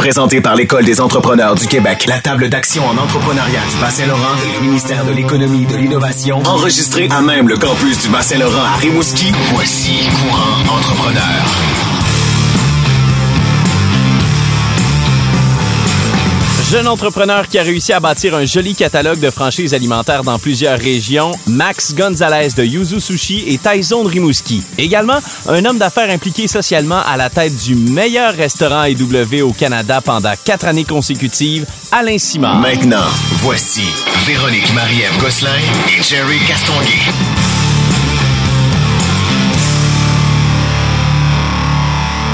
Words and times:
Présenté 0.00 0.40
par 0.40 0.56
l'École 0.56 0.86
des 0.86 0.98
entrepreneurs 1.02 1.54
du 1.54 1.66
Québec, 1.66 2.06
la 2.08 2.20
table 2.20 2.48
d'action 2.48 2.82
en 2.86 2.96
entrepreneuriat 2.96 3.60
du 3.70 3.76
Bas-Saint-Laurent 3.82 4.34
et 4.48 4.58
le 4.58 4.66
ministère 4.66 5.04
de 5.04 5.12
l'Économie 5.12 5.64
et 5.64 5.66
de 5.66 5.76
l'Innovation, 5.76 6.42
enregistré 6.46 7.06
à 7.10 7.20
même 7.20 7.48
le 7.48 7.58
campus 7.58 8.00
du 8.00 8.08
Bas-Saint-Laurent 8.08 8.64
à 8.64 8.76
Rimouski, 8.78 9.30
voici 9.52 10.08
Courant 10.22 10.78
Entrepreneur. 10.78 11.89
Jeune 16.70 16.86
entrepreneur 16.86 17.48
qui 17.48 17.58
a 17.58 17.64
réussi 17.64 17.92
à 17.92 17.98
bâtir 17.98 18.36
un 18.36 18.44
joli 18.44 18.76
catalogue 18.76 19.18
de 19.18 19.30
franchises 19.30 19.74
alimentaires 19.74 20.22
dans 20.22 20.38
plusieurs 20.38 20.78
régions, 20.78 21.32
Max 21.48 21.92
Gonzalez 21.96 22.50
de 22.56 22.62
Yuzu 22.62 23.00
Sushi 23.00 23.42
et 23.48 23.58
Tyson 23.58 24.04
Rimouski. 24.04 24.62
Également, 24.78 25.18
un 25.48 25.64
homme 25.64 25.78
d'affaires 25.78 26.10
impliqué 26.10 26.46
socialement 26.46 27.02
à 27.04 27.16
la 27.16 27.28
tête 27.28 27.56
du 27.56 27.74
meilleur 27.74 28.36
restaurant 28.36 28.84
EW 28.84 29.42
au 29.42 29.52
Canada 29.52 30.00
pendant 30.00 30.34
quatre 30.44 30.66
années 30.66 30.84
consécutives, 30.84 31.66
Alain 31.90 32.18
Simard. 32.18 32.60
Maintenant, 32.60 33.08
voici 33.38 33.82
Véronique 34.24 34.72
Marie-Ève 34.72 35.18
Gosselin 35.18 35.58
et 35.98 36.00
Jerry 36.04 36.38
Castonguay. 36.46 37.59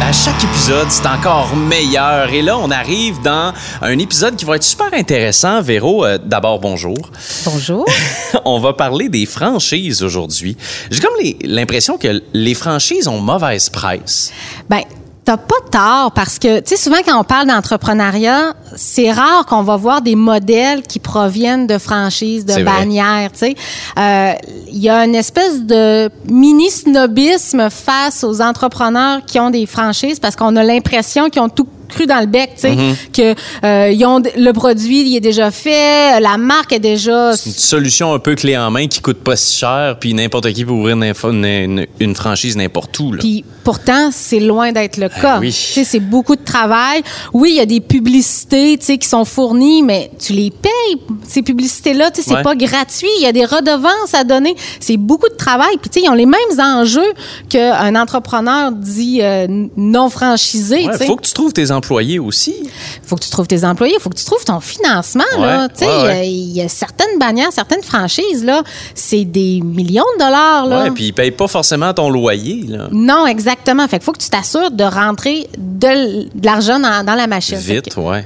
À 0.00 0.12
chaque 0.12 0.44
épisode, 0.44 0.88
c'est 0.90 1.06
encore 1.06 1.56
meilleur. 1.56 2.32
Et 2.32 2.42
là, 2.42 2.58
on 2.58 2.70
arrive 2.70 3.20
dans 3.22 3.52
un 3.80 3.98
épisode 3.98 4.36
qui 4.36 4.44
va 4.44 4.56
être 4.56 4.62
super 4.62 4.92
intéressant. 4.92 5.62
Véro, 5.62 6.04
euh, 6.04 6.18
d'abord, 6.22 6.60
bonjour. 6.60 6.98
Bonjour. 7.44 7.86
on 8.44 8.60
va 8.60 8.74
parler 8.74 9.08
des 9.08 9.26
franchises 9.26 10.02
aujourd'hui. 10.02 10.56
J'ai 10.90 11.00
comme 11.00 11.14
l'impression 11.42 11.96
que 11.96 12.22
les 12.34 12.54
franchises 12.54 13.08
ont 13.08 13.20
mauvaise 13.20 13.70
presse. 13.70 14.32
Ben, 14.68 14.82
t'as 15.26 15.36
pas 15.36 15.56
tort 15.72 16.12
parce 16.12 16.38
que, 16.38 16.60
tu 16.60 16.68
sais, 16.68 16.76
souvent 16.76 16.98
quand 17.04 17.18
on 17.18 17.24
parle 17.24 17.48
d'entrepreneuriat, 17.48 18.54
c'est 18.76 19.10
rare 19.10 19.44
qu'on 19.44 19.62
va 19.62 19.76
voir 19.76 20.00
des 20.00 20.14
modèles 20.14 20.82
qui 20.82 21.00
proviennent 21.00 21.66
de 21.66 21.78
franchises, 21.78 22.46
de 22.46 22.62
bannières, 22.62 23.32
tu 23.32 23.38
sais. 23.38 23.54
Euh, 23.98 24.32
Il 24.68 24.78
y 24.78 24.88
a 24.88 25.04
une 25.04 25.16
espèce 25.16 25.62
de 25.62 26.08
mini-snobisme 26.30 27.70
face 27.70 28.22
aux 28.22 28.40
entrepreneurs 28.40 29.24
qui 29.26 29.40
ont 29.40 29.50
des 29.50 29.66
franchises 29.66 30.20
parce 30.20 30.36
qu'on 30.36 30.54
a 30.54 30.62
l'impression 30.62 31.28
qu'ils 31.28 31.42
ont 31.42 31.48
tout 31.48 31.66
cru 31.88 32.06
dans 32.06 32.20
le 32.20 32.26
bec, 32.26 32.50
tu 32.54 32.60
sais, 32.62 32.72
Mm-hmm. 32.74 32.94
que 33.12 33.34
euh, 33.64 33.90
ils 33.92 34.04
ont 34.04 34.20
le 34.36 34.52
produit, 34.52 35.02
il 35.08 35.16
est 35.16 35.20
déjà 35.20 35.50
fait, 35.50 36.20
la 36.20 36.36
marque 36.38 36.72
est 36.72 36.78
déjà 36.80 37.30
Une 37.30 37.36
solution 37.52 38.12
un 38.12 38.18
peu 38.18 38.34
clé 38.34 38.56
en 38.56 38.70
main 38.70 38.86
qui 38.88 39.00
coûte 39.00 39.18
pas 39.18 39.36
si 39.36 39.56
cher, 39.56 39.96
puis 40.00 40.12
n'importe 40.14 40.52
qui 40.52 40.64
peut 40.64 40.72
ouvrir 40.72 40.96
une, 40.96 41.04
une- 41.04 41.44
une- 41.44 41.86
une 42.00 42.14
franchise 42.14 42.56
n'importe 42.56 42.98
où. 43.00 43.12
là. 43.12 43.18
Puis 43.20 43.44
pourtant, 43.64 44.10
c'est 44.12 44.40
loin 44.40 44.72
d'être 44.72 44.96
le 44.96 45.08
cas. 45.08 45.34
Ben 45.36 45.40
oui. 45.40 45.48
Tu 45.50 45.54
sais, 45.72 45.84
c'est 45.84 46.00
beaucoup 46.00 46.36
de 46.36 46.44
travail. 46.44 47.02
Oui, 47.32 47.50
il 47.52 47.56
y 47.56 47.60
a 47.60 47.66
des 47.66 47.80
publicités, 47.80 48.76
tu 48.78 48.84
sais, 48.86 48.98
qui 48.98 49.08
sont 49.08 49.24
fournies, 49.24 49.82
mais 49.82 50.10
tu 50.18 50.32
les 50.32 50.50
payes 50.50 50.96
ces 51.26 51.42
publicités-là. 51.42 52.10
Tu 52.10 52.22
sais, 52.22 52.28
c'est 52.30 52.36
Ouais. 52.36 52.42
pas 52.42 52.54
gratuit. 52.54 53.08
Il 53.18 53.22
y 53.22 53.26
a 53.26 53.32
des 53.32 53.44
redevances 53.44 54.14
à 54.14 54.24
donner. 54.24 54.54
C'est 54.80 54.96
beaucoup 54.96 55.28
de 55.28 55.34
travail. 55.36 55.76
Puis 55.80 55.90
tu 55.90 56.00
sais, 56.00 56.06
ils 56.06 56.10
ont 56.10 56.14
les 56.14 56.26
mêmes 56.26 56.60
enjeux 56.60 57.12
qu'un 57.48 57.94
entrepreneur 57.96 58.72
dit 58.72 59.20
euh, 59.22 59.46
non 59.76 60.08
franchisé. 60.10 60.86
Ouais, 60.86 60.96
sais. 60.96 61.06
faut 61.06 61.16
que 61.16 61.26
tu 61.26 61.32
trouves 61.32 61.52
tes 61.52 61.70
employés 61.76 62.18
aussi. 62.18 62.54
faut 63.02 63.16
que 63.16 63.22
tu 63.22 63.30
trouves 63.30 63.46
tes 63.46 63.64
employés, 63.64 63.96
faut 64.00 64.10
que 64.10 64.16
tu 64.16 64.24
trouves 64.24 64.44
ton 64.44 64.60
financement. 64.60 65.24
Ouais, 65.38 65.44
ouais, 65.46 65.66
il 65.80 65.84
y 65.84 65.88
a- 65.88 66.04
ouais. 66.04 66.28
il 66.28 66.52
y, 66.56 66.62
a 66.62 66.68
certaines 66.68 67.18
bannières, 67.18 67.52
certaines 67.52 67.82
franchises 67.82 68.44
là, 68.44 68.62
c'est 68.94 69.24
des 69.24 69.60
millions 69.60 70.04
de 70.14 70.24
dollars 70.24 70.66
là. 70.66 70.90
Puis 70.94 71.06
ils 71.06 71.12
payent 71.12 71.30
pas 71.30 71.48
forcément 71.48 71.92
ton 71.94 72.10
loyer. 72.10 72.64
Là. 72.68 72.88
Non, 72.92 73.26
exactement. 73.26 73.86
Fait 73.88 73.98
qu'il 73.98 74.04
faut 74.04 74.12
que 74.12 74.22
tu 74.22 74.30
t'assures 74.30 74.70
de 74.70 74.84
rentrer 74.84 75.48
de, 75.58 76.28
l'argent 76.42 76.78
dans, 76.80 77.04
dans 77.04 77.14
la 77.14 77.26
machine. 77.26 77.58
Vite, 77.58 77.96
ouais. 77.96 78.24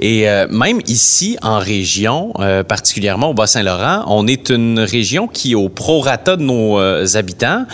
Et 0.00 0.28
euh, 0.28 0.46
même 0.50 0.80
ici, 0.86 1.36
en 1.42 1.58
région, 1.58 2.32
euh, 2.38 2.62
particulièrement 2.62 3.30
au 3.30 3.34
Bas-Saint-Laurent, 3.34 4.04
on 4.06 4.26
est 4.26 4.50
une 4.50 4.80
région 4.80 5.26
qui, 5.28 5.54
au 5.54 5.68
prorata 5.68 6.36
de 6.36 6.42
nos 6.42 6.78
euh, 6.78 7.06
habitants, 7.14 7.64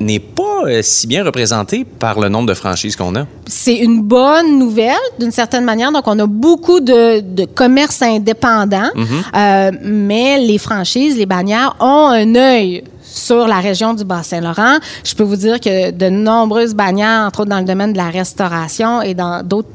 n'est 0.00 0.18
pas 0.18 0.82
si 0.82 1.06
bien 1.06 1.22
représentée 1.24 1.84
par 1.84 2.18
le 2.18 2.28
nombre 2.28 2.48
de 2.48 2.54
franchises 2.54 2.96
qu'on 2.96 3.14
a. 3.14 3.26
C'est 3.46 3.76
une 3.76 4.02
bonne 4.02 4.58
nouvelle, 4.58 5.06
d'une 5.20 5.30
certaine 5.30 5.64
manière. 5.64 5.92
Donc, 5.92 6.02
on 6.06 6.18
a 6.18 6.26
beaucoup 6.26 6.80
de, 6.80 7.20
de 7.20 7.44
commerces 7.44 8.02
indépendants, 8.02 8.90
Euh, 9.34 9.70
mais 9.82 10.38
les 10.38 10.58
franchises, 10.58 11.16
les 11.16 11.26
bannières 11.26 11.76
ont 11.80 12.08
un 12.08 12.34
œil 12.34 12.84
sur 13.02 13.46
la 13.46 13.60
région 13.60 13.94
du 13.94 14.04
Bas-Saint-Laurent. 14.04 14.78
Je 15.04 15.14
peux 15.14 15.22
vous 15.24 15.36
dire 15.36 15.60
que 15.60 15.90
de 15.90 16.08
nombreuses 16.08 16.74
bannières, 16.74 17.26
entre 17.26 17.40
autres 17.40 17.50
dans 17.50 17.58
le 17.58 17.64
domaine 17.64 17.92
de 17.92 17.98
la 17.98 18.10
restauration 18.10 19.02
et 19.02 19.14
dans 19.14 19.42
d'autres 19.42 19.68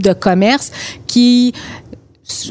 de 0.00 0.12
commerces, 0.12 0.70
qui 1.06 1.52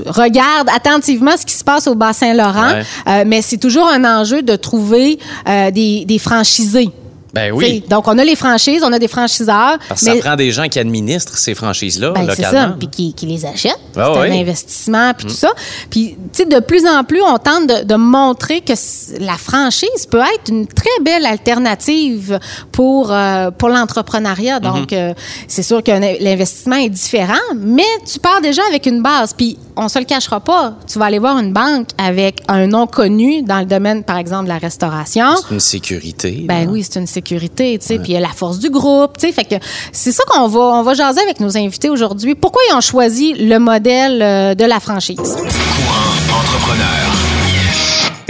regardent 0.06 0.70
attentivement 0.76 1.36
ce 1.38 1.46
qui 1.46 1.54
se 1.56 1.64
passe 1.64 1.88
au 1.88 1.96
Bas-Saint-Laurent, 1.96 2.72
Ouais. 2.72 2.84
Euh, 3.08 3.24
mais 3.26 3.42
c'est 3.42 3.58
toujours 3.58 3.88
un 3.88 4.04
enjeu 4.06 4.42
de 4.44 4.56
trouver 4.56 5.18
euh, 5.48 5.72
des, 5.72 6.06
des 6.06 6.20
franchisés. 6.20 6.90
Ben 7.34 7.44
T'sais, 7.44 7.52
oui. 7.52 7.84
Donc, 7.90 8.08
on 8.08 8.18
a 8.18 8.24
les 8.24 8.36
franchises, 8.36 8.84
on 8.86 8.92
a 8.92 9.00
des 9.00 9.08
franchiseurs. 9.08 9.78
Parce 9.88 10.02
que 10.02 10.06
mais- 10.10 10.16
ça 10.18 10.22
prend 10.28 10.36
des 10.36 10.52
gens 10.52 10.68
qui 10.68 10.80
administrent 10.80 11.38
ces 11.38 11.56
franchises-là 11.56 12.12
ben, 12.12 12.22
c'est 12.22 12.44
localement. 12.44 12.72
ça, 12.72 12.76
puis 12.78 12.88
qui, 12.90 13.14
qui 13.14 13.26
les 13.26 13.46
achètent. 13.46 13.80
Ah 13.96 14.12
c'est 14.14 14.22
oui. 14.22 14.38
un 14.38 14.42
investissement, 14.42 15.14
puis 15.14 15.28
tout 15.28 15.34
ça. 15.34 15.52
Puis, 15.90 16.18
tu 16.34 16.44
sais, 16.44 16.46
de 16.46 16.60
plus 16.60 16.86
en 16.86 17.04
plus, 17.04 17.22
on 17.22 17.38
tente 17.38 17.68
de, 17.68 17.84
de 17.86 17.96
montrer 17.96 18.62
que 18.62 18.74
la 19.20 19.38
franchise 19.38 20.06
peut 20.10 20.20
être 20.20 20.50
une 20.50 20.68
très 20.68 20.90
belle 21.04 21.26
alternative 21.26 22.40
pour, 22.72 23.12
euh, 23.12 23.52
pour 23.52 23.70
l'entrepreneuriat. 23.70 24.60
Mhm. 24.60 24.64
Donc, 24.64 24.94
euh, 24.94 25.14
c'est 25.48 25.64
sûr 25.64 25.84
que 25.84 25.92
l'investissement 26.24 26.76
est 26.78 26.90
différent, 26.90 27.34
mais 27.56 27.84
tu 28.12 28.20
pars 28.20 28.42
déjà 28.42 28.62
avec 28.70 28.86
une 28.86 29.02
base. 29.02 29.34
Puis, 29.34 29.58
on 29.76 29.88
se 29.88 30.00
le 30.00 30.06
cachera 30.06 30.40
pas. 30.40 30.74
Tu 30.92 31.00
vas 31.00 31.06
aller 31.06 31.20
voir 31.20 31.38
une 31.38 31.54
banque 31.54 31.88
avec 31.98 32.42
un 32.48 32.68
nom 32.68 32.88
connu 32.88 33.42
dans 33.42 33.60
le 33.60 33.66
domaine, 33.66 34.04
par 34.04 34.18
exemple, 34.18 34.44
de 34.46 34.50
la 34.50 34.58
restauration. 34.58 35.26
C'est 35.38 35.54
une 35.54 35.60
sécurité. 35.60 36.44
Ben 36.46 36.66
là. 36.66 36.72
oui, 36.72 36.84
c'est 36.84 37.00
une 37.00 37.08
sécurité, 37.08 37.21
tu 37.22 37.88
sais, 37.88 38.00
puis 38.00 38.12
il 38.12 38.14
y 38.14 38.18
a 38.18 38.20
la 38.20 38.30
force 38.30 38.60
du 38.60 38.70
groupe, 38.70 39.18
tu 39.18 39.28
sais, 39.28 39.34
fait 39.34 39.46
que 39.46 39.56
c'est 39.92 40.12
ça 40.12 40.24
qu'on 40.28 40.48
va 40.48 40.60
on 40.60 40.84
va 40.84 40.94
jaser 40.94 41.22
avec 41.22 41.40
nos 41.40 41.58
invités 41.58 41.90
aujourd'hui. 41.90 42.36
Pourquoi 42.36 42.62
ils 42.70 42.76
ont 42.76 42.82
choisi 42.82 43.34
le 43.34 43.58
modèle 43.60 44.22
euh, 44.22 44.56
de 44.56 44.66
la 44.66 44.80
franchise? 44.80 45.18
Courant 45.18 46.40
Entrepreneur. 46.40 47.31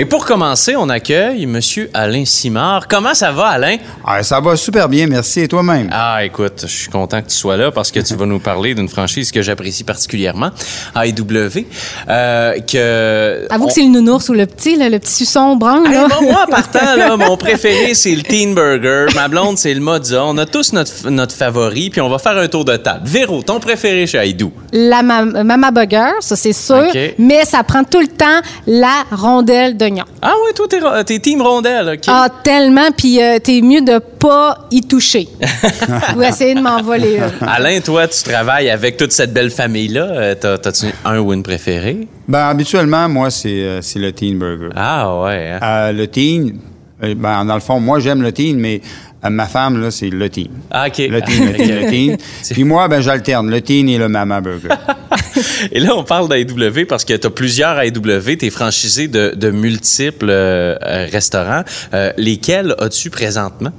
Et 0.01 0.05
pour 0.05 0.25
commencer, 0.25 0.75
on 0.75 0.89
accueille 0.89 1.45
Monsieur 1.45 1.91
Alain 1.93 2.25
Simard. 2.25 2.87
Comment 2.87 3.13
ça 3.13 3.31
va, 3.31 3.49
Alain? 3.49 3.77
Ah, 4.03 4.23
ça 4.23 4.39
va 4.39 4.55
super 4.55 4.89
bien, 4.89 5.05
merci. 5.05 5.41
Et 5.41 5.47
toi-même? 5.47 5.89
Ah, 5.91 6.25
écoute, 6.25 6.61
je 6.63 6.65
suis 6.75 6.89
content 6.89 7.21
que 7.21 7.27
tu 7.27 7.35
sois 7.35 7.55
là 7.55 7.69
parce 7.69 7.91
que 7.91 7.99
tu 7.99 8.15
vas 8.15 8.25
nous 8.25 8.39
parler 8.39 8.73
d'une 8.73 8.89
franchise 8.89 9.31
que 9.31 9.43
j'apprécie 9.43 9.83
particulièrement, 9.83 10.49
AEW, 10.95 11.65
euh, 12.09 12.53
que... 12.61 13.45
Avoue 13.51 13.65
on- 13.65 13.67
que 13.67 13.73
c'est 13.73 13.83
le 13.83 13.89
nounours 13.89 14.27
ou 14.29 14.33
le 14.33 14.47
petit 14.47 14.75
là, 14.75 14.89
le 14.89 14.97
petit 14.97 15.13
suçon 15.13 15.55
brun 15.55 15.83
Hey, 15.85 15.93
là. 15.93 16.07
moi, 16.07 16.19
moi, 16.23 16.45
en 16.47 16.49
partant, 16.49 16.95
là, 16.95 17.15
mon 17.17 17.37
préféré, 17.37 17.93
c'est 17.93 18.15
le 18.15 18.23
Teen 18.23 18.55
Burger. 18.55 19.05
Ma 19.13 19.27
blonde, 19.27 19.59
c'est 19.59 19.73
le 19.75 19.81
Mozza. 19.81 20.25
On 20.25 20.35
a 20.39 20.47
tous 20.47 20.73
notre, 20.73 21.11
notre 21.11 21.35
favori, 21.35 21.91
puis 21.91 22.01
on 22.01 22.09
va 22.09 22.17
faire 22.17 22.37
un 22.37 22.47
tour 22.47 22.65
de 22.65 22.75
table. 22.75 23.01
Véro, 23.05 23.43
ton 23.43 23.59
préféré 23.59 24.07
chez 24.07 24.17
Aïdou? 24.17 24.51
La 24.73 25.03
ma- 25.03 25.25
Mama 25.43 25.69
Burger, 25.69 26.13
ça 26.21 26.35
c'est 26.35 26.53
sûr, 26.53 26.85
OK. 26.89 26.97
mais 27.19 27.45
ça 27.45 27.61
prend 27.63 27.83
tout 27.83 28.01
le 28.01 28.07
temps 28.07 28.41
la 28.65 29.03
rondelle 29.11 29.77
Ah 30.21 30.33
ouais, 30.45 30.53
toi, 30.53 30.65
t'es, 30.69 30.79
ro- 30.79 31.03
t'es 31.05 31.19
Team 31.19 31.41
Rondelle, 31.41 31.89
OK? 31.95 32.03
Ah, 32.07 32.27
tellement, 32.43 32.89
puis 32.95 33.21
euh, 33.21 33.39
t'es 33.39 33.61
mieux 33.61 33.81
de 33.81 33.97
pas 33.99 34.67
y 34.71 34.81
toucher. 34.81 35.27
ou 36.15 36.21
essayer 36.21 36.55
de 36.55 36.61
m'en 36.61 36.81
voler 36.81 37.17
une. 37.17 37.47
Alain, 37.47 37.79
toi, 37.81 38.07
tu 38.07 38.23
travailles 38.23 38.69
avec 38.69 38.97
toute 38.97 39.11
cette 39.11 39.33
belle 39.33 39.51
famille-là. 39.51 40.03
Euh, 40.05 40.35
t'as, 40.39 40.57
t'as-tu 40.57 40.87
un 41.05 41.19
ou 41.19 41.33
une 41.33 41.43
préférée? 41.43 42.07
Ben, 42.27 42.47
habituellement, 42.47 43.09
moi, 43.09 43.29
c'est 43.31 43.49
euh, 43.49 43.81
c'est 43.81 43.99
le 43.99 44.11
Teen 44.11 44.37
Burger. 44.37 44.69
Ah 44.75 45.21
ouais, 45.21 45.51
hein? 45.51 45.59
Euh, 45.63 45.91
le 45.91 46.07
Teen, 46.07 46.59
euh, 47.03 47.13
ben, 47.15 47.43
dans 47.45 47.55
le 47.55 47.61
fond, 47.61 47.79
moi, 47.79 47.99
j'aime 47.99 48.21
le 48.21 48.31
Teen, 48.31 48.57
mais 48.59 48.81
euh, 49.25 49.29
ma 49.29 49.47
femme, 49.47 49.81
là, 49.81 49.91
c'est 49.91 50.09
le 50.09 50.29
Teen. 50.29 50.49
Ah, 50.71 50.85
OK. 50.87 50.97
Le 50.99 51.21
Teen, 51.21 51.45
le 51.47 51.53
Teen, 51.57 51.79
le 51.83 51.89
Teen. 51.89 52.17
Puis 52.51 52.63
moi, 52.63 52.87
ben, 52.87 53.01
j'alterne 53.01 53.49
le 53.49 53.61
Teen 53.61 53.89
et 53.89 53.97
le 53.97 54.07
Mama 54.07 54.39
Burger. 54.41 54.69
Et 55.71 55.79
là, 55.79 55.95
on 55.95 56.03
parle 56.03 56.27
d'AEW 56.29 56.85
parce 56.87 57.05
que 57.05 57.13
tu 57.13 57.27
as 57.27 57.29
plusieurs 57.29 57.79
AEW, 57.79 58.37
tu 58.37 58.45
es 58.45 58.49
franchisé 58.49 59.07
de, 59.07 59.33
de 59.35 59.51
multiples 59.51 60.29
euh, 60.29 60.75
restaurants. 61.11 61.63
Euh, 61.93 62.11
lesquels 62.17 62.75
as-tu 62.79 63.09
présentement? 63.09 63.71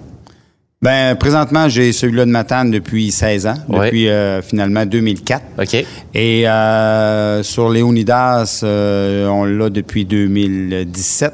Ben, 0.80 1.14
présentement, 1.14 1.68
j'ai 1.68 1.92
celui-là 1.92 2.24
de 2.24 2.30
Matane 2.30 2.72
depuis 2.72 3.12
16 3.12 3.46
ans, 3.46 3.54
Ouais. 3.68 3.84
depuis 3.86 4.08
euh, 4.08 4.42
finalement 4.42 4.84
2004. 4.84 5.42
OK. 5.60 5.84
Et 6.14 6.48
euh, 6.48 7.42
sur 7.44 7.70
Léonidas, 7.70 8.60
euh, 8.64 9.28
on 9.28 9.44
l'a 9.44 9.70
depuis 9.70 10.04
2017. 10.04 11.32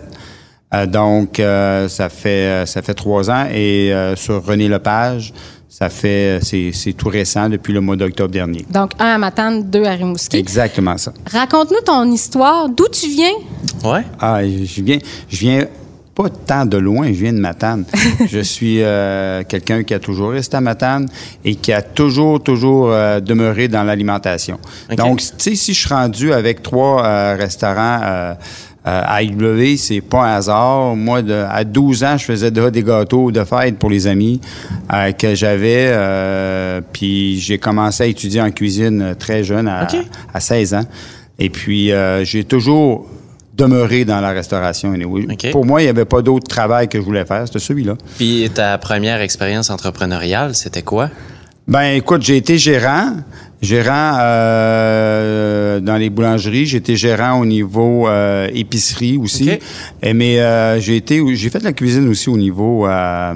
Euh, 0.75 0.85
donc, 0.85 1.37
ça 1.39 2.09
fait 2.11 2.65
ça 2.67 2.83
fait 2.83 2.93
trois 2.93 3.31
ans. 3.31 3.47
Et 3.51 3.91
sur 4.17 4.45
René 4.45 4.69
Lepage, 4.69 5.33
ça 5.69 5.91
fait 5.91 6.41
c'est 6.43 6.71
c'est 6.73 6.95
tout 6.95 7.09
récent 7.09 7.49
depuis 7.49 7.73
le 7.73 7.81
mois 7.81 7.97
d'octobre 7.97 8.31
dernier. 8.31 8.65
Donc, 8.71 8.93
un 8.99 9.15
à 9.15 9.19
Matane, 9.19 9.69
deux 9.69 9.85
à 9.85 9.91
Rimouski. 9.91 10.39
Exactement 10.39 10.97
ça. 10.97 11.13
Raconte-nous 11.31 11.83
ton 11.85 12.11
histoire. 12.11 12.69
D'où 12.69 12.87
tu 12.89 13.09
viens? 13.09 13.35
Ouais. 13.85 14.03
Ah, 14.19 14.41
je 14.43 14.83
viens 14.83 14.99
je 15.29 15.37
viens 15.39 15.67
pas 16.19 16.31
tant 16.31 16.67
de 16.67 16.77
loin, 16.79 17.07
je 17.07 17.21
viens 17.21 17.33
de 17.33 17.39
Matane. 17.39 17.85
je 18.29 18.41
suis 18.41 18.83
euh, 18.83 19.45
quelqu'un 19.47 19.85
qui 19.85 19.95
a 19.95 20.01
toujours 20.01 20.31
resté 20.31 20.57
à 20.57 20.61
Matane 20.61 21.09
et 21.45 21.55
qui 21.55 21.73
a 21.73 21.81
toujours, 21.81 22.43
toujours 22.43 22.91
euh, 22.91 23.21
demeuré 23.21 23.69
dans 23.69 23.85
l'alimentation. 23.85 24.59
Donc, 24.97 25.21
tu 25.21 25.27
sais, 25.39 25.55
si 25.55 25.75
je 25.75 25.79
suis 25.79 25.95
rendu 25.95 26.33
avec 26.33 26.61
trois 26.61 27.05
euh, 27.05 27.37
restaurants 27.39 28.37
euh, 28.89 29.03
à 29.05 29.23
IW, 29.23 29.77
c'est 29.77 30.01
pas 30.01 30.25
un 30.25 30.37
hasard. 30.37 30.97
Moi, 30.97 31.23
de, 31.23 31.45
à 31.49 31.65
12 31.65 32.05
ans, 32.05 32.17
je 32.17 32.25
faisais 32.25 32.51
déjà 32.51 32.71
des 32.71 32.83
gâteaux 32.83 33.31
de 33.31 33.45
fête 33.45 33.79
pour 33.79 33.91
les 33.91 34.07
amis 34.07 34.41
que 35.19 35.35
j'avais. 35.35 35.93
puis 36.93 37.39
j'ai 37.39 37.59
commencé 37.59 38.03
à 38.05 38.07
étudier 38.07 38.41
en 38.41 38.51
cuisine 38.51 39.15
très 39.19 39.45
jeune, 39.45 39.69
à, 39.69 39.87
à 40.33 40.41
16 40.41 40.75
ans. 40.75 40.85
Et 41.39 41.51
puis, 41.51 41.93
j'ai 42.23 42.45
toujours 42.45 43.07
demeurer 43.59 44.05
dans 44.05 44.21
la 44.21 44.31
restauration. 44.31 44.95
Pour 45.51 45.67
moi, 45.67 45.83
il 45.83 45.85
n'y 45.85 45.91
avait 45.91 46.05
pas 46.05 46.23
d'autre 46.23 46.47
travail 46.47 46.89
que 46.89 46.99
je 46.99 47.05
voulais 47.05 47.25
faire, 47.25 47.47
c'était 47.47 47.59
celui-là. 47.59 47.95
Puis 48.17 48.49
ta 48.55 48.79
première 48.79 49.21
expérience 49.21 49.69
entrepreneuriale, 49.69 50.55
c'était 50.55 50.83
quoi? 50.83 51.11
Ben, 51.69 51.97
écoute, 51.97 52.23
j'ai 52.23 52.39
été 52.39 52.57
gérant, 52.57 53.17
gérant 53.61 54.17
euh, 54.21 55.81
dans 55.81 55.99
les 55.99 56.09
boulangeries. 56.09 56.65
J'ai 56.65 56.79
été 56.79 56.97
gérant 56.97 57.39
au 57.39 57.45
niveau 57.45 58.09
euh, 58.09 58.49
épicerie 58.55 59.19
aussi. 59.19 59.51
Et, 60.03 60.15
mais 60.15 60.41
euh, 60.41 60.81
j'ai 60.81 60.97
été, 60.97 61.23
j'ai 61.37 61.51
fait 61.51 61.59
de 61.59 61.65
la 61.65 61.75
cuisine 61.75 62.09
aussi 62.09 62.31
au 62.31 62.39
niveau 62.39 62.87
euh, 62.87 63.35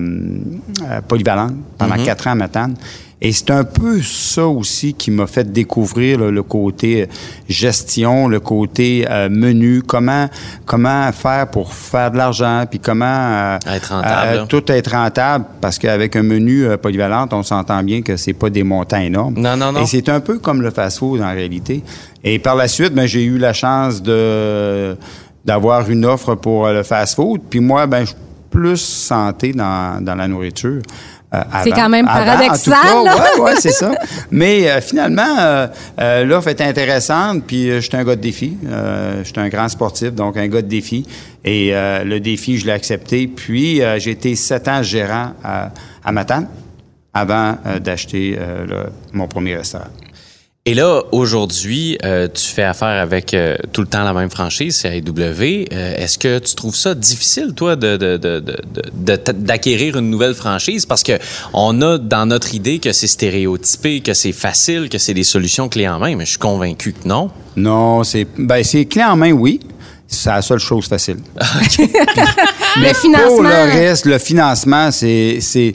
polyvalent 1.06 1.50
pendant 1.76 1.96
mm-hmm. 1.96 2.04
quatre 2.06 2.26
ans 2.26 2.30
à 2.30 2.36
Matane. 2.36 2.74
Et 3.24 3.30
c'est 3.30 3.52
un 3.52 3.62
peu 3.62 4.02
ça 4.02 4.48
aussi 4.48 4.94
qui 4.94 5.12
m'a 5.12 5.28
fait 5.28 5.50
découvrir 5.50 6.18
le 6.18 6.42
côté 6.42 7.08
gestion, 7.48 8.26
le 8.26 8.40
côté 8.40 9.06
euh, 9.08 9.28
menu, 9.30 9.80
comment 9.86 10.28
comment 10.66 11.10
faire 11.12 11.46
pour 11.46 11.72
faire 11.72 12.10
de 12.10 12.16
l'argent, 12.16 12.64
puis 12.68 12.80
comment 12.80 13.04
euh, 13.04 13.58
être 13.72 13.90
rentable. 13.90 14.38
Euh, 14.38 14.46
tout 14.46 14.64
être 14.66 14.90
rentable, 14.90 15.44
parce 15.60 15.78
qu'avec 15.78 16.16
un 16.16 16.24
menu 16.24 16.66
polyvalent, 16.78 17.28
on 17.30 17.44
s'entend 17.44 17.80
bien 17.84 18.02
que 18.02 18.16
c'est 18.16 18.32
pas 18.32 18.50
des 18.50 18.64
montants 18.64 19.00
énormes. 19.00 19.34
Non, 19.38 19.56
non, 19.56 19.70
non. 19.70 19.82
Et 19.82 19.86
c'est 19.86 20.08
un 20.08 20.18
peu 20.18 20.40
comme 20.40 20.60
le 20.60 20.72
fast-food 20.72 21.20
en 21.22 21.32
réalité. 21.32 21.84
Et 22.24 22.40
par 22.40 22.56
la 22.56 22.66
suite, 22.66 22.92
ben, 22.92 23.06
j'ai 23.06 23.22
eu 23.22 23.38
la 23.38 23.52
chance 23.52 24.02
de 24.02 24.96
d'avoir 25.44 25.88
une 25.88 26.04
offre 26.04 26.34
pour 26.34 26.66
le 26.66 26.82
fast-food. 26.82 27.42
Puis 27.48 27.60
moi, 27.60 27.86
ben, 27.86 28.00
je 28.00 28.06
suis 28.06 28.16
plus 28.50 28.80
santé 28.80 29.52
dans, 29.52 30.04
dans 30.04 30.16
la 30.16 30.26
nourriture. 30.26 30.82
Euh, 31.34 31.42
c'est 31.64 31.70
quand 31.70 31.88
même 31.88 32.04
paradoxal. 32.04 32.76
Oui, 33.04 33.40
ouais, 33.40 33.54
c'est 33.58 33.72
ça. 33.72 33.92
Mais 34.30 34.70
euh, 34.70 34.80
finalement, 34.80 35.34
euh, 35.38 36.24
l'offre 36.24 36.48
est 36.48 36.60
intéressante, 36.60 37.44
puis 37.46 37.70
je 37.70 37.80
suis 37.80 37.96
un 37.96 38.04
gars 38.04 38.16
de 38.16 38.20
défi. 38.20 38.56
je 38.62 39.24
suis 39.24 39.40
un 39.40 39.48
grand 39.48 39.68
sportif, 39.68 40.12
donc 40.12 40.36
un 40.36 40.48
gars 40.48 40.62
de 40.62 40.68
défi. 40.68 41.06
Et 41.44 41.72
le 41.72 42.18
défi, 42.18 42.58
je 42.58 42.66
l'ai 42.66 42.72
accepté. 42.72 43.26
Puis 43.26 43.80
j'ai 43.98 44.10
été 44.10 44.34
sept 44.36 44.68
ans 44.68 44.82
gérant 44.82 45.32
à, 45.42 45.70
à 46.04 46.12
Matane 46.12 46.48
avant 47.14 47.56
d'acheter 47.80 48.38
mon 49.12 49.26
premier 49.26 49.56
restaurant. 49.56 49.88
Et 50.64 50.74
là, 50.74 51.02
aujourd'hui, 51.10 51.98
euh, 52.04 52.28
tu 52.32 52.44
fais 52.44 52.62
affaire 52.62 53.02
avec 53.02 53.34
euh, 53.34 53.56
tout 53.72 53.80
le 53.80 53.88
temps 53.88 54.04
la 54.04 54.12
même 54.12 54.30
franchise, 54.30 54.76
c'est 54.76 54.96
AEW. 54.96 55.66
Euh, 55.72 55.96
est-ce 55.96 56.18
que 56.18 56.38
tu 56.38 56.54
trouves 56.54 56.76
ça 56.76 56.94
difficile, 56.94 57.52
toi, 57.52 57.74
de, 57.74 58.06
d'acquérir 59.32 59.96
une 59.98 60.08
nouvelle 60.08 60.34
franchise? 60.34 60.86
Parce 60.86 61.02
que 61.02 61.18
on 61.52 61.82
a 61.82 61.98
dans 61.98 62.26
notre 62.26 62.54
idée 62.54 62.78
que 62.78 62.92
c'est 62.92 63.08
stéréotypé, 63.08 64.02
que 64.02 64.14
c'est 64.14 64.30
facile, 64.30 64.88
que 64.88 64.98
c'est 64.98 65.14
des 65.14 65.24
solutions 65.24 65.68
clés 65.68 65.88
en 65.88 65.98
main, 65.98 66.14
mais 66.14 66.26
je 66.26 66.30
suis 66.30 66.38
convaincu 66.38 66.92
que 66.92 67.08
non. 67.08 67.28
Non, 67.56 68.04
c'est 68.04 68.28
ben 68.38 68.62
c'est 68.62 68.84
clé 68.84 69.02
en 69.02 69.16
main, 69.16 69.32
oui. 69.32 69.58
C'est 70.06 70.30
la 70.30 70.42
seule 70.42 70.60
chose 70.60 70.86
facile. 70.86 71.16
mais 72.80 72.88
le 72.88 72.94
financement. 72.94 73.26
Pour 73.26 73.42
le 73.42 73.72
reste, 73.72 74.04
le 74.04 74.18
financement, 74.18 74.92
c'est 74.92 75.74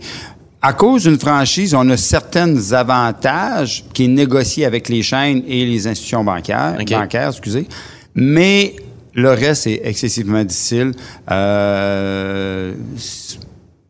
à 0.61 0.73
cause 0.73 1.03
d'une 1.03 1.19
franchise, 1.19 1.73
on 1.75 1.87
a 1.89 1.97
certains 1.97 2.71
avantages 2.73 3.85
qui 3.93 4.07
négocient 4.07 4.65
avec 4.65 4.89
les 4.89 5.03
chaînes 5.03 5.43
et 5.47 5.65
les 5.65 5.87
institutions 5.87 6.23
bancaires, 6.23 6.77
bancaires 6.77 7.29
excusez, 7.29 7.67
mais 8.15 8.75
le 9.13 9.29
reste 9.29 9.67
est 9.67 9.81
excessivement 9.83 10.43
difficile. 10.43 10.91
Euh, 11.31 12.73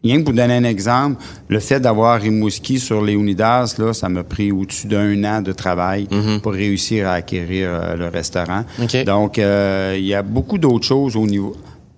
rien 0.04 0.20
que 0.20 0.24
pour 0.24 0.34
donner 0.34 0.56
un 0.56 0.64
exemple, 0.64 1.22
le 1.50 1.60
fait 1.60 1.80
d'avoir 1.80 2.20
Rimouski 2.20 2.80
sur 2.80 3.04
les 3.04 3.14
Unidas, 3.14 3.76
là, 3.78 3.94
ça 3.94 4.10
m'a 4.10 4.24
pris 4.24 4.52
au-dessus 4.52 4.88
d'un 4.88 5.24
an 5.24 5.42
de 5.42 5.52
travail 5.52 6.08
mhm. 6.12 6.42
pour 6.42 6.54
réussir 6.54 7.08
à 7.08 7.14
acquérir 7.14 7.70
euh, 7.72 7.96
le 7.96 8.08
restaurant. 8.08 8.64
Donc, 9.06 9.38
euh, 9.38 9.96
il 9.98 10.06
y 10.06 10.14
a 10.14 10.22
beaucoup 10.22 10.58
d'autres 10.58 10.86
choses 10.86 11.16
au 11.16 11.26
niveau 11.26 11.56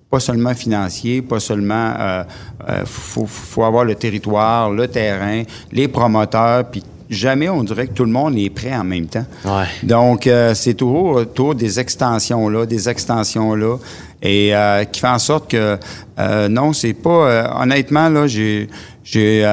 pas 0.09 0.19
seulement 0.19 0.53
financier, 0.55 1.21
pas 1.21 1.39
seulement 1.39 1.93
euh, 1.99 2.23
euh, 2.67 2.81
faut, 2.85 3.27
faut 3.27 3.63
avoir 3.63 3.85
le 3.85 3.95
territoire, 3.95 4.71
le 4.71 4.87
terrain, 4.87 5.43
les 5.71 5.87
promoteurs, 5.87 6.65
puis 6.65 6.83
jamais 7.09 7.49
on 7.49 7.63
dirait 7.63 7.87
que 7.87 7.93
tout 7.93 8.05
le 8.05 8.11
monde 8.11 8.37
est 8.37 8.49
prêt 8.49 8.75
en 8.75 8.83
même 8.83 9.07
temps. 9.07 9.25
Ouais. 9.45 9.65
Donc 9.83 10.27
euh, 10.27 10.53
c'est 10.53 10.75
toujours 10.75 11.15
autour 11.15 11.55
des 11.55 11.79
extensions 11.79 12.47
là, 12.49 12.65
des 12.65 12.87
extensions 12.87 13.55
là, 13.55 13.77
et 14.21 14.55
euh, 14.55 14.83
qui 14.85 14.99
fait 14.99 15.07
en 15.07 15.19
sorte 15.19 15.51
que 15.51 15.77
euh, 16.19 16.47
non, 16.47 16.73
c'est 16.73 16.93
pas 16.93 17.59
honnêtement 17.61 18.09
là, 18.09 18.27
j'ai 18.27 18.69
j'ai 19.03 19.45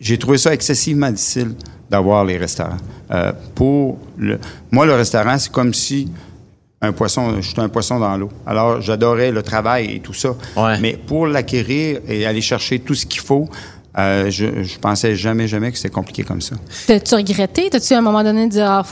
j'ai 0.00 0.18
trouvé 0.18 0.38
ça 0.38 0.52
excessivement 0.52 1.10
difficile 1.10 1.54
d'avoir 1.88 2.24
les 2.24 2.36
restaurants. 2.36 2.78
pour 3.54 3.98
le, 4.18 4.38
moi 4.70 4.84
le 4.84 4.94
restaurant 4.94 5.38
c'est 5.38 5.52
comme 5.52 5.72
si 5.72 6.10
un 6.84 6.92
poisson, 6.92 7.36
je 7.40 7.48
suis 7.48 7.60
un 7.60 7.68
poisson 7.68 7.98
dans 7.98 8.16
l'eau. 8.16 8.30
Alors, 8.46 8.80
j'adorais 8.80 9.30
le 9.30 9.42
travail 9.42 9.96
et 9.96 10.00
tout 10.00 10.14
ça. 10.14 10.30
Mais 10.80 10.96
pour 11.06 11.26
l'acquérir 11.26 12.00
et 12.08 12.26
aller 12.26 12.40
chercher 12.40 12.78
tout 12.78 12.94
ce 12.94 13.06
qu'il 13.06 13.20
faut, 13.20 13.48
euh, 13.96 14.28
je, 14.30 14.62
je 14.62 14.78
pensais 14.78 15.14
jamais, 15.14 15.46
jamais 15.46 15.70
que 15.70 15.76
c'était 15.76 15.90
compliqué 15.94 16.24
comme 16.24 16.40
ça. 16.40 16.56
T'as-tu 16.86 17.14
regretté? 17.14 17.70
T'as-tu 17.70 17.94
à 17.94 17.98
un 17.98 18.00
moment 18.00 18.24
donné 18.24 18.48
dit, 18.48 18.60
ah, 18.60 18.82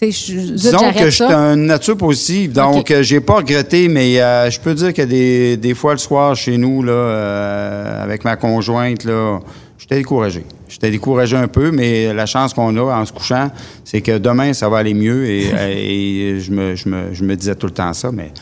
je, 0.00 0.06
Disons 0.06 0.92
que 0.92 1.04
je 1.04 1.10
suis 1.10 1.24
une 1.24 1.66
nature 1.66 1.96
positive, 1.98 2.52
donc 2.52 2.90
euh, 2.90 3.02
j'ai 3.02 3.20
pas 3.20 3.36
regretté, 3.36 3.88
mais 3.88 4.20
euh, 4.20 4.50
je 4.50 4.58
peux 4.58 4.74
dire 4.74 4.94
que 4.94 5.02
des, 5.02 5.56
des 5.58 5.74
fois 5.74 5.92
le 5.92 5.98
soir 5.98 6.34
chez 6.34 6.56
nous, 6.56 6.82
là, 6.82 8.00
avec 8.02 8.24
ma 8.24 8.36
conjointe, 8.36 9.04
là, 9.04 9.40
j'étais 9.78 9.96
découragé. 9.96 10.44
J'étais 10.68 10.90
découragé 10.90 11.36
un 11.36 11.48
peu, 11.48 11.70
mais 11.70 12.12
la 12.12 12.26
chance 12.26 12.52
qu'on 12.52 12.76
a 12.76 13.00
en 13.00 13.06
se 13.06 13.12
couchant, 13.12 13.50
c'est 13.84 14.02
que 14.02 14.18
demain, 14.18 14.52
ça 14.52 14.68
va 14.68 14.78
aller 14.78 14.94
mieux. 14.94 15.26
Et, 15.30 16.38
je, 16.40 16.50
me, 16.50 16.74
je, 16.74 16.88
me, 16.88 17.14
je, 17.14 17.24
me, 17.24 17.36
disais 17.36 17.54
tout 17.54 17.66
le 17.66 17.72
temps 17.72 17.92
ça, 17.92 18.10
mais 18.12 18.32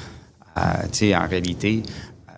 euh, 0.56 0.61
tu 0.91 0.99
sais, 0.99 1.17
en 1.17 1.27
réalité, 1.29 1.83
euh, 2.29 2.33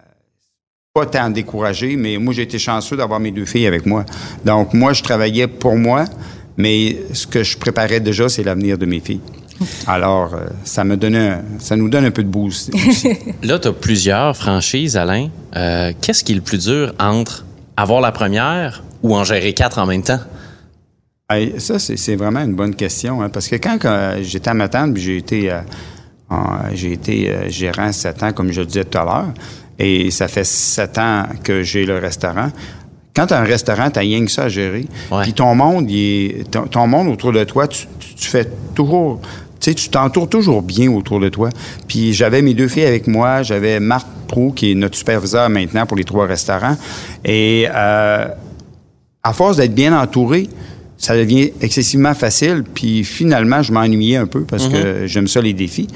pas 0.92 1.06
tant 1.06 1.30
découragé, 1.30 1.96
mais 1.96 2.18
moi, 2.18 2.34
j'ai 2.34 2.42
été 2.42 2.58
chanceux 2.58 2.96
d'avoir 2.96 3.20
mes 3.20 3.30
deux 3.30 3.46
filles 3.46 3.66
avec 3.66 3.86
moi. 3.86 4.04
Donc, 4.44 4.74
moi, 4.74 4.92
je 4.92 5.02
travaillais 5.02 5.46
pour 5.46 5.76
moi, 5.76 6.04
mais 6.56 6.96
ce 7.12 7.26
que 7.26 7.44
je 7.44 7.56
préparais 7.56 8.00
déjà, 8.00 8.28
c'est 8.28 8.42
l'avenir 8.42 8.76
de 8.76 8.86
mes 8.86 9.00
filles. 9.00 9.20
Alors, 9.86 10.34
euh, 10.34 10.46
ça 10.64 10.84
me 10.84 10.96
donnait, 10.96 11.38
ça 11.58 11.76
nous 11.76 11.88
donne 11.88 12.04
un 12.04 12.10
peu 12.10 12.22
de 12.22 12.28
boost. 12.28 12.72
Là, 13.42 13.58
tu 13.58 13.68
as 13.68 13.72
plusieurs 13.72 14.36
franchises, 14.36 14.96
Alain. 14.96 15.30
Qu'est-ce 16.00 16.22
qui 16.22 16.32
est 16.32 16.36
le 16.36 16.42
plus 16.42 16.64
dur 16.66 16.94
entre 17.00 17.44
avoir 17.78 18.00
la 18.00 18.12
première 18.12 18.82
ou 19.02 19.14
en 19.16 19.24
gérer 19.24 19.54
quatre 19.54 19.78
en 19.78 19.86
même 19.86 20.02
temps? 20.02 20.20
ça, 21.58 21.78
c'est 21.78 22.16
vraiment 22.16 22.40
une 22.40 22.54
bonne 22.54 22.74
question. 22.74 23.22
Hein, 23.22 23.28
parce 23.28 23.48
que 23.48 23.56
quand 23.56 23.78
j'étais 24.22 24.48
à 24.48 24.54
Matane, 24.54 24.96
j'ai 24.96 25.18
été, 25.18 25.52
euh, 25.52 25.60
j'ai 26.72 26.92
été 26.92 27.30
euh, 27.30 27.48
gérant 27.48 27.92
sept 27.92 28.22
ans, 28.22 28.32
comme 28.32 28.50
je 28.50 28.60
le 28.60 28.66
disais 28.66 28.84
tout 28.84 28.98
à 28.98 29.04
l'heure, 29.04 29.34
et 29.78 30.10
ça 30.10 30.26
fait 30.26 30.44
sept 30.44 30.96
ans 30.98 31.24
que 31.44 31.62
j'ai 31.62 31.84
le 31.84 31.98
restaurant. 31.98 32.48
Quand 33.14 33.26
tu 33.26 33.34
as 33.34 33.40
un 33.40 33.44
restaurant, 33.44 33.90
tu 33.90 33.98
rien 33.98 34.24
que 34.24 34.30
ça 34.30 34.44
à 34.44 34.48
gérer. 34.48 34.86
Puis 35.22 35.34
ton 35.34 35.54
monde, 35.54 35.90
il 35.90 36.44
ton, 36.44 36.86
monde 36.86 37.08
autour 37.08 37.32
de 37.32 37.44
toi, 37.44 37.68
tu, 37.68 37.86
fais 38.16 38.48
toujours 38.74 39.20
tu 39.60 39.70
sais, 39.70 39.74
tu 39.74 39.88
t'entoures 39.88 40.28
toujours 40.28 40.62
bien 40.62 40.90
autour 40.90 41.20
de 41.20 41.28
toi. 41.28 41.50
Puis 41.86 42.12
j'avais 42.12 42.42
mes 42.42 42.54
deux 42.54 42.68
filles 42.68 42.84
avec 42.84 43.06
moi, 43.06 43.42
j'avais 43.42 43.80
Marc 43.80 44.06
Prou, 44.26 44.52
qui 44.52 44.72
est 44.72 44.74
notre 44.74 44.96
superviseur 44.96 45.48
maintenant 45.48 45.86
pour 45.86 45.96
les 45.96 46.04
trois 46.04 46.26
restaurants. 46.26 46.76
Et 47.24 47.66
euh, 47.74 48.28
à 49.22 49.32
force 49.32 49.56
d'être 49.56 49.74
bien 49.74 49.98
entouré, 49.98 50.48
ça 50.96 51.16
devient 51.16 51.52
excessivement 51.60 52.14
facile. 52.14 52.64
Puis 52.74 53.04
finalement, 53.04 53.62
je 53.62 53.72
m'ennuyais 53.72 54.16
un 54.16 54.26
peu 54.26 54.42
parce 54.42 54.68
que 54.68 55.02
mhm. 55.02 55.06
j'aime 55.06 55.28
ça 55.28 55.40
les 55.40 55.54
défis. 55.54 55.88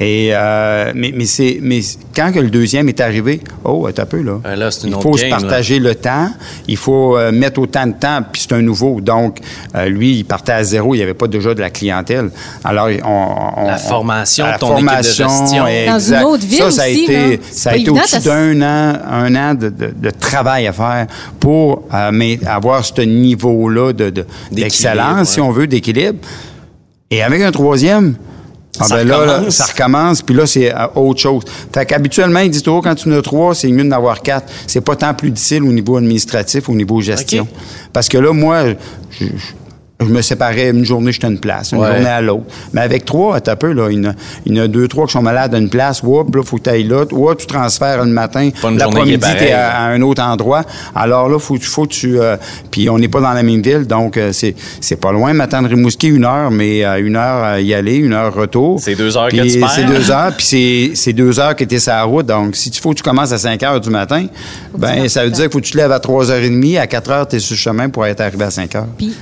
Et 0.00 0.30
euh, 0.32 0.90
mais, 0.94 1.12
mais 1.14 1.24
c'est 1.24 1.58
mais 1.62 1.80
quand 2.16 2.32
que 2.32 2.40
le 2.40 2.50
deuxième 2.50 2.88
est 2.88 3.00
arrivé, 3.00 3.40
oh, 3.62 3.86
un 3.86 4.06
peu 4.06 4.22
là. 4.22 4.40
là 4.44 4.68
il 4.84 4.92
faut 4.92 5.16
se 5.16 5.30
partager 5.30 5.78
le 5.78 5.94
temps, 5.94 6.30
il 6.66 6.76
faut 6.76 7.16
euh, 7.16 7.30
mettre 7.30 7.60
autant 7.60 7.86
de 7.86 7.92
temps, 7.92 8.18
puis 8.32 8.42
c'est 8.42 8.54
un 8.54 8.62
nouveau. 8.62 9.00
Donc 9.00 9.38
euh, 9.76 9.86
lui, 9.86 10.16
il 10.18 10.24
partait 10.24 10.50
à 10.50 10.64
zéro, 10.64 10.94
il 10.94 10.98
n'y 10.98 11.04
avait 11.04 11.14
pas 11.14 11.28
déjà 11.28 11.54
de 11.54 11.60
la 11.60 11.70
clientèle. 11.70 12.30
Alors 12.64 12.88
on, 13.04 13.66
la 13.66 13.76
formation, 13.76 14.46
ton 14.58 14.66
formation, 14.68 15.26
équipe 15.26 15.42
de 15.42 15.46
gestion, 15.46 15.64
dans 15.86 16.00
une 16.00 16.24
autre 16.24 16.46
ville 16.46 16.58
ça, 16.58 16.70
ça 16.72 16.82
a 16.82 16.88
été 16.88 17.40
ça 17.52 17.70
a 17.70 17.76
été 17.76 17.90
au-dessus 17.90 18.20
d'un 18.20 18.62
an, 18.62 18.98
un 19.08 19.36
an 19.36 19.54
de, 19.54 19.68
de, 19.68 20.10
travail 20.10 20.66
à 20.66 20.72
faire 20.72 21.06
pour 21.38 21.84
avoir 21.90 22.84
ce 22.84 23.00
niveau 23.02 23.68
là 23.68 23.92
de 23.92 24.12
d'excellence, 24.50 25.30
si 25.30 25.40
on 25.40 25.52
veut, 25.52 25.68
d'équilibre. 25.68 26.18
Et 27.12 27.22
avec 27.22 27.42
un 27.42 27.52
troisième 27.52 28.16
Ah 28.80 28.84
Ça 28.84 28.96
ben 28.96 29.06
là, 29.06 29.24
là, 29.24 29.32
recommence. 29.34 29.54
ça 29.54 29.64
recommence, 29.66 30.22
puis 30.22 30.34
là, 30.34 30.46
c'est 30.46 30.74
euh, 30.74 30.86
autre 30.96 31.20
chose. 31.20 31.44
Fait 31.72 31.86
qu'habituellement, 31.86 32.40
ils 32.40 32.50
disent 32.50 32.62
toujours, 32.62 32.82
quand 32.82 32.94
tu 32.94 33.08
en 33.08 33.16
as 33.18 33.22
trois, 33.22 33.54
c'est 33.54 33.68
mieux 33.68 33.84
d'en 33.84 33.96
avoir 33.96 34.20
quatre. 34.20 34.50
C'est 34.66 34.80
pas 34.80 34.96
tant 34.96 35.14
plus 35.14 35.30
difficile 35.30 35.62
au 35.62 35.72
niveau 35.72 35.96
administratif, 35.96 36.68
au 36.68 36.74
niveau 36.74 37.00
gestion. 37.00 37.46
Parce 37.92 38.08
que 38.08 38.18
là, 38.18 38.32
moi, 38.32 38.64
je, 39.10 39.26
je- 39.26 39.30
je 40.00 40.06
me 40.06 40.20
séparais 40.22 40.70
une 40.70 40.84
journée, 40.84 41.12
j'étais 41.12 41.26
à 41.26 41.30
une 41.30 41.38
place, 41.38 41.70
une 41.72 41.78
Ouais. 41.78 41.86
journée 41.88 42.06
à 42.06 42.20
l'autre. 42.20 42.44
Mais 42.72 42.80
avec 42.82 43.04
trois, 43.04 43.40
t'as 43.40 43.54
peu, 43.56 43.72
là, 43.72 43.88
il 43.90 43.98
y 44.02 44.06
en 44.06 44.10
a- 44.10 44.14
il 44.44 44.54
y 44.56 44.60
en 44.60 44.64
a 44.64 44.68
deux, 44.68 44.88
trois 44.88 45.06
qui 45.06 45.12
sont 45.12 45.22
malades 45.22 45.54
à 45.54 45.58
une 45.58 45.70
place, 45.70 46.02
oups, 46.02 46.34
là, 46.34 46.42
faut 46.42 46.56
que 46.58 46.62
tu 46.64 46.70
ailles 46.70 46.82
là, 46.84 47.04
oups, 47.10 47.36
tu 47.38 47.46
transfères 47.46 48.04
le 48.04 48.10
matin, 48.10 48.50
Pas 48.60 48.70
une 48.70 48.80
journée 48.80 49.02
qui 49.04 49.08
est 49.12 49.16
l'après-midi, 49.16 49.38
t'es 49.46 49.52
à, 49.52 49.70
à 49.78 49.82
un 49.86 50.02
autre 50.02 50.20
endroit. 50.22 50.62
Alors 50.94 51.28
là, 51.28 51.38
faut, 51.38 51.56
faut 51.60 51.84
que 51.84 51.92
tu... 51.92 52.18
euh, 52.20 52.36
puis 52.70 52.90
on 52.90 52.98
n'est 52.98 53.08
pas 53.08 53.20
dans 53.20 53.32
la 53.32 53.42
même 53.44 53.62
ville, 53.62 53.86
donc 53.86 54.16
euh, 54.16 54.32
c'est 54.32 54.54
c'est 54.80 54.96
pas 54.96 55.12
loin. 55.12 55.32
M'attendre 55.32 55.68
Rimouski, 55.68 56.08
une 56.08 56.24
heure, 56.24 56.50
mais 56.50 56.84
euh, 56.84 56.98
une 57.00 57.16
heure 57.16 57.44
à 57.44 57.60
y 57.60 57.72
aller, 57.72 57.94
une 57.96 58.12
heure 58.14 58.34
retour. 58.34 58.80
C'est 58.80 58.96
deux 58.96 59.16
heures 59.16 59.28
que 59.28 59.36
Puis 59.40 59.52
tu 59.52 59.60
perds. 59.60 59.70
C'est 59.70 59.84
deux 59.84 60.10
heures, 60.10 60.32
puis 60.36 60.44
c'est- 60.44 60.90
c'est 60.94 61.12
deux 61.12 61.38
heures 61.40 61.54
que 61.54 61.64
tu 61.64 61.76
es 61.76 61.78
sur 61.78 61.92
la 61.92 62.02
route. 62.02 62.26
Donc, 62.26 62.56
si 62.56 62.70
tu 62.70 62.80
faut 62.80 62.90
que 62.90 62.96
tu 62.96 63.02
commences 63.04 63.32
à 63.32 63.38
5 63.38 63.62
heures 63.62 63.80
du 63.80 63.90
matin, 63.90 64.26
ben 64.76 65.08
ça 65.08 65.24
veut 65.24 65.30
dire 65.30 65.44
qu'il 65.44 65.52
faut 65.52 65.60
que 65.60 65.64
tu 65.66 65.72
te 65.72 65.78
lèves 65.78 65.92
à 65.92 66.00
3h30, 66.00 66.78
à 66.78 66.86
4 66.88 67.10
heures, 67.10 67.28
tu 67.28 67.36
es 67.36 67.38
sur 67.38 67.54
le 67.54 67.58
chemin 67.58 67.88
pour 67.88 68.04
être 68.06 68.20
arrivé 68.20 68.44
à 68.44 68.50
5 68.50 68.74
heures. 68.74 68.86
Puis, 68.98 69.14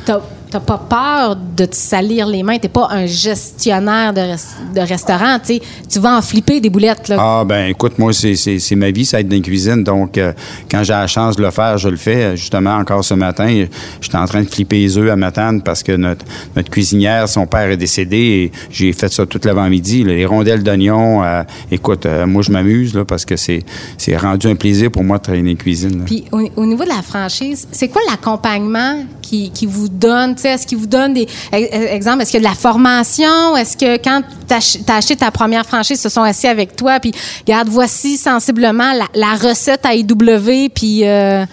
t'as 0.53 0.61
pas 0.61 0.79
peur 0.79 1.37
de 1.57 1.65
te 1.65 1.75
salir 1.75 2.27
les 2.27 2.43
mains. 2.43 2.59
T'es 2.59 2.69
pas 2.69 2.89
un 2.91 3.07
gestionnaire 3.07 4.13
de, 4.13 4.21
res- 4.21 4.75
de 4.75 4.81
restaurant. 4.81 5.39
tu 5.47 5.99
vas 5.99 6.17
en 6.19 6.23
flipper 6.23 6.61
des 6.61 6.71
boulettes. 6.71 7.09
Là. 7.09 7.17
Ah, 7.19 7.45
ben 7.45 7.67
écoute, 7.71 7.99
moi, 7.99 8.13
c'est- 8.13 8.75
ma 8.77 8.91
vie, 8.91 9.05
ça 9.05 9.21
être 9.21 9.29
dans 9.29 9.37
la 9.37 9.43
cuisine. 9.43 9.83
Donc, 9.85 10.19
euh, 10.19 10.33
quand 10.71 10.83
j'ai 10.85 10.93
la 10.93 11.07
chance 11.07 11.37
de 11.37 11.43
le 11.43 11.51
faire, 11.51 11.79
je 11.79 11.89
le 11.89 11.97
fais. 11.97 12.37
Justement, 12.37 12.77
encore 12.77 13.05
ce 13.05 13.15
matin, 13.15 13.65
j'étais 14.01 14.17
en 14.17 14.27
train 14.27 14.43
de 14.43 14.49
flipper 14.49 14.79
les 14.81 14.99
œufs 14.99 15.11
à 15.11 15.17
Matane 15.17 15.63
parce 15.63 15.83
que 15.83 15.93
notre, 15.93 16.25
notre 16.57 16.71
cuisinière, 16.71 17.29
son 17.29 17.47
père 17.47 17.71
est 17.71 17.77
décédé 17.77 18.17
et 18.17 18.53
j'ai 18.71 18.93
fait 18.93 19.13
ça 19.13 19.27
tout 19.27 19.41
l'avant-midi. 19.45 20.05
Les 20.05 20.27
rondelles 20.27 20.63
d'oignon, 20.63 21.23
euh, 21.25 21.43
écoute, 21.71 22.07
euh, 22.07 22.27
moi, 22.27 22.43
je 22.43 22.51
m'amuse 22.53 22.95
là, 22.95 23.05
parce 23.05 23.25
que 23.25 23.37
c'est 23.37 23.65
c'est 23.99 24.17
rendu 24.17 24.47
un 24.49 24.55
plaisir 24.55 24.91
pour 24.91 25.05
moi 25.05 25.19
de 25.19 25.23
travailler 25.23 25.43
dans 25.45 25.51
la 25.51 25.55
cuisine. 25.57 25.99
là. 25.99 26.05
Puis 26.07 26.25
au, 26.33 26.41
au 26.57 26.67
niveau 26.67 26.85
de 26.85 26.89
la 26.89 27.03
franchise, 27.03 27.67
c'est 27.73 27.89
quoi 27.89 28.01
l'accompagnement 28.11 29.05
qui, 29.21 29.51
qui 29.51 29.67
vous 29.67 29.89
donne? 29.89 30.35
Est-ce 30.49 30.67
qu'il 30.67 30.79
vous 30.79 30.87
donne 30.87 31.15
des... 31.15 31.25
e- 31.53 31.57
e- 31.57 31.93
Exemple, 31.95 32.23
est-ce 32.23 32.31
qu'il 32.31 32.43
y 32.43 32.47
a 32.47 32.49
de 32.49 32.55
la 32.55 32.59
formation? 32.61 33.57
Est-ce 33.57 33.77
que 33.77 33.97
quand 34.03 34.23
tu 34.49 34.55
as 34.55 34.95
acheté 34.97 35.17
ta 35.17 35.31
première 35.31 35.67
franchise, 35.67 35.99
ils 35.99 36.03
se 36.03 36.09
sont 36.09 36.23
assis 36.23 36.47
avec 36.47 36.77
toi, 36.77 37.01
puis 37.01 37.13
regarde, 37.47 37.69
voici 37.69 38.17
sensiblement 38.17 38.93
la, 38.93 39.07
la 39.15 39.35
recette 39.35 39.85
à 39.87 39.95
IW, 39.95 40.69
puis... 40.75 41.07
euh, 41.07 41.45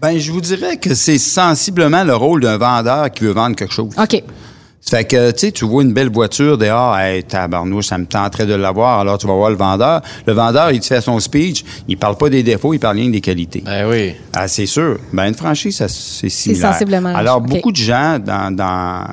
Ben, 0.00 0.18
je 0.18 0.30
vous 0.32 0.40
dirais 0.40 0.76
que 0.76 0.94
c'est 0.94 1.18
sensiblement 1.18 2.04
le 2.04 2.14
rôle 2.14 2.40
d'un 2.42 2.58
vendeur 2.58 3.10
qui 3.10 3.24
veut 3.24 3.32
vendre 3.32 3.56
quelque 3.56 3.72
chose. 3.74 3.90
OK. 3.98 4.22
Ça 4.84 4.98
fait 4.98 5.04
que, 5.06 5.30
tu 5.30 5.38
sais, 5.38 5.52
tu 5.52 5.64
vois 5.64 5.82
une 5.82 5.94
belle 5.94 6.10
voiture 6.10 6.58
dehors, 6.58 6.94
hey, 6.98 7.24
tabarnouche, 7.24 7.86
ça 7.86 7.96
me 7.96 8.04
tenterait 8.04 8.44
de 8.44 8.52
l'avoir, 8.52 9.00
alors 9.00 9.16
tu 9.16 9.26
vas 9.26 9.32
voir 9.32 9.48
le 9.48 9.56
vendeur. 9.56 10.02
Le 10.26 10.32
vendeur, 10.34 10.72
il 10.72 10.80
te 10.80 10.86
fait 10.86 11.00
son 11.00 11.18
speech, 11.20 11.64
il 11.88 11.96
parle 11.96 12.18
pas 12.18 12.28
des 12.28 12.42
défauts, 12.42 12.74
il 12.74 12.78
parle 12.78 12.98
rien 12.98 13.08
des 13.08 13.22
qualités. 13.22 13.62
Ben 13.64 13.88
oui. 13.88 14.14
Ah, 14.34 14.46
c'est 14.46 14.66
sûr. 14.66 14.98
Ben, 15.10 15.28
une 15.28 15.34
franchise, 15.34 15.76
ça, 15.76 15.88
c'est 15.88 16.28
similaire. 16.28 16.72
sensiblement 16.72 17.14
Alors, 17.14 17.40
beaucoup 17.40 17.72
de 17.72 17.76
gens, 17.76 18.18
dans, 18.18 18.54
dans, 18.54 19.06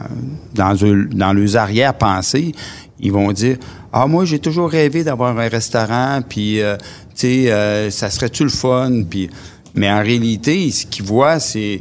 dans, 0.53 0.75
dans 1.13 1.31
leurs 1.33 1.55
arrière-pensées, 1.55 2.51
ils 2.99 3.11
vont 3.13 3.31
dire 3.31 3.55
Ah, 3.93 4.07
moi, 4.07 4.25
j'ai 4.25 4.39
toujours 4.39 4.69
rêvé 4.69 5.05
d'avoir 5.05 5.39
un 5.39 5.47
restaurant, 5.47 6.19
puis, 6.27 6.61
euh, 6.61 6.75
tu 7.15 7.21
sais, 7.45 7.49
euh, 7.51 7.89
ça 7.91 8.09
serait-tu 8.09 8.43
le 8.43 8.49
fun? 8.49 9.03
Puis, 9.09 9.29
mais 9.73 9.89
en 9.89 10.01
réalité, 10.03 10.69
ce 10.69 10.85
qu'ils 10.85 11.05
voient, 11.05 11.39
c'est 11.39 11.79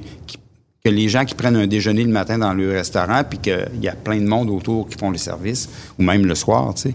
que 0.85 0.89
les 0.89 1.09
gens 1.09 1.25
qui 1.25 1.35
prennent 1.35 1.57
un 1.57 1.67
déjeuner 1.67 2.05
le 2.05 2.13
matin 2.13 2.39
dans 2.39 2.55
le 2.55 2.71
restaurant, 2.73 3.23
puis 3.29 3.39
qu'il 3.39 3.81
y 3.83 3.89
a 3.89 3.95
plein 3.95 4.19
de 4.19 4.27
monde 4.27 4.51
autour 4.51 4.89
qui 4.89 4.97
font 4.97 5.11
le 5.11 5.19
service, 5.19 5.69
ou 5.99 6.03
même 6.03 6.25
le 6.27 6.35
soir, 6.35 6.75
tu 6.75 6.83
sais. 6.83 6.95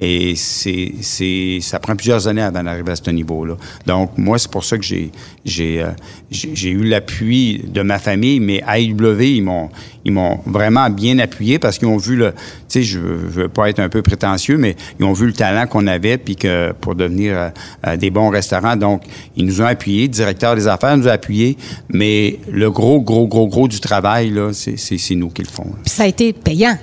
Et 0.00 0.34
c'est, 0.34 0.92
c'est, 1.02 1.58
ça 1.60 1.78
prend 1.78 1.94
plusieurs 1.94 2.26
années 2.26 2.40
avant 2.40 2.62
d'arriver 2.62 2.92
à 2.92 2.96
ce 2.96 3.10
niveau-là. 3.10 3.56
Donc, 3.86 4.16
moi, 4.16 4.38
c'est 4.38 4.50
pour 4.50 4.64
ça 4.64 4.78
que 4.78 4.84
j'ai, 4.84 5.12
j'ai, 5.44 5.82
euh, 5.82 5.90
j'ai, 6.30 6.70
eu 6.70 6.84
l'appui 6.84 7.62
de 7.66 7.82
ma 7.82 7.98
famille, 7.98 8.40
mais 8.40 8.62
AIW, 8.66 9.20
ils 9.20 9.42
m'ont, 9.42 9.68
ils 10.04 10.12
m'ont 10.12 10.40
vraiment 10.46 10.88
bien 10.88 11.18
appuyé 11.18 11.58
parce 11.58 11.78
qu'ils 11.78 11.88
ont 11.88 11.98
vu 11.98 12.16
le, 12.16 12.32
tu 12.32 12.38
sais, 12.68 12.82
je 12.82 12.98
je 13.00 13.40
veux 13.40 13.48
pas 13.48 13.68
être 13.68 13.78
un 13.78 13.88
peu 13.88 14.02
prétentieux, 14.02 14.56
mais 14.56 14.76
ils 14.98 15.04
ont 15.04 15.12
vu 15.12 15.26
le 15.26 15.32
talent 15.32 15.66
qu'on 15.66 15.86
avait, 15.86 16.18
puis 16.18 16.36
que 16.36 16.72
pour 16.72 16.94
devenir 16.94 17.36
euh, 17.36 17.48
euh, 17.86 17.96
des 17.96 18.10
bons 18.10 18.30
restaurants. 18.30 18.76
Donc, 18.76 19.02
ils 19.36 19.44
nous 19.44 19.60
ont 19.60 19.66
appuyés, 19.66 20.02
le 20.02 20.08
directeur 20.08 20.54
des 20.54 20.66
affaires 20.66 20.96
nous 20.96 21.08
a 21.08 21.12
appuyés, 21.12 21.56
mais 21.88 22.38
le 22.50 22.70
gros, 22.70 23.00
gros, 23.00 23.26
gros, 23.26 23.48
gros 23.48 23.68
du 23.68 23.80
travail, 23.80 24.30
là, 24.30 24.52
c'est, 24.52 24.78
c'est, 24.78 24.98
c'est 24.98 25.14
nous 25.14 25.28
qui 25.28 25.42
le 25.42 25.48
font. 25.48 25.72
Ça 25.86 26.04
a 26.04 26.06
été 26.06 26.32
payant. 26.32 26.76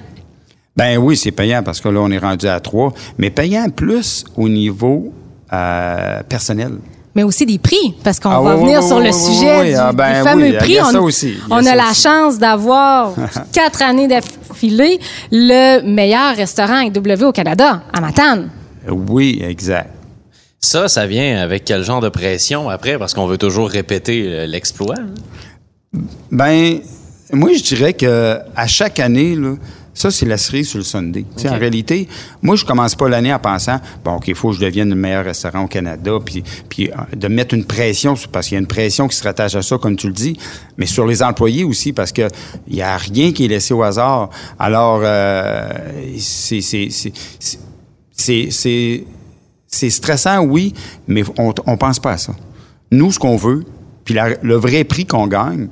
Ben 0.78 0.98
oui, 0.98 1.18
c'est 1.18 1.32
payant 1.32 1.64
parce 1.64 1.82
que 1.82 1.90
là, 1.90 2.00
on 2.02 2.12
est 2.12 2.18
rendu 2.20 2.48
à 2.48 2.60
trois, 2.60 2.94
mais 3.18 3.30
payant 3.32 3.68
plus 3.70 4.24
au 4.36 4.48
niveau 4.48 5.12
euh, 5.52 6.22
personnel. 6.30 6.74
mais 7.16 7.24
aussi 7.24 7.46
des 7.48 7.58
prix, 7.58 7.96
parce 8.04 8.20
qu'on 8.20 8.30
Ah 8.30 8.42
va 8.42 8.56
oui, 8.56 8.62
venir 8.66 8.80
oui, 8.82 8.88
sur 8.88 8.98
oui, 8.98 9.04
le 9.06 9.10
oui, 9.10 9.14
sujet 9.14 9.60
oui, 9.62 9.68
du, 9.70 9.76
ah 9.76 9.92
ben 9.92 10.22
du 10.22 10.28
fameux 10.30 10.58
prix. 10.58 10.78
a 10.80 10.88
on 10.88 10.92
ça 10.92 11.02
aussi, 11.02 11.34
on 11.50 11.64
ça 11.64 11.72
a 11.72 11.76
la 11.76 11.90
aussi. 11.90 12.02
chance 12.04 12.38
d'avoir 12.38 13.14
quatre 13.54 13.82
années 13.82 14.08
d'affilée 14.08 15.00
le 15.32 15.82
meilleur 15.82 16.36
restaurant 16.36 16.82
IW 16.82 17.24
au 17.24 17.32
Canada, 17.32 17.82
à 17.92 18.00
Matane. 18.02 18.50
Oui, 18.88 19.42
exact. 19.44 19.90
Ça, 20.60 20.88
ça 20.88 21.08
vient 21.08 21.40
avec 21.42 21.66
quel 21.66 21.84
genre 21.84 22.02
de 22.02 22.10
pression 22.10 22.70
après? 22.70 22.98
Parce 23.00 23.14
qu'on 23.16 23.26
veut 23.28 23.38
toujours 23.38 23.70
répéter 23.70 24.24
euh, 24.28 24.46
l'exploit. 24.46 24.96
hein? 25.00 26.00
Ben, 26.32 26.80
moi, 27.34 27.52
je 27.54 27.64
dirais 27.64 27.94
que 27.94 28.38
à 28.56 28.68
chaque 28.68 29.00
année, 29.00 29.36
là, 29.36 29.56
ça, 29.98 30.12
c'est 30.12 30.26
la 30.28 30.38
cerise 30.38 30.70
sur 30.70 30.78
le 30.78 30.84
Sunday. 30.84 31.26
En 31.50 31.58
réalité, 31.58 32.08
moi, 32.42 32.56
je 32.56 32.64
commence 32.64 32.94
pas 32.94 33.10
l'année 33.10 33.34
en 33.34 33.40
pensant, 33.40 33.80
bon, 34.04 34.16
OK, 34.18 34.28
il 34.28 34.36
faut 34.36 34.50
que 34.50 34.56
je 34.56 34.62
devienne 34.62 34.90
le 34.90 34.96
meilleur 34.96 35.26
restaurant 35.26 35.64
au 35.64 35.68
Canada, 35.68 36.12
puis, 36.24 36.44
puis 36.70 36.90
euh, 36.92 37.16
de 37.16 37.28
mettre 37.28 37.56
une 37.56 37.66
pression, 37.66 38.14
parce 38.32 38.48
qu'il 38.48 38.56
y 38.56 38.58
a 38.58 38.62
une 38.62 38.68
pression 38.68 39.08
qui 39.08 39.16
se 39.16 39.24
rattache 39.24 39.56
à 39.56 39.62
ça, 39.64 39.78
comme 39.80 39.96
tu 39.96 40.08
le 40.08 40.14
dis, 40.14 40.38
mais 40.78 40.86
sur 40.86 41.08
les 41.08 41.24
employés 41.24 41.64
aussi, 41.64 41.94
parce 41.94 42.12
que 42.12 42.28
il 42.68 42.76
y 42.76 42.82
a 42.84 42.96
rien 42.96 43.32
qui 43.32 43.46
est 43.46 43.48
laissé 43.48 43.74
au 43.74 43.82
hasard. 43.82 44.30
Alors, 44.60 45.02
euh, 45.04 45.68
c'est... 46.20 46.62
stressant, 49.90 50.42
oui, 50.44 50.74
mais 51.08 51.24
on 51.38 51.54
on 51.66 51.78
pense 51.78 52.00
pas 52.00 52.12
à 52.12 52.18
ça. 52.18 52.34
Nous, 52.92 53.12
ce 53.12 53.20
qu'on 53.20 53.36
veut, 53.36 53.64
puis 54.06 54.14
la- 54.14 54.38
le 54.42 54.56
vrai 54.56 54.84
prix 54.84 55.06
qu'on 55.06 55.28
gagne, 55.28 55.68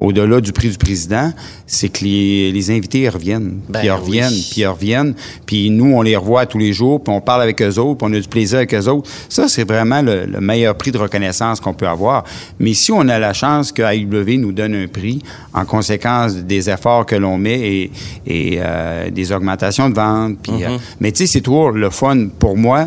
au-delà 0.00 0.40
du 0.40 0.52
prix 0.52 0.70
du 0.70 0.78
président, 0.78 1.32
c'est 1.66 1.88
que 1.90 2.04
les, 2.04 2.50
les 2.52 2.70
invités 2.70 3.00
ils 3.02 3.08
reviennent, 3.08 3.60
Ben 3.68 3.80
puis 3.80 3.88
ils 3.88 3.92
reviennent, 3.92 4.32
oui. 4.32 4.46
puis 4.50 4.60
ils 4.62 4.66
reviennent, 4.66 5.14
puis 5.46 5.70
nous, 5.70 5.92
on 5.94 6.02
les 6.02 6.16
revoit 6.16 6.46
tous 6.46 6.58
les 6.58 6.72
jours, 6.72 7.02
puis 7.02 7.12
on 7.12 7.20
parle 7.20 7.42
avec 7.42 7.60
eux 7.62 7.78
autres, 7.78 7.98
puis 7.98 8.08
on 8.10 8.14
a 8.16 8.20
du 8.20 8.28
plaisir 8.28 8.58
avec 8.58 8.72
eux 8.74 8.88
autres. 8.88 9.10
Ça, 9.28 9.48
c'est 9.48 9.64
vraiment 9.68 10.02
le, 10.02 10.26
le 10.26 10.40
meilleur 10.40 10.74
prix 10.74 10.90
de 10.90 10.98
reconnaissance 10.98 11.60
qu'on 11.60 11.74
peut 11.74 11.88
avoir. 11.88 12.24
Mais 12.58 12.74
si 12.74 12.92
on 12.92 13.06
a 13.08 13.18
la 13.18 13.32
chance 13.32 13.72
que 13.72 13.82
AIW 13.82 14.38
nous 14.38 14.52
donne 14.52 14.74
un 14.74 14.86
prix 14.88 15.20
en 15.52 15.64
conséquence 15.64 16.34
des 16.36 16.70
efforts 16.70 17.06
que 17.06 17.16
l'on 17.16 17.36
met 17.38 17.60
et, 17.60 17.90
et 18.26 18.58
euh, 18.60 19.10
des 19.10 19.32
augmentations 19.32 19.90
de 19.90 19.94
vente, 19.94 20.38
puis, 20.42 20.50
Mm-hmm. 20.52 20.64
euh, 20.64 20.78
mais 21.00 21.12
tu 21.12 21.18
sais, 21.18 21.26
c'est 21.26 21.40
toujours 21.40 21.70
le 21.70 21.90
fun 21.90 22.26
pour 22.38 22.56
moi, 22.56 22.86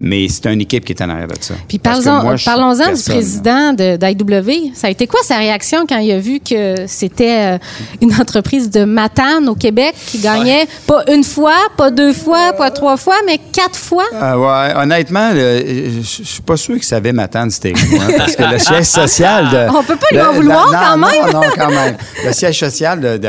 mais 0.00 0.28
c'est 0.28 0.46
une 0.46 0.62
équipe 0.62 0.84
qui 0.84 0.92
est 0.92 1.02
en 1.02 1.10
arrière 1.10 1.28
de 1.28 1.34
ça. 1.40 1.54
Puis 1.68 1.78
parlons- 1.78 2.34
parlons-en 2.44 2.92
du 2.94 3.02
président 3.02 3.72
de- 3.74 3.96
d'IW. 3.96 4.72
Ça 4.74 4.86
a 4.86 4.90
été 4.90 5.06
quoi 5.06 5.20
sa 5.22 5.36
réaction 5.36 5.84
quand 5.86 5.98
il 5.98 6.10
a 6.12 6.18
vu 6.18 6.40
que 6.40 6.86
c'était 6.86 7.54
euh, 7.54 7.58
une 8.00 8.14
entreprise 8.14 8.70
de 8.70 8.84
Matane 8.84 9.48
au 9.48 9.54
Québec 9.54 9.94
qui 10.06 10.18
gagnait 10.18 10.66
pas 10.86 11.04
une 11.12 11.22
fois, 11.24 11.56
pas 11.76 11.90
deux 11.90 12.12
fois, 12.14 12.52
pas 12.54 12.70
trois 12.70 12.96
fois, 12.96 13.16
mais 13.26 13.38
quatre 13.52 13.76
fois? 13.76 14.04
Ah 14.18 14.38
ouais, 14.38 14.82
honnêtement, 14.82 15.30
je 15.32 16.00
suis 16.02 16.42
pas 16.42 16.56
sûr 16.56 16.74
qu'il 16.76 16.84
savait 16.84 17.12
m'attendre, 17.12 17.52
c'était 17.52 17.72
où, 17.72 17.96
hein, 18.00 18.08
parce 18.16 18.36
que 18.36 18.42
le 18.42 18.58
siège 18.58 18.84
social 18.86 19.50
de... 19.50 19.68
On 19.76 19.82
peut 19.84 19.96
pas 19.96 20.06
lui 20.10 20.20
en 20.20 20.32
vouloir, 20.32 20.66
non, 20.72 20.78
quand 20.78 20.96
non, 20.96 21.06
même. 21.08 21.32
Non, 21.32 21.40
quand 21.56 21.70
même. 21.70 21.96
Le 22.24 22.32
siège 22.32 22.58
social 22.58 23.00
de, 23.00 23.20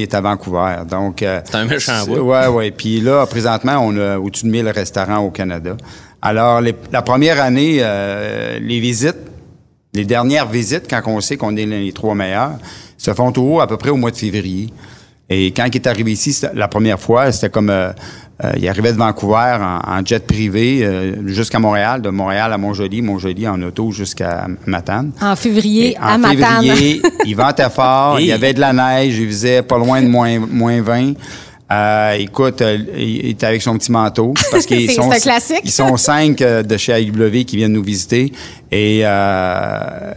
est 0.00 0.14
à 0.14 0.20
Vancouver, 0.20 0.76
donc... 0.88 1.22
euh, 1.22 1.40
C'est 1.44 1.56
un 1.56 1.64
méchant 1.64 2.04
bout. 2.06 2.18
Ouais, 2.20 2.46
ouais. 2.46 2.70
Puis 2.70 3.00
là, 3.00 3.26
présentement, 3.26 3.78
on 3.82 3.96
a 3.96 4.18
au-dessus 4.18 4.44
de 4.44 4.50
1000 4.50 4.68
restaurants 4.68 5.18
au 5.18 5.30
Canada. 5.30 5.76
Alors, 6.24 6.60
les- 6.62 6.74
la 6.90 7.02
première 7.02 7.40
année, 7.40 7.76
euh, 7.80 8.58
les 8.58 8.80
visites, 8.80 9.18
les 9.92 10.04
dernières 10.06 10.48
visites, 10.48 10.88
quand 10.88 11.02
on 11.06 11.20
sait 11.20 11.36
qu'on 11.36 11.54
est 11.56 11.66
les 11.66 11.92
trois 11.92 12.14
meilleurs, 12.14 12.52
se 12.96 13.12
font 13.12 13.30
toujours 13.30 13.60
à 13.60 13.66
peu 13.66 13.76
près 13.76 13.90
au 13.90 13.96
mois 13.96 14.10
de 14.10 14.16
février. 14.16 14.70
Et 15.28 15.52
quand 15.52 15.66
il 15.66 15.76
est 15.76 15.86
arrivé 15.86 16.12
ici 16.12 16.34
la 16.54 16.66
première 16.68 16.98
fois, 16.98 17.30
c'était 17.30 17.50
comme 17.50 17.68
euh, 17.70 17.90
euh, 18.42 18.52
il 18.58 18.66
arrivait 18.68 18.92
de 18.92 18.98
Vancouver 18.98 19.56
en, 19.60 19.80
en 19.98 20.04
jet 20.04 20.26
privé 20.26 20.80
euh, 20.82 21.26
jusqu'à 21.28 21.58
Montréal, 21.58 22.00
de 22.02 22.08
Montréal 22.10 22.52
à 22.52 22.58
Montjoli, 22.58 23.00
Montjoli 23.02 23.46
en 23.46 23.60
auto 23.62 23.90
jusqu'à 23.92 24.46
Matane. 24.66 25.12
En 25.20 25.36
février, 25.36 25.92
Et 25.92 25.96
à 25.98 26.14
en 26.14 26.18
Matane. 26.18 26.62
février, 26.62 27.02
il 27.26 27.36
ventait 27.36 27.70
fort, 27.70 28.18
il 28.18 28.26
y 28.26 28.32
avait 28.32 28.52
de 28.54 28.60
la 28.60 28.72
neige, 28.72 29.16
il 29.18 29.26
faisait 29.28 29.62
pas 29.62 29.78
loin 29.78 30.00
de 30.02 30.08
moins, 30.08 30.38
moins 30.40 30.80
20. 30.82 31.12
Euh, 31.72 32.12
écoute, 32.18 32.60
euh, 32.60 32.78
il 32.96 33.26
était 33.30 33.46
avec 33.46 33.62
son 33.62 33.76
petit 33.78 33.90
manteau 33.90 34.34
parce 34.50 34.66
qu'ils 34.66 34.86
C'est- 34.88 34.94
sont, 34.96 35.10
c'est 35.10 35.16
un 35.16 35.20
classique. 35.20 35.60
ils 35.64 35.70
sont 35.70 35.96
cinq 35.96 36.42
euh, 36.42 36.62
de 36.62 36.76
chez 36.76 36.92
AIW 36.92 37.44
qui 37.46 37.56
viennent 37.56 37.72
nous 37.72 37.82
visiter 37.82 38.32
et 38.70 39.00
euh, 39.04 40.12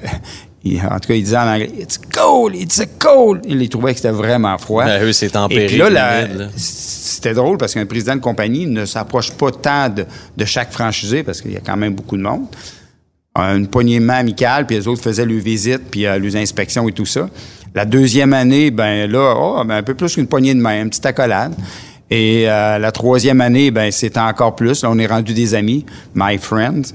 en 0.92 1.00
tout 1.00 1.08
cas, 1.08 1.14
il 1.14 1.24
disait 1.24 1.38
en 1.38 1.48
anglais, 1.48 1.72
It's 1.80 1.98
cold, 1.98 2.54
it's 2.56 2.82
cold. 3.00 3.42
Il 3.48 3.70
trouvait 3.70 3.94
que 3.94 3.98
c'était 4.00 4.12
vraiment 4.12 4.58
froid. 4.58 4.84
Ben, 4.84 5.02
eux, 5.04 5.14
c'est 5.14 5.30
tempéré. 5.30 5.64
Et 5.64 5.68
puis 5.68 5.78
là, 5.78 5.90
la- 5.90 6.26
humide, 6.26 6.38
là. 6.38 6.48
c'était 6.58 7.34
drôle 7.34 7.58
parce 7.58 7.74
qu'un 7.74 7.86
président 7.86 8.16
de 8.16 8.22
compagnie 8.22 8.66
ne 8.68 8.86
s'approche 8.86 9.32
pas 9.32 9.52
tant 9.52 9.88
de, 9.88 10.06
de 10.36 10.46
chaque 10.46 10.74
franchisé 10.74 11.24
parce 11.24 11.42
qu'il 11.42 11.54
y 11.54 11.58
a 11.58 11.62
quand 11.66 11.78
même 11.78 11.94
beaucoup 11.94 12.18
de 12.18 12.24
monde. 12.24 12.46
Une 13.38 13.68
poignée 13.68 14.00
de 14.00 14.04
main 14.04 14.16
amicale, 14.16 14.66
puis 14.66 14.76
les 14.78 14.88
autres 14.88 15.04
faisaient 15.04 15.26
leurs 15.26 15.40
visites, 15.40 15.84
puis 15.92 16.08
euh, 16.08 16.18
leurs 16.18 16.36
inspections 16.36 16.90
et 16.90 16.92
tout 16.92 17.06
ça. 17.06 17.30
La 17.78 17.86
deuxième 17.86 18.34
année, 18.34 18.72
ben 18.72 19.08
là, 19.10 19.36
oh, 19.38 19.62
ben, 19.64 19.76
un 19.76 19.84
peu 19.84 19.94
plus 19.94 20.16
qu'une 20.16 20.26
poignée 20.26 20.56
de 20.56 20.60
main, 20.60 20.82
une 20.82 20.90
petite 20.90 21.06
accolade. 21.06 21.54
Et 22.10 22.46
euh, 22.50 22.80
la 22.80 22.92
troisième 22.92 23.40
année, 23.40 23.70
ben 23.70 23.92
c'était 23.92 24.20
encore 24.20 24.56
plus. 24.56 24.82
Là, 24.82 24.90
on 24.92 24.98
est 24.98 25.06
rendu 25.06 25.36
des 25.36 25.54
amis, 25.54 25.86
my 26.16 26.40
friends. 26.40 26.94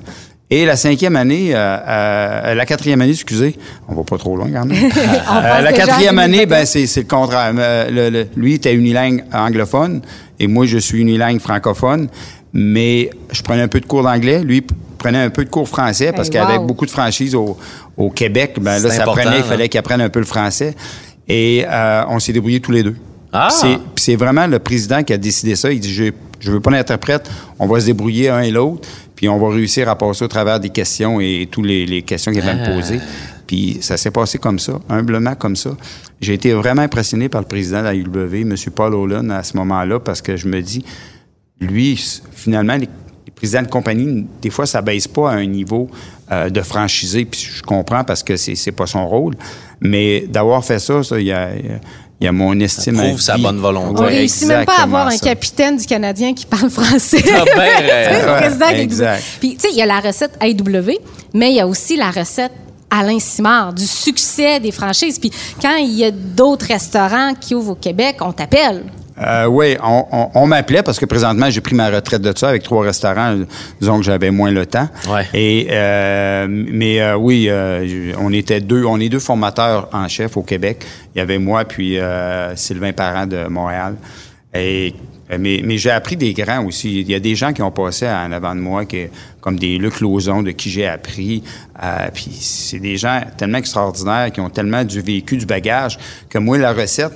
Et 0.50 0.64
la 0.66 0.74
cinquième 0.74 1.14
année, 1.14 1.54
euh, 1.54 1.76
euh, 1.86 2.54
la 2.54 2.66
quatrième 2.66 3.00
année, 3.00 3.12
excusez, 3.12 3.54
on 3.88 3.94
va 3.94 4.02
pas 4.02 4.18
trop 4.18 4.36
loin 4.36 4.48
quand 4.52 4.64
même. 4.66 4.76
Euh, 5.32 5.60
la 5.60 5.72
quatrième 5.72 6.18
année, 6.18 6.46
2021. 6.46 6.46
ben 6.58 6.66
c'est 6.66 6.86
c'est 6.88 7.02
le 7.02 7.06
contraire. 7.06 7.52
Euh, 7.56 7.88
le- 7.88 8.10
le- 8.10 8.26
lui 8.36 8.54
était 8.54 8.74
unilingue 8.74 9.22
anglophone 9.32 10.02
et 10.40 10.48
moi 10.48 10.66
je 10.66 10.78
suis 10.78 11.00
unilingue 11.00 11.38
francophone, 11.40 12.08
mais 12.52 13.08
je 13.30 13.40
prenais 13.42 13.62
un 13.62 13.68
peu 13.68 13.78
de 13.80 13.86
cours 13.86 14.02
d'anglais. 14.02 14.40
Lui 14.42 14.66
prenait 15.02 15.18
un 15.22 15.30
peu 15.30 15.44
de 15.44 15.50
cours 15.50 15.68
français 15.68 16.12
parce 16.12 16.28
Hey, 16.28 16.32
qu'il 16.32 16.40
y 16.40 16.44
avait 16.44 16.58
wow. 16.58 16.66
beaucoup 16.66 16.86
de 16.86 16.90
franchises 16.90 17.34
au, 17.34 17.56
au 17.96 18.10
Québec. 18.10 18.56
Ben 18.60 18.78
là, 18.82 18.90
ça 18.90 19.04
prenait, 19.04 19.38
il 19.38 19.40
hein. 19.40 19.42
fallait 19.42 19.68
qu'il 19.68 19.78
apprenne 19.78 20.00
un 20.00 20.08
peu 20.08 20.20
le 20.20 20.26
français. 20.26 20.74
Et 21.28 21.64
euh, 21.68 22.04
on 22.08 22.18
s'est 22.18 22.32
débrouillés 22.32 22.60
tous 22.60 22.72
les 22.72 22.82
deux. 22.82 22.96
Ah! 23.32 23.48
Puis 23.62 23.78
c'est- 23.96 24.16
vraiment 24.16 24.46
le 24.46 24.58
président 24.58 25.02
qui 25.02 25.12
a 25.12 25.18
décidé 25.18 25.56
ça. 25.56 25.72
Il 25.72 25.80
dit, 25.80 25.92
je, 25.92 26.04
je 26.40 26.50
veux 26.50 26.60
pas 26.60 26.70
d'interprète, 26.70 27.30
on 27.58 27.66
va 27.66 27.80
se 27.80 27.86
débrouiller 27.86 28.28
un 28.28 28.40
et 28.42 28.50
l'autre, 28.50 28.88
puis 29.16 29.28
on 29.28 29.38
va 29.38 29.54
réussir 29.54 29.88
à 29.88 29.96
passer 29.96 30.24
au 30.24 30.28
travers 30.28 30.60
des 30.60 30.68
questions 30.70 31.20
et 31.20 31.48
toutes 31.50 31.64
les, 31.66 31.86
les 31.86 32.02
questions 32.02 32.32
qu'il 32.32 32.42
va 32.42 32.52
Ah. 32.52 32.68
me 32.70 32.74
poser. 32.74 33.00
Puis 33.46 33.78
ça 33.80 33.96
s'est 33.96 34.10
passé 34.10 34.38
comme 34.38 34.58
ça, 34.58 34.74
humblement 34.88 35.34
comme 35.34 35.56
ça. 35.56 35.70
J'ai 36.20 36.34
été 36.34 36.52
vraiment 36.52 36.82
impressionné 36.82 37.28
par 37.28 37.40
le 37.40 37.46
président 37.46 37.78
de 37.80 37.84
la 37.84 37.94
UW, 37.94 38.42
M. 38.42 38.54
Paul 38.74 38.94
Olin, 38.94 39.28
à 39.30 39.42
ce 39.42 39.56
moment-là, 39.56 39.98
parce 40.00 40.20
que 40.22 40.36
je 40.36 40.46
me 40.48 40.60
dis, 40.62 40.84
lui, 41.60 42.00
finalement, 42.32 42.76
les, 42.76 42.88
les 43.26 43.32
présidents 43.32 43.62
de 43.62 43.68
compagnie, 43.68 44.26
des 44.40 44.50
fois, 44.50 44.66
ça 44.66 44.82
baisse 44.82 45.06
pas 45.08 45.30
à 45.30 45.34
un 45.34 45.46
niveau 45.46 45.88
euh, 46.30 46.48
de 46.50 46.60
franchisé, 46.62 47.24
puis 47.24 47.40
je 47.56 47.62
comprends 47.62 48.04
parce 48.04 48.22
que 48.22 48.36
c'est 48.36 48.54
c'est 48.54 48.72
pas 48.72 48.86
son 48.86 49.06
rôle. 49.08 49.34
Mais 49.80 50.20
d'avoir 50.28 50.64
fait 50.64 50.78
ça, 50.78 51.02
ça, 51.02 51.18
il 51.18 51.26
y 51.26 51.32
a, 51.32 51.50
il 52.20 52.24
y 52.24 52.26
a 52.28 52.32
mon 52.32 52.58
estime. 52.60 52.96
prouve 52.96 53.18
à 53.18 53.20
sa 53.20 53.36
bonne 53.38 53.58
volonté. 53.58 54.00
On 54.00 54.04
Ouais, 54.04 54.10
réussit 54.10 54.46
même 54.46 54.64
pas 54.64 54.76
à 54.78 54.82
avoir 54.84 55.06
un 55.08 55.10
ça. 55.16 55.26
capitaine 55.26 55.76
du 55.76 55.86
Canadien 55.86 56.34
qui 56.34 56.46
parle 56.46 56.70
français. 56.70 57.22
Ah, 57.34 57.44
ben, 57.44 57.60
euh, 57.82 58.06
C'est 58.10 58.22
le 58.26 58.32
ouais, 58.32 58.40
président 58.40 58.68
qui- 58.68 58.74
exact. 58.80 59.24
Puis, 59.40 59.54
tu 59.56 59.60
sais, 59.60 59.68
il 59.72 59.76
y 59.76 59.82
a 59.82 59.86
la 59.86 59.98
recette 60.00 60.32
AW, 60.40 60.98
mais 61.34 61.50
il 61.50 61.56
y 61.56 61.60
a 61.60 61.66
aussi 61.66 61.96
la 61.96 62.10
recette 62.10 62.52
Alain 62.90 63.18
Simard, 63.18 63.72
du 63.72 63.86
succès 63.86 64.60
des 64.60 64.70
franchises. 64.70 65.18
Puis, 65.18 65.32
quand 65.60 65.76
il 65.76 65.92
y 65.94 66.04
a 66.04 66.10
d'autres 66.10 66.66
restaurants 66.66 67.32
qui 67.40 67.54
ouvrent 67.54 67.70
au 67.72 67.74
Québec, 67.74 68.16
on 68.20 68.32
t'appelle. 68.32 68.84
Euh, 69.24 69.46
oui, 69.46 69.76
on, 69.82 70.04
on- 70.10 70.30
on 70.34 70.46
m'appelait 70.46 70.82
parce 70.82 70.98
que 70.98 71.06
présentement, 71.06 71.48
j'ai 71.50 71.60
pris 71.60 71.74
ma 71.74 71.88
retraite 71.90 72.22
de 72.22 72.32
ça 72.36 72.48
avec 72.48 72.62
trois 72.62 72.82
restaurants. 72.84 73.36
Disons 73.80 73.98
que 73.98 74.04
j'avais 74.04 74.30
moins 74.30 74.50
le 74.50 74.66
temps. 74.66 74.88
Ouais. 75.08 75.26
Et, 75.34 75.68
euh, 75.70 76.46
mais 76.48 77.00
euh, 77.00 77.16
oui, 77.16 77.46
euh, 77.48 78.12
on 78.18 78.32
était 78.32 78.60
deux, 78.60 78.84
on 78.84 78.98
est 79.00 79.08
deux 79.08 79.18
formateurs 79.20 79.88
en 79.92 80.08
chef 80.08 80.36
au 80.36 80.42
Québec. 80.42 80.84
Il 81.14 81.18
y 81.18 81.20
avait 81.20 81.38
moi 81.38 81.64
puis 81.64 81.98
euh, 81.98 82.54
Sylvain 82.56 82.92
Parent 82.92 83.26
de 83.26 83.46
Montréal. 83.48 83.96
Et 84.54 84.94
mais, 85.38 85.62
mais 85.64 85.78
j'ai 85.78 85.90
appris 85.90 86.16
des 86.16 86.34
grands 86.34 86.62
aussi. 86.66 87.00
Il 87.00 87.10
y 87.10 87.14
a 87.14 87.18
des 87.20 87.34
gens 87.34 87.54
qui 87.54 87.62
ont 87.62 87.70
passé 87.70 88.06
en 88.06 88.32
avant 88.32 88.54
de 88.54 88.60
moi, 88.60 88.84
qui, 88.84 89.04
comme 89.40 89.58
des 89.58 89.78
Luc 89.78 90.00
Lauzon, 90.00 90.42
de 90.42 90.50
qui 90.50 90.68
j'ai 90.68 90.86
appris. 90.86 91.42
Euh, 91.82 92.08
puis 92.12 92.28
c'est 92.38 92.78
des 92.78 92.98
gens 92.98 93.18
tellement 93.38 93.56
extraordinaires 93.56 94.30
qui 94.30 94.40
ont 94.42 94.50
tellement 94.50 94.84
du 94.84 95.00
vécu, 95.00 95.38
du 95.38 95.46
bagage, 95.46 95.98
que 96.28 96.36
moi, 96.36 96.58
la 96.58 96.74
recette, 96.74 97.12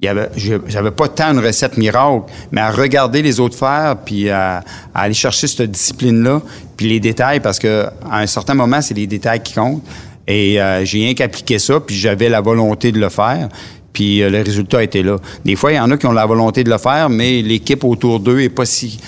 j'avais 0.00 0.90
pas 0.92 1.08
tant 1.08 1.32
une 1.32 1.40
recette 1.40 1.76
miracle, 1.76 2.30
mais 2.52 2.60
à 2.60 2.70
regarder 2.70 3.20
les 3.22 3.40
autres 3.40 3.56
faire, 3.56 3.96
puis 4.04 4.30
à, 4.30 4.62
à 4.94 5.00
aller 5.02 5.14
chercher 5.14 5.46
cette 5.46 5.70
discipline-là, 5.70 6.40
puis 6.76 6.88
les 6.88 7.00
détails, 7.00 7.40
parce 7.40 7.58
que 7.58 7.86
à 8.08 8.20
un 8.20 8.26
certain 8.26 8.54
moment, 8.54 8.80
c'est 8.80 8.94
les 8.94 9.06
détails 9.06 9.42
qui 9.42 9.54
comptent. 9.54 9.82
Et 10.28 10.60
euh, 10.60 10.84
j'ai 10.84 10.98
rien 10.98 11.14
qu'appliqué 11.14 11.58
ça, 11.58 11.80
puis 11.80 11.96
j'avais 11.96 12.28
la 12.28 12.42
volonté 12.42 12.92
de 12.92 13.00
le 13.00 13.08
faire. 13.08 13.48
Puis 13.92 14.22
euh, 14.22 14.30
le 14.30 14.42
résultat 14.42 14.82
était 14.82 15.02
là. 15.02 15.16
Des 15.44 15.56
fois, 15.56 15.72
il 15.72 15.76
y 15.76 15.80
en 15.80 15.90
a 15.90 15.96
qui 15.96 16.06
ont 16.06 16.12
la 16.12 16.26
volonté 16.26 16.62
de 16.62 16.70
le 16.70 16.78
faire, 16.78 17.08
mais 17.08 17.40
l'équipe 17.42 17.82
autour 17.82 18.20
d'eux 18.20 18.40
est 18.40 18.50
pas 18.50 18.66
si 18.66 19.00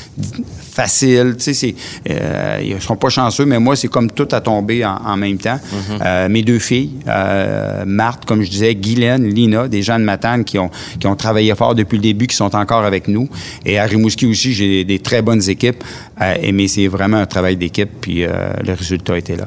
facile. 0.70 1.36
Tu 1.38 1.54
sais, 1.54 1.74
euh, 2.08 2.60
ils 2.62 2.80
sont 2.80 2.96
pas 2.96 3.08
chanceux, 3.08 3.44
mais 3.44 3.58
moi, 3.58 3.76
c'est 3.76 3.88
comme 3.88 4.10
tout 4.10 4.28
à 4.32 4.40
tomber 4.40 4.84
en, 4.84 4.96
en 4.96 5.16
même 5.16 5.38
temps. 5.38 5.58
Euh, 6.04 6.28
mes 6.28 6.42
deux 6.42 6.58
filles, 6.58 6.92
euh, 7.06 7.84
Marthe, 7.86 8.24
comme 8.24 8.42
je 8.42 8.50
disais, 8.50 8.74
Guylaine, 8.74 9.26
Lina, 9.26 9.68
des 9.68 9.82
gens 9.82 9.98
de 9.98 10.04
Matane 10.04 10.44
qui 10.44 10.58
ont, 10.58 10.70
qui 10.98 11.06
ont 11.06 11.16
travaillé 11.16 11.54
fort 11.54 11.74
depuis 11.74 11.96
le 11.96 12.02
début, 12.02 12.26
qui 12.26 12.36
sont 12.36 12.54
encore 12.54 12.84
avec 12.84 13.08
nous. 13.08 13.28
Et 13.64 13.78
à 13.78 13.84
Rimouski 13.84 14.26
aussi, 14.26 14.52
j'ai 14.52 14.84
des 14.84 14.98
très 14.98 15.22
bonnes 15.22 15.48
équipes. 15.48 15.82
Euh, 16.20 16.34
mais 16.52 16.68
c'est 16.68 16.86
vraiment 16.86 17.16
un 17.18 17.26
travail 17.26 17.56
d'équipe, 17.56 17.90
puis 18.00 18.24
euh, 18.24 18.52
le 18.64 18.74
résultat 18.74 19.18
était 19.18 19.36
là. 19.36 19.46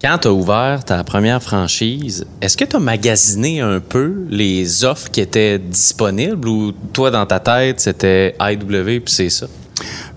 Quand 0.00 0.18
tu 0.18 0.28
as 0.28 0.32
ouvert 0.32 0.84
ta 0.84 1.02
première 1.02 1.42
franchise, 1.42 2.26
est-ce 2.40 2.56
que 2.56 2.64
tu 2.64 2.76
as 2.76 2.80
magasiné 2.80 3.60
un 3.60 3.80
peu 3.80 4.26
les 4.28 4.84
offres 4.84 5.10
qui 5.10 5.20
étaient 5.20 5.58
disponibles 5.58 6.46
ou 6.48 6.72
toi, 6.92 7.10
dans 7.10 7.24
ta 7.24 7.40
tête, 7.40 7.80
c'était 7.80 8.34
IW 8.40 9.00
puis 9.00 9.02
c'est 9.06 9.30
ça? 9.30 9.46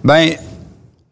Ben, 0.04 0.32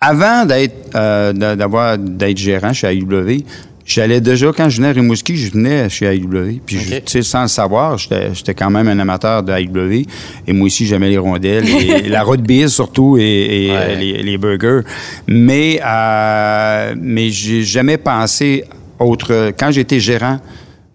avant 0.01 0.45
d'être 0.45 0.89
euh, 0.95 1.33
d'a- 1.33 1.55
d'avoir 1.55 1.97
d'être 1.97 2.37
gérant 2.37 2.73
chez 2.73 2.87
AEW, 2.87 3.43
j'allais 3.85 4.19
déjà 4.21 4.51
quand 4.55 4.69
je 4.69 4.77
venais 4.77 4.89
à 4.89 4.91
Rimouski, 4.91 5.35
je 5.37 5.51
venais 5.51 5.89
chez 5.89 6.05
AEW. 6.05 6.59
Puis 6.65 6.77
tu 6.77 7.01
sais, 7.05 7.21
sans 7.21 7.43
le 7.43 7.47
savoir, 7.47 7.97
j'étais 7.97 8.53
quand 8.53 8.69
même 8.69 8.87
un 8.87 8.99
amateur 8.99 9.41
de 9.43 9.51
AEW. 9.53 10.05
Et 10.47 10.53
moi 10.53 10.67
aussi, 10.67 10.85
j'aimais 10.85 11.09
les 11.09 11.17
rondelles 11.17 11.67
et 11.69 12.01
la 12.09 12.23
road 12.23 12.41
beer 12.41 12.67
surtout 12.69 13.17
et, 13.17 13.21
et, 13.23 13.71
Ouais. 13.71 13.77
euh, 13.77 13.95
les, 13.95 14.23
les 14.23 14.37
burgers. 14.37 14.81
Mais 15.27 15.79
euh, 15.85 16.95
mais 16.99 17.29
j'ai 17.29 17.63
jamais 17.63 17.97
pensé 17.97 18.63
autre. 18.99 19.51
Quand 19.57 19.71
j'étais 19.71 19.99
gérant. 19.99 20.39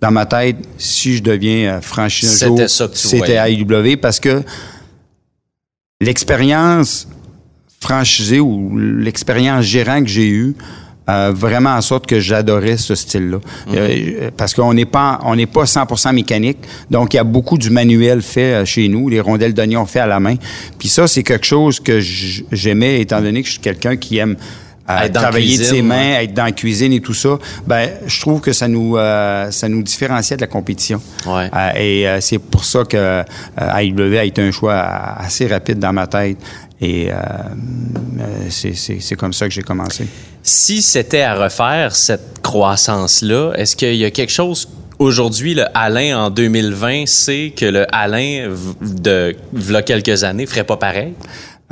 Dans 0.02 0.10
ma 0.10 0.24
tête, 0.24 0.56
si 0.78 1.14
je 1.18 1.22
deviens 1.22 1.78
franchisé 1.82 2.46
un 2.46 2.48
C'était 2.48 2.62
jour, 2.62 2.70
ça 2.70 2.88
que 2.88 2.92
tu 2.94 2.98
c'était 3.06 3.34
voyais. 3.36 3.52
AEW 3.92 3.96
parce 3.98 4.18
que 4.18 4.42
l'expérience 6.00 7.06
franchisée 7.82 8.40
ou 8.40 8.76
l'expérience 8.76 9.64
gérant 9.64 10.00
que 10.00 10.08
j'ai 10.08 10.28
eue 10.28 10.54
euh, 11.08 11.32
vraiment 11.34 11.70
en 11.70 11.80
sorte 11.80 12.06
que 12.06 12.20
j'adorais 12.20 12.76
ce 12.76 12.94
style-là. 12.94 13.38
Euh, 13.72 14.30
parce 14.36 14.54
qu'on 14.54 14.74
n'est 14.74 14.84
pas 14.84 15.18
on 15.24 15.34
n'est 15.34 15.46
pas 15.46 15.64
100% 15.64 16.14
mécanique. 16.14 16.58
Donc 16.90 17.14
il 17.14 17.16
y 17.16 17.20
a 17.20 17.24
beaucoup 17.24 17.58
du 17.58 17.70
manuel 17.70 18.22
fait 18.22 18.52
euh, 18.52 18.64
chez 18.64 18.86
nous, 18.88 19.08
les 19.08 19.20
rondelles 19.20 19.54
d'oignon 19.54 19.86
fait 19.86 20.00
à 20.00 20.06
la 20.06 20.20
main. 20.20 20.36
Puis 20.78 20.88
ça 20.88 21.08
c'est 21.08 21.22
quelque 21.22 21.46
chose 21.46 21.80
que 21.80 21.98
j'aimais 22.00 23.00
étant 23.00 23.20
donné 23.20 23.40
que 23.40 23.46
je 23.46 23.52
suis 23.52 23.60
quelqu'un 23.60 23.96
qui 23.96 24.18
aime 24.18 24.36
euh, 24.90 25.08
travailler 25.08 25.58
de 25.58 25.62
ses 25.62 25.82
mains, 25.82 25.96
ouais. 25.96 26.24
être 26.24 26.34
dans 26.34 26.44
la 26.44 26.52
cuisine 26.52 26.92
et 26.92 27.00
tout 27.00 27.14
ça, 27.14 27.38
ben 27.66 27.90
je 28.06 28.20
trouve 28.20 28.40
que 28.40 28.52
ça 28.52 28.68
nous 28.68 28.96
euh, 28.96 29.50
ça 29.50 29.68
nous 29.68 29.82
différenciait 29.82 30.36
de 30.36 30.40
la 30.40 30.46
compétition. 30.46 31.00
Ouais. 31.26 31.50
Euh, 31.54 31.70
et 31.76 32.08
euh, 32.08 32.20
c'est 32.20 32.38
pour 32.38 32.64
ça 32.64 32.84
que 32.84 32.96
euh, 32.96 33.22
AEW 33.56 34.18
a 34.18 34.24
été 34.24 34.42
un 34.42 34.50
choix 34.50 34.74
assez 34.74 35.46
rapide 35.46 35.78
dans 35.78 35.92
ma 35.92 36.06
tête. 36.06 36.38
Et 36.80 37.10
euh, 37.12 37.14
euh, 37.16 38.24
c'est- 38.48 38.74
c'est 38.74 39.00
c'est 39.00 39.14
comme 39.14 39.32
ça 39.32 39.46
que 39.46 39.52
j'ai 39.54 39.62
commencé. 39.62 40.06
Si 40.42 40.80
c'était 40.80 41.20
à 41.22 41.34
refaire 41.34 41.94
cette 41.94 42.40
croissance-là, 42.42 43.52
est-ce 43.56 43.76
qu'il 43.76 43.96
y 43.96 44.04
a 44.04 44.10
quelque 44.10 44.32
chose 44.32 44.68
aujourd'hui, 44.98 45.54
le 45.54 45.64
Alain 45.74 46.18
en 46.18 46.30
2020 46.30 47.06
sait 47.06 47.52
que 47.54 47.66
le 47.66 47.86
Alain 47.94 48.48
de 48.80 49.36
v'là 49.52 49.82
quelques 49.82 50.24
années 50.24 50.46
ferait 50.46 50.64
pas 50.64 50.76
pareil? 50.78 51.12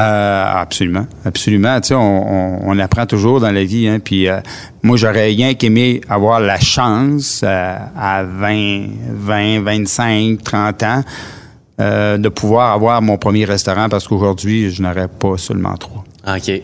Euh, 0.01 0.45
absolument, 0.47 1.07
absolument. 1.25 1.81
Tu 1.81 1.89
sais, 1.89 1.95
on, 1.95 2.01
on- 2.01 2.61
on 2.71 2.79
apprend 2.79 3.05
toujours 3.07 3.41
dans 3.41 3.51
la 3.51 3.65
vie. 3.65 3.89
Hein, 3.89 3.99
puis 3.99 4.29
euh, 4.29 4.39
moi, 4.83 4.97
j'aurais 4.97 5.25
rien 5.27 5.55
qu'aimé 5.55 6.03
avoir 6.09 6.39
la 6.39 6.61
chance 6.61 7.41
euh, 7.43 7.77
à 7.99 8.23
20, 8.23 8.87
20, 9.11 9.63
25, 9.63 10.43
30 10.45 10.83
ans 10.85 11.03
euh, 11.81 12.19
de 12.19 12.29
pouvoir 12.29 12.73
avoir 12.73 13.01
mon 13.03 13.17
premier 13.19 13.45
restaurant 13.45 13.89
parce 13.89 14.09
qu'aujourd'hui, 14.09 14.71
je 14.71 14.83
n'aurais 14.83 15.09
pas 15.09 15.37
seulement 15.37 15.77
trois. 15.77 16.05
OK. 16.27 16.63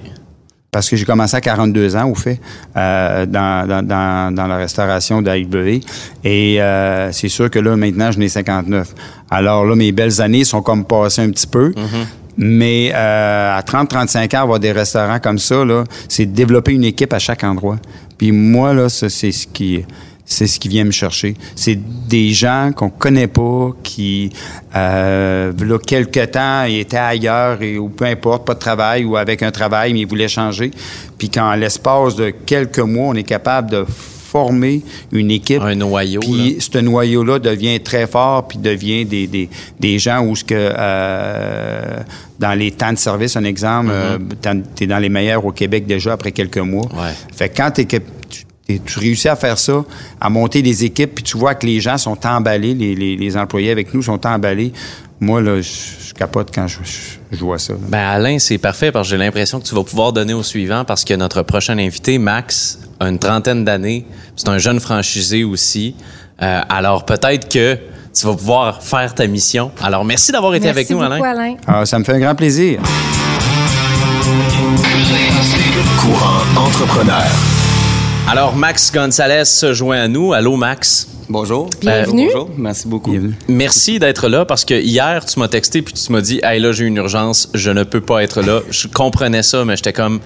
parce 0.71 0.91
que 0.91 0.97
j'ai 0.97 1.05
commencé 1.05 1.37
à 1.37 1.41
42 1.41 1.95
ans, 1.95 2.11
au 2.11 2.17
fait, 2.17 2.41
euh, 2.77 3.27
dans, 3.27 3.67
dans, 3.69 3.87
dans, 3.87 4.35
dans 4.35 4.47
la 4.49 4.57
restauration 4.57 5.23
d'AEW. 5.23 5.81
Et 6.25 6.61
euh, 6.61 7.13
c'est 7.13 7.29
sûr 7.29 7.49
que 7.49 7.61
là, 7.61 7.77
maintenant, 7.77 8.11
je 8.11 8.19
n'ai 8.19 8.29
59. 8.29 8.93
Alors 9.31 9.65
là, 9.65 9.77
mes 9.77 9.93
belles 9.93 10.21
années 10.21 10.43
sont 10.43 10.63
comme 10.63 10.85
passées 10.85 11.23
un 11.23 11.31
petit 11.31 11.47
peu. 11.47 11.73
Mais 12.37 12.91
euh, 12.93 13.57
à 13.57 13.61
30-35 13.61 14.37
ans, 14.37 14.43
avoir 14.43 14.59
des 14.59 14.73
restaurants 14.73 15.21
comme 15.21 15.39
ça, 15.39 15.65
là, 15.65 15.85
c'est 16.09 16.27
de 16.27 16.33
développer 16.33 16.73
une 16.73 16.83
équipe 16.83 17.13
à 17.13 17.21
chaque 17.21 17.45
endroit. 17.45 17.77
Puis 18.19 18.33
moi, 18.33 18.75
là, 18.75 18.89
ça, 18.89 19.09
c'est 19.09 19.31
ce 19.31 19.47
qui 19.47 19.85
c'est 20.27 20.47
ce 20.47 20.59
qui 20.59 20.69
vient 20.69 20.85
me 20.85 20.91
chercher. 20.91 21.35
C'est 21.55 21.79
des 22.09 22.31
gens 22.33 22.71
qu'on 22.75 22.89
connaît 22.89 23.27
pas, 23.27 23.71
qui, 23.83 24.31
euh, 24.75 25.53
là, 25.59 25.79
quelques 25.79 26.31
temps, 26.31 26.65
étaient 26.65 26.97
ailleurs, 26.97 27.61
et, 27.63 27.79
ou 27.79 27.89
peu 27.91 28.07
importe, 28.07 28.47
pas 28.47 28.55
de 28.55 28.59
travail, 28.59 29.05
ou 29.05 29.17
avec 29.17 29.43
un 29.43 29.51
travail, 29.51 29.93
mais 29.93 30.01
ils 30.01 30.07
voulaient 30.07 30.29
changer. 30.29 30.71
Puis 31.19 31.29
qu'en 31.29 31.55
l'espace 31.55 32.17
de 32.17 32.31
quelques 32.31 32.79
mois, 32.79 33.09
on 33.09 33.15
est 33.15 33.23
capable 33.23 33.71
de 33.71 33.85
former 33.89 34.83
une 35.13 35.31
équipe. 35.31 35.61
Un 35.63 35.77
noyau. 35.77 36.19
Puis 36.21 36.57
ce 36.59 36.79
noyau-là 36.79 37.39
devient 37.39 37.79
très 37.81 38.07
fort, 38.09 38.49
puis 38.49 38.59
devient 38.59 39.05
des, 39.05 39.27
des, 39.29 39.49
des 39.79 39.99
gens 40.01 40.25
où 40.27 40.35
ce 40.35 40.43
que 40.43 40.55
euh, 40.55 41.99
dans 42.41 42.55
les 42.59 42.73
temps 42.73 42.93
de 42.93 42.99
service, 42.99 43.37
un 43.37 43.45
exemple, 43.45 43.93
Mm-hmm. 43.93 44.63
tu 44.75 44.85
es 44.85 44.87
dans 44.89 44.99
les 44.99 45.09
meilleurs 45.09 45.45
au 45.45 45.53
Québec 45.53 45.87
déjà 45.87 46.15
après 46.15 46.33
quelques 46.33 46.59
mois. 46.59 46.87
Ouais. 46.95 47.13
Fait 47.37 47.49
que 47.49 47.57
quand 47.59 47.71
t'es 47.71 47.85
que- 47.85 47.97
tu, 48.67 48.75
t'es- 48.79 48.83
tu 48.85 48.99
réussis 48.99 49.29
à 49.29 49.37
faire 49.37 49.59
ça, 49.59 49.85
à 50.21 50.31
monter 50.31 50.63
des 50.63 50.85
équipes, 50.85 51.15
puis 51.17 51.25
tu 51.25 51.37
vois 51.39 51.55
que 51.55 51.67
les 51.67 51.81
gens 51.81 51.99
sont 51.99 52.19
emballés, 52.27 52.75
les, 52.75 52.95
les- 52.95 53.17
les 53.17 53.37
employés 53.37 53.71
avec 53.71 53.93
nous 53.95 54.03
sont 54.03 54.25
emballés. 54.27 54.73
Moi, 55.21 55.41
là, 55.41 55.61
je, 55.61 55.69
je 56.09 56.13
capote 56.15 56.51
quand 56.55 56.67
je, 56.67 56.79
je- 56.85 57.37
je 57.37 57.45
vois 57.45 57.59
ça. 57.59 57.73
là. 57.75 57.79
Ben 57.89 57.99
Alain, 57.99 58.39
c'est 58.39 58.59
parfait 58.59 58.93
parce 58.93 59.07
que 59.09 59.11
j'ai 59.13 59.17
l'impression 59.19 59.61
que 59.61 59.65
tu 59.67 59.75
vas 59.75 59.85
pouvoir 59.85 60.13
donner 60.13 60.35
au 60.35 60.43
suivant 60.43 60.85
parce 60.85 61.05
que 61.05 61.15
notre 61.15 61.43
prochain 61.43 61.79
invité, 61.79 62.19
Max, 62.19 62.79
a 63.01 63.09
une 63.09 63.19
trentaine 63.19 63.65
d'années. 63.65 64.05
C'est 64.37 64.49
un 64.49 64.59
jeune 64.59 64.81
franchisé 64.81 65.45
aussi. 65.45 65.95
Euh, 66.43 66.61
alors 66.69 67.05
peut-être 67.07 67.49
que 67.49 67.79
tu 68.13 68.27
vas 68.27 68.35
pouvoir 68.35 68.83
faire 68.83 69.15
ta 69.15 69.27
mission. 69.27 69.71
Alors 69.81 70.05
merci 70.05 70.31
d'avoir 70.33 70.55
été 70.55 70.67
Merci 70.67 70.79
avec 70.79 70.91
nous, 70.91 70.99
beaucoup, 70.99 71.13
Alain. 71.25 71.25
Alain. 71.43 71.57
Ah, 71.67 71.87
ça 71.87 71.99
me 71.99 72.05
fait 72.05 72.13
un 72.13 72.21
grand 72.21 72.35
plaisir. 72.35 72.81
Courant 76.01 76.43
entrepreneur. 76.67 77.25
Alors 78.27 78.57
Max 78.57 78.91
Gonzalez 78.91 79.45
se 79.45 79.75
joint 79.75 80.01
à 80.01 80.09
nous. 80.09 80.33
Allô 80.33 80.57
Max. 80.57 81.09
Bonjour. 81.29 81.69
Bienvenue. 81.81 82.27
bonjour, 82.33 82.51
merci 82.57 82.89
beaucoup. 82.89 83.11
Bienvenue. 83.11 83.35
Merci 83.49 83.99
d'être 83.99 84.29
là 84.29 84.45
parce 84.47 84.65
que 84.65 84.75
hier, 84.75 85.25
tu 85.27 85.39
m'as 85.39 85.49
texté 85.49 85.83
puis 85.83 85.93
tu 85.93 86.11
m'as 86.11 86.23
dit 86.23 86.41
Hey, 86.43 86.59
là, 86.59 86.73
j'ai 86.73 86.87
une 86.87 86.97
urgence, 86.97 87.51
je 87.53 87.71
ne 87.71 87.85
peux 87.85 88.01
pas 88.01 88.23
être 88.23 88.41
là. 88.41 88.61
Je 88.71 88.89
comprenais 88.89 89.43
ça, 89.43 89.65
mais 89.67 89.77
j'étais 89.77 89.93
comme 89.93 90.21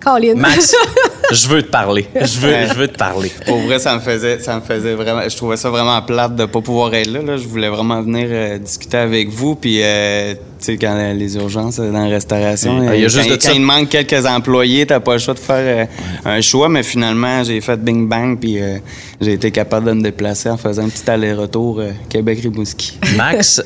Colin. 0.00 0.34
Max, 0.34 0.74
je 1.32 1.48
veux 1.48 1.62
te 1.62 1.70
parler. 1.70 2.08
Je 2.14 2.40
veux, 2.40 2.66
je 2.68 2.74
veux 2.74 2.88
te 2.88 2.98
parler. 2.98 3.32
Pour 3.46 3.58
vrai, 3.58 3.78
ça 3.78 3.94
me 3.94 4.00
faisait, 4.00 4.40
ça 4.40 4.56
me 4.56 4.60
faisait 4.60 4.94
vraiment, 4.94 5.28
je 5.28 5.36
trouvais 5.36 5.56
ça 5.56 5.70
vraiment 5.70 6.02
plate 6.02 6.34
de 6.34 6.46
pas 6.46 6.60
pouvoir 6.60 6.94
être 6.94 7.10
là. 7.10 7.22
là. 7.22 7.36
Je 7.36 7.46
voulais 7.46 7.68
vraiment 7.68 8.02
venir 8.02 8.26
euh, 8.28 8.58
discuter 8.58 8.98
avec 8.98 9.28
vous, 9.30 9.54
puis 9.54 9.80
euh, 9.82 10.34
sais 10.66 10.76
quand 10.76 10.96
les 11.14 11.36
urgences 11.36 11.78
euh, 11.78 11.90
dans 11.90 12.04
la 12.04 12.10
restauration, 12.10 12.84
Ah, 12.88 12.94
il 12.94 13.00
y 13.00 13.04
a 13.04 13.06
euh, 13.06 13.08
juste 13.08 13.28
quand, 13.28 13.36
de 13.36 13.42
quand 13.42 13.52
il 13.54 13.60
manque 13.60 13.88
quelques 13.88 14.26
employés, 14.26 14.86
t'as 14.86 15.00
pas 15.00 15.14
le 15.14 15.18
choix 15.18 15.34
de 15.34 15.38
faire 15.38 15.88
euh, 16.24 16.36
un 16.36 16.40
choix. 16.40 16.68
Mais 16.68 16.82
finalement, 16.82 17.42
j'ai 17.44 17.60
fait 17.60 17.76
bing 17.82 18.08
bang, 18.08 18.38
puis 18.38 18.60
euh, 18.60 18.78
j'ai 19.20 19.32
été 19.34 19.50
capable 19.50 19.86
de 19.86 19.92
me 19.92 20.02
déplacer 20.02 20.50
en 20.50 20.56
faisant 20.56 20.84
un 20.84 20.88
petit 20.88 21.08
aller-retour 21.10 21.80
euh, 21.80 21.90
Québec-Rimouski. 22.08 22.98
Max, 23.16 23.62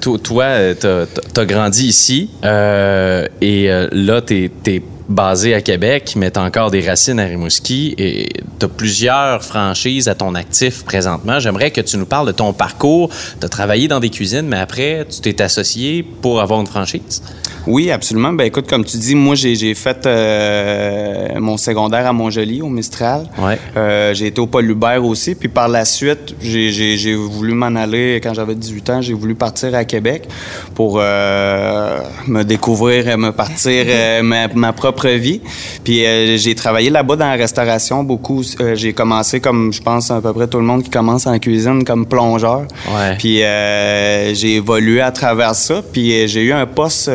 toi, 0.00 0.46
t'as 0.80 1.06
t'as 1.06 1.44
grandi 1.44 1.86
ici 1.86 2.30
et 2.42 3.68
là, 3.92 4.20
t'es 4.22 4.50
es 4.66 4.82
basé 5.08 5.54
à 5.54 5.60
Québec, 5.60 6.14
mais 6.16 6.30
t'as 6.30 6.44
encore 6.44 6.70
des 6.70 6.86
racines 6.86 7.20
à 7.20 7.24
Rimouski 7.24 7.94
et 7.98 8.28
t'as 8.58 8.68
plusieurs 8.68 9.44
franchises 9.44 10.08
à 10.08 10.14
ton 10.14 10.34
actif 10.34 10.84
présentement. 10.84 11.38
J'aimerais 11.38 11.70
que 11.70 11.80
tu 11.80 11.96
nous 11.96 12.06
parles 12.06 12.26
de 12.26 12.32
ton 12.32 12.52
parcours. 12.52 13.10
T'as 13.40 13.48
travaillé 13.48 13.88
dans 13.88 14.00
des 14.00 14.10
cuisines, 14.10 14.46
mais 14.46 14.58
après, 14.58 15.06
tu 15.08 15.20
t'es 15.20 15.40
associé 15.42 16.02
pour 16.02 16.40
avoir 16.40 16.60
une 16.60 16.66
franchise. 16.66 17.22
Oui, 17.66 17.90
absolument. 17.90 18.32
Ben 18.32 18.44
écoute, 18.44 18.68
comme 18.68 18.84
tu 18.84 18.96
dis, 18.96 19.14
moi 19.14 19.34
j'ai 19.34 19.74
fait 19.74 20.06
euh, 20.06 21.28
mon 21.40 21.56
secondaire 21.56 22.06
à 22.06 22.12
Montjoli, 22.12 22.62
au 22.62 22.68
Mistral. 22.68 23.26
Ouais. 23.38 23.58
Euh, 23.76 24.14
j'ai 24.14 24.28
été 24.28 24.40
au 24.40 24.46
Paul 24.46 24.68
Hubert 24.70 25.04
aussi. 25.04 25.34
Puis 25.34 25.48
par 25.48 25.68
la 25.68 25.84
suite, 25.84 26.34
j'ai- 26.40 27.14
voulu 27.16 27.52
m'en 27.54 27.74
aller 27.74 28.20
quand 28.22 28.34
j'avais 28.34 28.54
18 28.54 28.90
ans. 28.90 29.00
J'ai 29.02 29.14
voulu 29.14 29.34
partir 29.34 29.74
à 29.74 29.84
Québec 29.84 30.28
pour 30.74 30.98
euh, 31.00 31.98
me 32.26 32.42
découvrir, 32.44 33.08
et 33.08 33.16
me 33.16 33.30
partir 33.32 33.84
ma, 34.22 34.48
ma 34.48 34.72
propre 34.72 35.08
vie. 35.08 35.40
Puis 35.84 36.02
j'ai 36.38 36.54
travaillé 36.54 36.90
là-bas 36.90 37.16
dans 37.16 37.26
la 37.28 37.34
restauration 37.34 38.02
beaucoup. 38.04 38.42
J'ai 38.74 38.92
commencé 38.92 39.40
comme 39.40 39.72
je 39.72 39.80
pense 39.82 40.10
à 40.10 40.20
peu 40.20 40.32
près 40.32 40.46
tout 40.46 40.58
le 40.58 40.64
monde 40.64 40.82
qui 40.82 40.90
commence 40.90 41.26
en 41.26 41.38
cuisine 41.38 41.84
comme 41.84 42.06
plongeur. 42.06 42.62
Ouais. 42.88 43.16
Puis 43.18 43.38
j'ai 43.38 44.56
évolué 44.56 45.00
à 45.00 45.10
travers 45.10 45.54
ça. 45.54 45.82
Puis 45.92 46.28
j'ai 46.28 46.42
eu 46.42 46.52
un 46.52 46.66
poste 46.66 47.10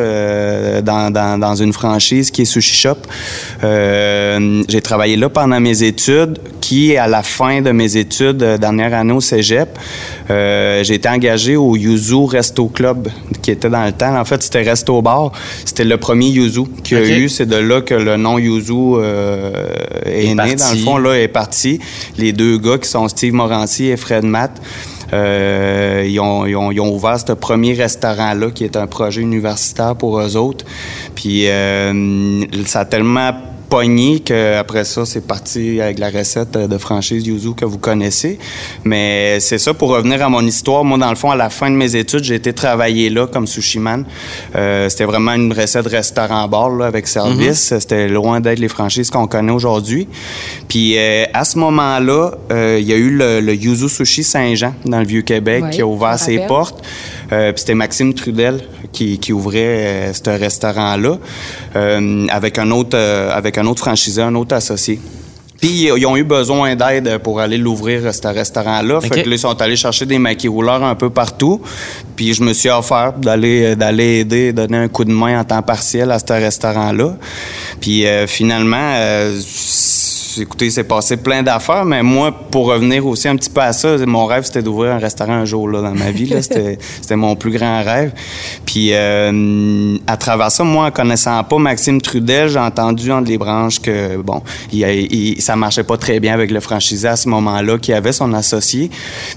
dans, 0.82 1.10
dans, 1.12 1.38
dans 1.38 1.54
une 1.54 1.72
franchise 1.72 2.30
qui 2.30 2.42
est 2.42 2.44
Sushi 2.44 2.74
Shop. 2.74 2.96
Euh, 3.64 4.62
j'ai 4.68 4.80
travaillé 4.80 5.16
là 5.16 5.28
pendant 5.28 5.60
mes 5.60 5.82
études, 5.82 6.38
qui 6.60 6.96
à 6.96 7.08
la 7.08 7.22
fin 7.22 7.60
de 7.60 7.70
mes 7.70 7.96
études, 7.96 8.42
euh, 8.42 8.56
dernière 8.58 8.94
année 8.94 9.12
au 9.12 9.20
Cégep, 9.20 9.68
euh, 10.30 10.82
j'ai 10.84 10.94
été 10.94 11.08
engagé 11.08 11.56
au 11.56 11.76
Yuzu 11.76 12.24
Resto 12.24 12.68
Club, 12.68 13.08
qui 13.42 13.50
était 13.50 13.68
dans 13.68 13.84
le 13.84 13.92
temps. 13.92 14.16
En 14.18 14.24
fait, 14.24 14.42
c'était 14.42 14.62
Resto 14.62 15.02
Bar. 15.02 15.32
C'était 15.64 15.84
le 15.84 15.96
premier 15.96 16.28
Yuzu 16.28 16.62
qu'il 16.82 16.98
y 16.98 17.00
a 17.12 17.18
eu. 17.18 17.28
C'est 17.28 17.46
de 17.46 17.56
là 17.56 17.80
que 17.82 17.94
le 17.94 18.16
nom 18.16 18.38
Yuzu 18.38 18.72
euh, 18.72 19.52
est, 20.06 20.26
Est 20.26 20.28
né. 20.28 20.36
parti. 20.36 20.56
Dans 20.56 20.72
le 20.72 20.78
fond, 20.78 20.96
là, 20.98 21.18
est 21.18 21.28
parti. 21.28 21.80
Les 22.16 22.32
deux 22.32 22.58
gars 22.58 22.78
qui 22.78 22.88
sont 22.88 23.08
Steve 23.08 23.34
Morancy 23.34 23.86
et 23.86 23.96
Fred 23.96 24.24
Matt, 24.24 24.52
euh, 25.12 26.04
ils, 26.06 26.18
ont, 26.20 26.46
ils 26.46 26.56
ont- 26.56 26.70
ils 26.72 26.80
ont 26.80 26.94
ouvert 26.94 27.18
ce 27.18 27.32
premier 27.32 27.74
restaurant-là, 27.74 28.50
qui 28.50 28.64
est 28.64 28.76
un 28.76 28.86
projet 28.86 29.20
universitaire 29.20 29.94
pour 29.96 30.20
eux 30.20 30.36
autres. 30.36 30.64
Puis 31.14 31.48
euh, 31.48 32.44
ça 32.66 32.80
a 32.80 32.84
tellement 32.84 33.32
pogné 33.72 34.20
qu'après 34.20 34.84
ça, 34.84 35.06
c'est 35.06 35.26
parti 35.26 35.80
avec 35.80 35.98
la 35.98 36.10
recette 36.10 36.52
de 36.52 36.76
franchise 36.76 37.26
Yuzu 37.26 37.54
que 37.54 37.64
vous 37.64 37.78
connaissez. 37.78 38.38
Mais 38.84 39.40
c'est 39.40 39.56
ça, 39.56 39.72
pour 39.72 39.88
revenir 39.88 40.22
à 40.22 40.28
mon 40.28 40.44
histoire, 40.44 40.84
moi, 40.84 40.98
dans 40.98 41.08
le 41.08 41.16
fond, 41.16 41.30
à 41.30 41.36
la 41.36 41.48
fin 41.48 41.70
de 41.70 41.76
mes 41.76 41.96
études, 41.96 42.22
j'ai 42.22 42.34
été 42.34 42.52
travailler 42.52 43.08
là 43.08 43.26
comme 43.26 43.46
sushiman. 43.46 44.04
Euh, 44.56 44.90
c'était 44.90 45.06
vraiment 45.06 45.32
une 45.32 45.54
recette 45.54 45.86
restaurant-bar 45.86 46.68
là, 46.68 46.84
avec 46.84 47.08
service. 47.08 47.72
C'était 47.80 48.08
loin 48.08 48.40
d'être 48.40 48.58
les 48.58 48.68
franchises 48.68 49.08
qu'on 49.08 49.26
connaît 49.26 49.52
aujourd'hui. 49.52 50.06
Puis 50.68 50.98
euh, 50.98 51.24
à 51.32 51.46
ce 51.46 51.58
moment-là, 51.58 52.32
euh, 52.50 52.76
il 52.78 52.86
y 52.86 52.92
a 52.92 52.96
eu 52.96 53.08
le, 53.08 53.40
le 53.40 53.54
Yuzu 53.54 53.88
Sushi 53.88 54.22
Saint-Jean 54.22 54.74
dans 54.84 54.98
le 54.98 55.06
Vieux-Québec 55.06 55.70
qui 55.70 55.80
a 55.80 55.86
ouvert 55.86 56.18
ses 56.18 56.34
rappelle. 56.34 56.48
portes. 56.48 56.84
Euh, 57.32 57.52
puis 57.52 57.60
c'était 57.60 57.74
Maxime 57.74 58.12
Trudel 58.14 58.60
qui, 58.92 59.18
qui 59.18 59.32
ouvrait 59.32 59.58
euh, 59.58 60.12
ce 60.12 60.30
restaurant-là 60.30 61.18
euh, 61.76 62.26
avec 62.28 62.58
un 62.58 62.70
autre 62.70 62.96
euh, 62.96 63.30
avec 63.32 63.56
un 63.58 63.66
autre 63.66 63.80
franchiseur, 63.80 64.28
un 64.28 64.34
autre 64.34 64.54
associé. 64.54 65.00
Puis 65.62 65.84
ils 65.96 66.06
ont 66.06 66.16
eu 66.16 66.24
besoin 66.24 66.74
d'aide 66.74 67.18
pour 67.18 67.38
aller 67.38 67.56
l'ouvrir 67.56 68.12
ce 68.12 68.26
restaurant-là. 68.26 69.00
Fait 69.00 69.22
que 69.22 69.28
là, 69.28 69.36
ils 69.36 69.38
sont 69.38 69.62
allés 69.62 69.76
chercher 69.76 70.06
des 70.06 70.18
maquis 70.18 70.48
rouleurs 70.48 70.82
un 70.82 70.96
peu 70.96 71.08
partout. 71.08 71.62
Puis 72.16 72.34
je 72.34 72.42
me 72.42 72.52
suis 72.52 72.68
offert 72.68 73.12
d'aller 73.12 73.76
d'aller 73.76 74.18
aider, 74.18 74.52
donner 74.52 74.78
un 74.78 74.88
coup 74.88 75.04
de 75.04 75.12
main 75.12 75.38
en 75.40 75.44
temps 75.44 75.62
partiel 75.62 76.10
à 76.10 76.18
ce 76.18 76.32
restaurant-là. 76.32 77.14
Puis 77.80 78.04
euh, 78.04 78.26
finalement, 78.26 78.76
euh, 78.96 79.38
écoutez, 80.40 80.70
c'est 80.70 80.84
passé 80.84 81.16
plein 81.16 81.42
d'affaires, 81.42 81.84
mais 81.84 82.02
moi, 82.02 82.32
pour 82.50 82.66
revenir 82.66 83.06
aussi 83.06 83.28
un 83.28 83.36
petit 83.36 83.50
peu 83.50 83.60
à 83.60 83.72
ça, 83.72 83.96
mon 84.06 84.26
rêve, 84.26 84.44
c'était 84.44 84.62
d'ouvrir 84.62 84.92
un 84.92 84.98
restaurant 84.98 85.32
un 85.34 85.44
jour 85.44 85.68
là, 85.68 85.80
dans 85.82 85.92
ma 85.94 86.10
vie. 86.10 86.32
C'était 86.42 87.16
mon 87.16 87.36
plus 87.36 87.50
grand 87.52 87.82
rêve. 87.82 88.12
Puis 88.66 88.90
euh, 88.92 89.96
à 90.06 90.16
travers 90.16 90.50
ça, 90.50 90.64
moi, 90.64 90.86
en 90.86 90.90
connaissant 90.90 91.42
pas 91.44 91.58
Maxime 91.58 92.00
Trudel, 92.00 92.48
j'ai 92.48 92.58
entendu 92.58 93.10
entre 93.12 93.28
les 93.28 93.38
branches 93.38 93.80
que, 93.80 94.16
bon, 94.16 94.42
il, 94.72 94.80
il- 95.12 95.40
ça 95.42 95.56
marchait 95.56 95.84
pas 95.84 95.96
très 95.96 96.20
bien 96.20 96.34
avec 96.34 96.50
le 96.50 96.60
franchisé 96.60 97.08
à 97.08 97.16
ce 97.16 97.28
moment-là, 97.28 97.78
qui 97.78 97.92
avait 97.92 98.12
son 98.12 98.32
associé, 98.34 98.90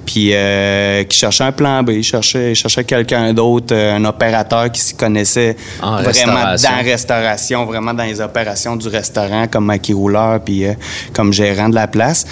puis 0.05 0.31
euh, 0.34 1.03
qui 1.03 1.17
cherchait 1.17 1.43
un 1.43 1.51
plan 1.51 1.84
B, 1.84 1.91
il 1.91 2.03
cherchait, 2.03 2.51
il 2.51 2.55
cherchait 2.55 2.84
quelqu'un 2.84 3.34
d'autre, 3.34 3.73
euh, 3.73 3.95
un 3.95 4.05
opérateur 4.05 4.71
qui 4.71 4.81
s'y 4.81 4.95
connaissait 4.95 5.55
En 5.81 5.97
vraiment 6.01 6.34
dans 6.69 6.75
la 6.77 6.84
restauration, 6.84 7.65
vraiment 7.65 7.93
dans 7.93 8.03
les 8.03 8.21
opérations 8.21 8.75
du 8.75 8.88
restaurant, 8.88 9.47
comme 9.47 9.65
maquis 9.65 9.93
rouleur, 9.93 10.39
puis 10.41 10.65
euh, 10.65 10.73
comme 11.13 11.34
gérant 11.34 11.69
de 11.69 11.76
la 11.76 11.88
place. 11.88 12.26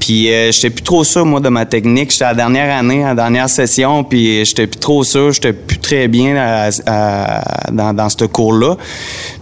Puis 0.00 0.32
euh, 0.32 0.50
j'étais 0.52 0.70
plus 0.70 0.82
trop 0.82 1.04
sûr, 1.04 1.24
moi, 1.26 1.40
de 1.40 1.48
ma 1.48 1.66
technique. 1.66 2.10
J'étais 2.12 2.24
à 2.24 2.28
la 2.28 2.34
dernière 2.34 2.76
année, 2.76 3.04
à 3.04 3.08
la 3.08 3.14
dernière 3.14 3.48
session, 3.48 4.04
puis 4.04 4.44
j'étais 4.44 4.66
plus 4.66 4.80
trop 4.80 5.04
sûr, 5.04 5.32
j'étais 5.32 5.52
plus 5.52 5.78
très 5.78 6.08
bien 6.08 6.36
à- 6.36 6.68
à- 6.86 7.70
dans, 7.72 7.92
dans 7.94 8.08
ce 8.08 8.24
cours-là. 8.24 8.76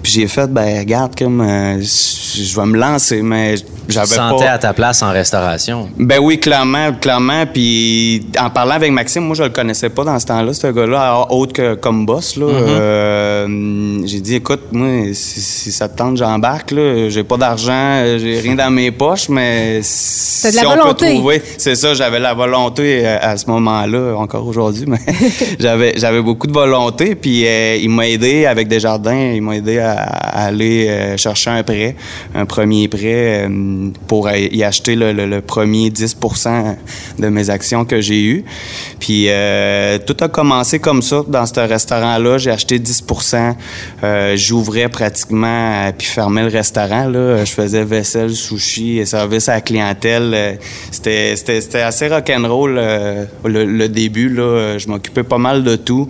Puis 0.02 0.12
j'ai 0.12 0.29
fait, 0.29 0.46
ben 0.52 0.79
regarde, 0.79 1.16
comme 1.18 1.40
euh, 1.40 1.81
je 1.81 2.57
vais 2.61 2.66
me 2.66 2.76
lancer, 2.79 3.22
mais 3.22 3.55
j'avais 3.88 4.07
sentais 4.07 4.44
pas... 4.44 4.52
à 4.52 4.59
ta 4.59 4.72
place 4.72 5.02
en 5.02 5.11
restauration. 5.12 5.88
Ben 5.98 6.18
oui, 6.20 6.38
clairement, 6.38 6.92
clairement. 7.00 7.44
Puis 7.52 8.26
en 8.38 8.50
parlant 8.50 8.74
avec 8.74 8.92
Maxime, 8.92 9.24
moi 9.24 9.35
je 9.37 9.42
le 9.44 9.48
connaissais 9.50 9.88
pas 9.88 10.05
dans 10.05 10.18
ce 10.18 10.26
temps-là, 10.26 10.52
ce 10.55 10.66
gars-là, 10.68 11.26
autre 11.31 11.52
que 11.52 11.74
comme 11.74 12.05
boss. 12.07 12.37
Là, 12.37 12.46
Euh, 12.46 14.00
j'ai 14.05 14.20
dit, 14.20 14.35
écoute, 14.37 14.62
moi, 14.72 14.88
si, 15.12 15.40
si 15.40 15.72
ça 15.72 15.88
te 15.88 15.96
tente, 15.96 16.16
j'embarque. 16.16 16.70
Là, 16.72 17.09
j'ai 17.09 17.24
pas 17.24 17.37
d'argent, 17.37 18.02
j'ai 18.18 18.38
rien 18.40 18.55
dans 18.56 18.70
mes 18.70 18.90
poches, 18.90 19.28
mais 19.28 19.80
si 19.82 20.42
T'as 20.42 20.50
de 20.50 20.56
la 20.56 20.62
on 20.66 20.70
volonté. 20.76 21.06
peut 21.06 21.14
trouver, 21.14 21.42
c'est 21.58 21.74
ça, 21.76 21.94
j'avais 21.94 22.18
la 22.18 22.34
volonté 22.34 23.06
à, 23.06 23.30
à 23.30 23.36
ce 23.36 23.48
moment-là, 23.50 24.14
encore 24.16 24.46
aujourd'hui, 24.46 24.84
mais 24.88 24.98
j'avais 25.58 25.92
j'avais 25.96 26.20
beaucoup 26.22 26.46
de 26.46 26.52
volonté. 26.52 27.14
Puis 27.14 27.46
euh, 27.46 27.76
il 27.76 27.88
m'a 27.90 28.08
aidé 28.08 28.46
avec 28.46 28.68
Desjardins, 28.68 29.32
il 29.34 29.42
m'a 29.42 29.56
aidé 29.56 29.78
à, 29.78 29.92
à 30.02 30.44
aller 30.46 30.86
euh, 30.88 31.16
chercher 31.16 31.50
un 31.50 31.62
prêt, 31.62 31.96
un 32.34 32.44
premier 32.46 32.88
prêt 32.88 33.46
euh, 33.48 33.88
pour 34.08 34.28
y 34.30 34.62
acheter 34.64 34.94
le, 34.96 35.12
le- 35.12 35.26
le 35.26 35.40
premier 35.40 35.90
10% 35.90 36.76
de 37.18 37.28
mes 37.28 37.50
actions 37.50 37.84
que 37.84 38.00
j'ai 38.00 38.22
eues. 38.22 38.44
Puis 39.00 39.26
euh, 39.28 39.98
tout 40.06 40.16
a 40.20 40.28
commencé 40.28 40.78
comme 40.78 41.02
ça 41.02 41.22
dans 41.26 41.46
ce 41.46 41.60
restaurant-là. 41.60 42.38
J'ai 42.38 42.50
acheté 42.50 42.78
10% 42.78 43.54
euh, 44.04 44.36
J'ouvrais 44.36 44.88
pratiquement, 44.88 45.86
euh, 45.86 45.92
puis 45.96 46.06
fermais 46.06 46.42
le 46.42 46.48
restaurant. 46.48 47.06
Là. 47.08 47.44
Je 47.44 47.52
faisais 47.52 47.84
vaisselle, 47.84 48.30
sushi 48.46 48.98
et 48.98 49.06
service 49.06 49.48
à 49.48 49.54
la 49.54 49.61
clientèle. 49.61 50.32
Euh, 50.35 50.52
c'était, 50.90 51.82
assez 51.82 52.09
rock'n'roll 52.09 52.76
euh, 52.78 53.24
le, 53.44 53.64
le 53.64 53.88
début. 53.88 54.28
Là. 54.28 54.78
Je 54.78 54.88
m'occupais 54.88 55.22
pas 55.22 55.38
mal 55.38 55.64
de 55.64 55.76
tout. 55.76 56.09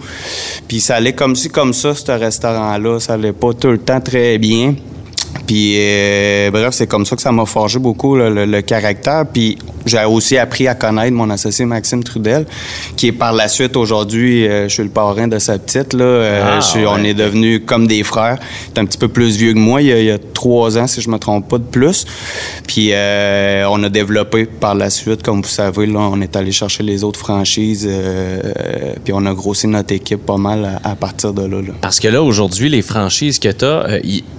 Puis 0.69 0.81
ça 0.81 0.97
allait 0.97 1.15
comme 1.15 1.35
si, 1.35 1.49
comme 1.49 1.73
ça, 1.73 1.95
ce 1.95 2.13
restaurant-là. 2.13 3.01
Ça 3.01 3.15
allait 3.15 3.33
pas 3.33 3.53
tout 3.55 3.71
le 3.71 3.79
temps 3.79 4.01
très 4.01 4.39
bien. 4.39 4.75
Puis 5.47 5.75
euh, 5.77 6.51
bref, 6.51 6.71
c'est 6.73 6.87
comme 6.87 7.05
ça 7.05 7.17
que 7.17 7.23
ça 7.23 7.33
m'a 7.33 7.47
forgé 7.47 7.79
beaucoup 7.79 8.17
le, 8.17 8.61
caractère. 8.61 9.25
Puis 9.33 9.59
j'ai 9.85 10.05
aussi 10.05 10.39
appris 10.39 10.67
à 10.69 10.75
connaître 10.75 11.13
mon 11.13 11.31
associé 11.31 11.65
Maxime 11.65 12.03
Trudel, 12.03 12.47
qui 12.97 13.09
est 13.09 13.13
par 13.13 13.33
la 13.33 13.49
suite 13.49 13.77
aujourd'hui, 13.77 14.47
euh, 14.47 14.69
je 14.69 14.75
suis 14.75 14.83
le 14.83 14.89
parrain 14.89 15.29
de 15.29 15.39
sa 15.39 15.59
petite. 15.59 15.93
Là, 15.93 16.05
euh, 16.05 16.61
ah, 16.61 16.79
On 16.89 17.05
est 17.05 17.15
devenus 17.15 17.63
comme 17.65 17.87
des 17.87 18.03
frères. 18.03 18.39
Il 18.69 18.79
est 18.79 18.81
un 18.81 18.87
petit 18.87 18.99
peu 18.99 19.09
plus 19.09 19.37
vieux 19.37 19.53
que 19.53 19.59
moi, 19.59 19.83
il 19.83 19.89
y 19.89 20.11
a, 20.11 20.19
trois 20.19 20.77
ans 20.77 20.87
si 20.87 21.01
je 21.01 21.09
me 21.09 21.19
trompe 21.19 21.49
pas 21.49 21.59
de 21.59 21.65
plus. 21.65 22.05
Puis 22.67 22.93
on 22.93 23.83
a 23.83 23.89
développé 23.89 24.45
par 24.47 24.75
la 24.75 24.91
suite, 24.91 25.23
comme 25.23 25.43
vous 25.43 25.49
savez, 25.49 25.87
là, 25.87 26.01
on 26.01 26.21
est 26.21 26.37
allé 26.37 26.53
chercher 26.53 26.83
les 26.83 27.05
autres 27.05 27.19
franchises. 27.19 27.89
puis 29.05 29.13
on 29.15 29.25
a 29.27 29.33
grossi 29.33 29.67
notre 29.67 29.95
équipe 29.95 30.25
pas 30.27 30.37
mal 30.37 30.81
à, 30.83 30.95
partir 30.95 31.33
de 31.33 31.43
là, 31.43 31.59
Parce 31.81 32.01
que 32.01 32.09
là, 32.09 32.23
aujourd'hui, 32.23 32.69
les 32.69 32.83
franchises 32.83 33.39
que 33.39 33.49
tu 33.49 33.65
as, 33.65 33.99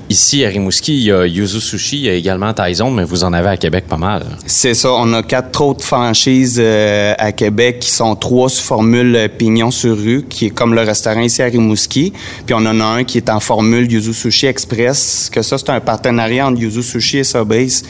ici 0.10 0.46
à 0.46 0.50
Rimouski, 0.50 0.87
il 0.94 1.04
y 1.04 1.12
a 1.12 1.26
Yuzu 1.26 1.60
Sushi, 1.60 1.98
il 1.98 2.04
y 2.04 2.10
a 2.10 2.14
également 2.14 2.54
Taizon, 2.54 2.92
mais 2.92 3.04
vous 3.04 3.24
en 3.24 3.34
avez 3.34 3.50
à 3.50 3.58
Québec 3.58 3.86
pas 3.88 3.98
mal. 3.98 4.26
C'est 4.46 4.74
ça. 4.74 4.92
On 4.94 5.12
a 5.14 5.24
quatre 5.24 5.62
autres 5.62 5.84
franchises 5.84 6.60
euh, 6.60 7.14
à 7.18 7.32
Québec 7.32 7.80
qui 7.80 7.90
sont 7.90 8.16
trois 8.16 8.50
sous 8.50 8.64
formule 8.64 9.16
euh, 9.16 9.28
Pignon 9.28 9.72
sur 9.72 9.98
rue, 9.98 10.26
qui 10.30 10.48
est 10.48 10.50
comme 10.50 10.74
le 10.74 10.82
restaurant 10.82 11.22
ici 11.22 11.42
à 11.42 11.46
Rimouski. 11.46 12.14
Puis 12.46 12.54
on 12.54 12.66
en 12.66 12.80
a 12.80 12.86
un 12.86 13.04
qui 13.04 13.18
est 13.18 13.30
en 13.30 13.40
formule 13.40 13.92
Yuzu 13.92 14.14
Sushi 14.14 14.46
Express, 14.46 15.30
que 15.32 15.42
ça, 15.42 15.58
c'est 15.58 15.70
un 15.70 15.80
partenariat 15.80 16.48
entre 16.48 16.62
Yuzu 16.62 16.84
Sushi 16.84 17.20
et 17.20 17.24
Subase, 17.24 17.84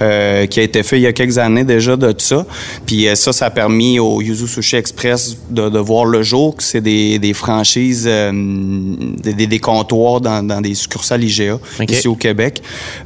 euh, 0.00 0.46
qui 0.46 0.60
a 0.60 0.62
été 0.62 0.82
fait 0.82 0.98
il 0.98 1.02
y 1.02 1.06
a 1.06 1.12
quelques 1.12 1.38
années 1.38 1.64
déjà 1.64 1.96
de 1.96 2.14
ça. 2.18 2.46
Puis 2.86 3.06
ça, 3.14 3.32
ça 3.32 3.46
a 3.46 3.50
permis 3.50 3.98
au 3.98 4.20
Yuzu 4.20 4.46
Sushi 4.46 4.76
Express 4.76 5.36
de, 5.50 5.78
voir 5.78 6.04
le 6.04 6.22
jour, 6.22 6.56
que 6.56 6.62
c'est 6.62 6.80
des, 6.80 7.34
franchises, 7.34 8.04
des, 8.04 9.58
comptoirs 9.58 10.20
dans, 10.20 10.60
des 10.60 10.74
succursales 10.74 11.24
IGA 11.24 11.58
ici 11.88 12.08
au 12.08 12.14
Québec. 12.14 12.33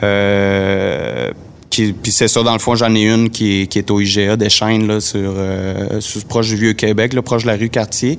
Euh, 0.02 1.30
puis 1.70 2.10
c'est 2.10 2.28
ça, 2.28 2.42
dans 2.42 2.52
le 2.52 2.58
fond, 2.58 2.74
j'en 2.74 2.94
ai 2.94 3.02
une 3.02 3.30
qui 3.30 3.62
est, 3.62 3.90
au 3.90 4.00
IGA 4.00 4.36
des 4.36 4.48
chaînes, 4.48 4.88
là, 4.88 5.00
sur, 5.00 5.34
euh, 5.36 6.00
proche 6.28 6.48
du 6.48 6.56
Vieux-Québec, 6.56 7.14
proche 7.22 7.42
de 7.42 7.48
la 7.48 7.56
rue 7.56 7.68
Cartier. 7.68 8.18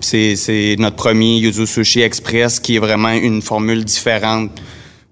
C'est 0.00 0.76
notre 0.78 0.96
premier 0.96 1.38
Yuzu 1.38 1.66
Sushi 1.66 2.02
Express 2.02 2.60
qui 2.60 2.76
est 2.76 2.80
vraiment 2.80 3.12
une 3.12 3.40
formule 3.40 3.84
différente 3.84 4.50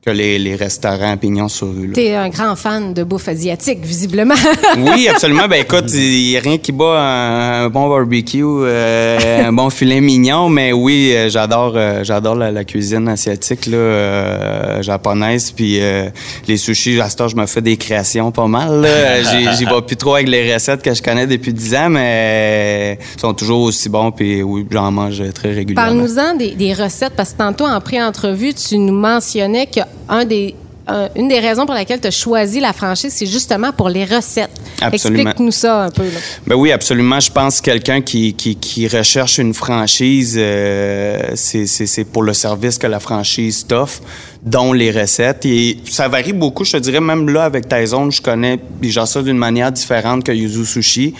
que 0.06 0.12
les, 0.12 0.54
restaurants 0.54 1.12
à 1.12 1.16
pignon 1.16 1.48
sur 1.48 1.66
rue. 1.66 1.90
Tu 1.92 2.00
es 2.00 2.14
un 2.14 2.28
grand 2.28 2.54
fan 2.54 2.94
de 2.94 3.02
bouffe 3.02 3.26
asiatique, 3.26 3.84
visiblement. 3.84 4.36
oui, 4.78 5.08
absolument. 5.08 5.48
Ben 5.48 5.62
écoute, 5.62 5.92
il 5.92 6.28
n'y 6.28 6.36
a 6.36 6.40
rien 6.40 6.58
qui 6.58 6.70
bat 6.70 7.00
un, 7.64 7.68
bon 7.68 7.88
barbecue, 7.88 8.44
euh, 8.44 9.48
un 9.48 9.52
bon 9.52 9.68
filet 9.68 10.00
mignon, 10.00 10.48
mais 10.48 10.72
oui, 10.72 11.12
euh, 11.12 11.28
j'adore 11.28 11.72
euh, 11.74 12.04
j'adore 12.04 12.36
la, 12.36 12.64
cuisine 12.64 13.08
asiatique, 13.08 13.66
là, 13.66 14.80
japonaise, 14.80 15.50
puis 15.50 15.80
les 16.46 16.56
sushis, 16.56 17.00
à 17.00 17.08
ce 17.10 17.26
je 17.26 17.34
me 17.34 17.46
fais 17.46 17.60
des 17.60 17.76
créations 17.76 18.30
pas 18.30 18.46
mal. 18.46 18.86
J'y 19.58 19.64
vais 19.64 19.82
plus 19.84 19.96
trop 19.96 20.14
avec 20.14 20.28
les 20.28 20.54
recettes 20.54 20.82
que 20.82 20.94
je 20.94 21.02
connais 21.02 21.26
depuis 21.26 21.52
10 21.52 21.74
ans, 21.74 21.88
mais 21.88 22.98
ils 23.16 23.20
sont 23.20 23.34
toujours 23.34 23.62
aussi 23.62 23.88
bons, 23.88 24.12
puis 24.12 24.40
oui, 24.42 24.64
j'en 24.70 24.92
mange 24.92 25.20
très 25.32 25.52
régulièrement. 25.52 25.98
Parle-nous-en 25.98 26.36
des, 26.36 26.52
des, 26.52 26.74
recettes, 26.74 27.14
parce 27.16 27.32
que 27.32 27.38
tantôt, 27.38 27.66
en 27.66 27.80
pré-entrevue, 27.80 28.54
tu 28.54 28.78
nous 28.78 28.94
mentionnais 28.94 29.66
que 29.66 29.80
un 30.08 30.24
des 30.24 30.54
une 31.16 31.28
des 31.28 31.40
raisons 31.40 31.66
pour 31.66 31.74
laquelle 31.74 32.00
tu 32.00 32.06
as 32.06 32.12
choisi 32.12 32.60
la 32.60 32.72
franchise, 32.72 33.12
c'est 33.12 33.26
justement 33.26 33.72
pour 33.72 33.88
les 33.88 34.04
recettes. 34.04 34.50
Explique-nous 34.80 35.50
ça 35.50 35.84
un 35.84 35.90
peu. 35.90 36.04
Là. 36.04 36.20
Ben 36.46 36.54
oui, 36.54 36.70
absolument. 36.70 37.18
Je 37.18 37.32
pense 37.32 37.60
que 37.60 37.70
quelqu'un 37.70 38.00
qui, 38.00 38.34
qui, 38.34 38.86
recherche 38.86 39.38
une 39.38 39.52
franchise, 39.52 40.36
euh, 40.38 41.32
c'est 41.34 42.04
pour 42.04 42.22
le 42.22 42.32
service 42.32 42.78
que 42.78 42.86
la 42.86 43.00
franchise 43.00 43.66
t'offre 43.66 44.00
dont 44.46 44.72
les 44.72 44.92
recettes. 44.92 45.44
Et 45.44 45.78
ça 45.84 46.08
varie 46.08 46.32
beaucoup, 46.32 46.64
je 46.64 46.72
te 46.72 46.76
dirais, 46.76 47.00
même 47.00 47.28
là, 47.28 47.44
avec 47.44 47.68
Taizon, 47.68 48.10
je 48.10 48.22
connais 48.22 48.58
gens 48.82 49.06
ça 49.06 49.22
d'une 49.22 49.36
manière 49.36 49.72
différente 49.72 50.24
que 50.24 50.32
Yuzu 50.32 50.64
Sushi. 50.64 51.14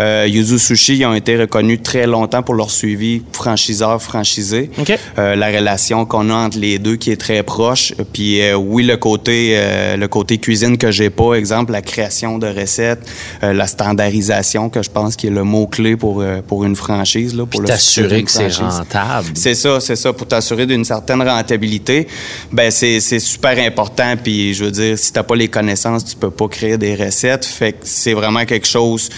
Euh, 0.00 0.26
Yuzu 0.28 0.58
Sushi, 0.58 0.96
ils 0.98 1.06
ont 1.06 1.14
été 1.14 1.36
reconnus 1.36 1.80
très 1.82 2.06
longtemps 2.06 2.42
pour 2.42 2.54
leur 2.54 2.70
suivi 2.70 3.22
franchiseur-franchisé. 3.32 4.70
Euh, 5.18 5.36
la 5.36 5.46
relation 5.46 6.04
qu'on 6.04 6.28
a 6.30 6.34
entre 6.34 6.58
les 6.58 6.80
deux 6.80 6.96
qui 6.96 7.12
est 7.12 7.16
très 7.16 7.44
proche. 7.44 7.94
Puis 8.12 8.40
euh, 8.40 8.56
oui, 8.56 8.82
le 8.82 8.96
côté, 8.96 9.52
euh, 9.54 9.96
le 9.96 10.08
côté 10.08 10.38
cuisine 10.38 10.76
que 10.76 10.90
j'ai 10.90 11.10
pas, 11.10 11.34
exemple, 11.34 11.70
la 11.70 11.82
création 11.82 12.38
de 12.38 12.48
recettes, 12.48 13.08
euh, 13.44 13.52
la 13.52 13.68
standardisation, 13.68 14.68
que 14.68 14.82
je 14.82 14.90
pense 14.90 15.14
qui 15.14 15.28
est 15.28 15.30
le 15.30 15.44
mot-clé 15.44 15.96
pour, 15.96 16.24
pour 16.48 16.64
une 16.64 16.74
franchise. 16.74 17.36
Là, 17.36 17.46
pour 17.46 17.62
t'assurer 17.64 18.24
que 18.24 18.30
c'est 18.30 18.48
rentable. 18.48 19.28
C'est 19.34 19.54
ça, 19.54 19.78
c'est 19.78 19.96
ça. 19.96 20.12
Pour 20.12 20.26
t'assurer 20.26 20.66
d'une 20.66 20.84
certaine 20.84 21.22
rentabilité, 21.22 22.08
ben 22.50 22.71
c'est 22.72 23.20
super 23.20 23.58
important. 23.58 24.16
Puis 24.22 24.54
je 24.54 24.64
veux 24.64 24.70
dire, 24.70 24.98
si 24.98 25.12
t'as 25.12 25.22
pas 25.22 25.36
les 25.36 25.48
connaissances, 25.48 26.04
tu 26.04 26.16
peux 26.16 26.30
pas 26.30 26.48
créer 26.48 26.78
des 26.78 26.94
recettes. 26.94 27.44
Fait 27.44 27.72
que 27.72 27.78
c'est 27.82 28.14
vraiment 28.14 28.44
quelque 28.44 28.66
chose 28.66 29.08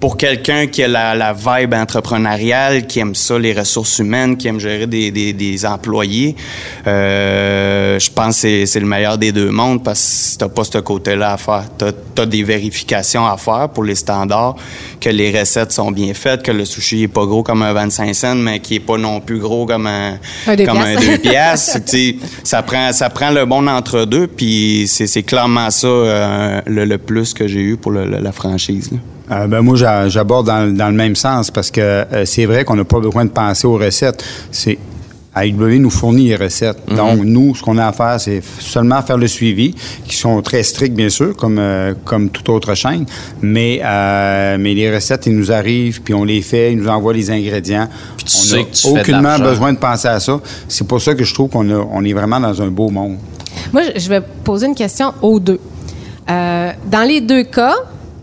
pour 0.00 0.16
quelqu'un 0.16 0.66
qui 0.66 0.82
a 0.82 0.88
la, 0.88 1.14
la, 1.14 1.32
vibe 1.32 1.74
entrepreneuriale, 1.74 2.86
qui 2.86 2.98
aime 2.98 3.14
ça, 3.14 3.38
les 3.38 3.52
ressources 3.52 3.98
humaines, 3.98 4.36
qui 4.36 4.48
aime 4.48 4.60
gérer 4.60 4.86
des, 4.86 5.10
des, 5.10 5.32
des 5.32 5.64
employés, 5.64 6.36
euh, 6.86 7.98
je 7.98 8.10
pense 8.10 8.42
que 8.42 8.66
c'est 8.66 8.80
le 8.80 8.86
meilleur 8.86 9.16
des 9.16 9.32
deux 9.32 9.50
mondes 9.50 9.82
parce 9.82 10.34
que 10.34 10.38
t'as 10.40 10.48
pas 10.48 10.64
ce 10.64 10.78
côté-là 10.78 11.32
à 11.32 11.36
faire. 11.36 11.64
T'as 11.78 11.92
as 12.18 12.26
des 12.26 12.42
vérifications 12.42 13.26
à 13.26 13.36
faire 13.36 13.68
pour 13.70 13.84
les 13.84 13.94
standards, 13.94 14.56
que 15.00 15.08
les 15.08 15.38
recettes 15.38 15.72
sont 15.72 15.90
bien 15.90 16.12
faites, 16.14 16.42
que 16.42 16.52
le 16.52 16.64
sushi 16.64 17.04
est 17.04 17.08
pas 17.08 17.24
gros 17.24 17.42
comme 17.42 17.62
un 17.62 17.72
25 17.72 18.14
cents, 18.14 18.34
mais 18.34 18.60
qui 18.60 18.76
est 18.76 18.80
pas 18.80 18.98
non 18.98 19.20
plus 19.20 19.38
gros 19.38 19.66
comme 19.66 19.86
un, 19.86 20.18
comme 20.46 20.78
un 20.78 20.94
2 20.94 21.18
piastres. 21.18 21.78
ça 22.44 22.62
prend 22.62 22.92
ça 22.92 23.10
prend 23.10 23.30
le 23.30 23.44
bon 23.44 23.66
entre 23.66 24.04
deux, 24.04 24.26
puis 24.26 24.86
c'est 24.86 25.22
clairement 25.22 25.70
ça 25.70 25.86
euh, 25.86 26.60
le, 26.66 26.96
plus 26.98 27.34
que 27.34 27.46
j'ai 27.46 27.60
eu 27.60 27.76
pour 27.76 27.92
le, 27.92 28.04
la 28.04 28.32
franchise. 28.32 28.90
Là. 28.92 28.98
Euh, 29.30 29.46
ben 29.46 29.60
moi, 29.60 29.76
j'aborde 30.08 30.46
dans, 30.46 30.74
dans, 30.74 30.88
le 30.88 30.94
même 30.94 31.16
sens 31.16 31.50
parce 31.50 31.70
que 31.70 31.80
euh, 31.80 32.24
c'est 32.24 32.46
vrai 32.46 32.64
qu'on 32.64 32.76
n'a 32.76 32.84
pas 32.84 33.00
besoin 33.00 33.24
de 33.24 33.30
penser 33.30 33.66
aux 33.66 33.76
recettes. 33.76 34.24
C'est 34.52 34.78
AEW 35.36 35.80
nous 35.80 35.90
fournit 35.90 36.28
les 36.28 36.36
recettes. 36.36 36.78
Mhm. 36.88 36.96
Donc, 36.96 37.18
nous, 37.24 37.54
ce 37.54 37.62
qu'on 37.62 37.76
a 37.76 37.86
à 37.86 37.92
faire, 37.92 38.18
c'est 38.18 38.40
seulement 38.58 39.02
faire 39.02 39.18
le 39.18 39.26
suivi, 39.26 39.74
qui 40.06 40.16
sont 40.16 40.40
très 40.40 40.62
stricts, 40.62 40.94
bien 40.94 41.10
sûr, 41.10 41.36
comme, 41.36 41.58
euh, 41.58 41.92
comme 42.04 42.30
toute 42.30 42.48
autre 42.48 42.74
chaîne. 42.74 43.04
Mais, 43.42 43.80
mais 44.58 44.74
les 44.74 44.94
recettes, 44.94 45.26
ils 45.26 45.36
nous 45.36 45.52
arrivent, 45.52 46.00
puis 46.02 46.14
on 46.14 46.24
les 46.24 46.40
fait, 46.40 46.72
ils 46.72 46.78
nous 46.78 46.88
envoient 46.88 47.12
les 47.12 47.30
ingrédients. 47.30 47.88
Puis 48.16 48.26
tu 48.26 48.54
on 48.86 48.94
n'a 48.94 49.00
aucunement 49.00 49.38
besoin 49.38 49.72
de 49.72 49.78
penser 49.78 50.08
à 50.08 50.20
ça. 50.20 50.40
C'est 50.68 50.86
pour 50.86 51.02
ça 51.02 51.14
que 51.14 51.24
je 51.24 51.34
trouve 51.34 51.50
qu'on 51.50 51.68
on 51.70 52.04
est 52.04 52.14
vraiment 52.14 52.40
dans 52.40 52.62
un 52.62 52.68
beau 52.68 52.88
monde. 52.88 53.16
Moi, 53.72 53.82
je 53.94 54.08
vais 54.08 54.22
poser 54.42 54.68
une 54.68 54.74
question 54.74 55.12
aux 55.20 55.38
deux. 55.38 55.60
dans 56.26 57.06
les 57.06 57.20
deux 57.20 57.42
cas, 57.42 57.74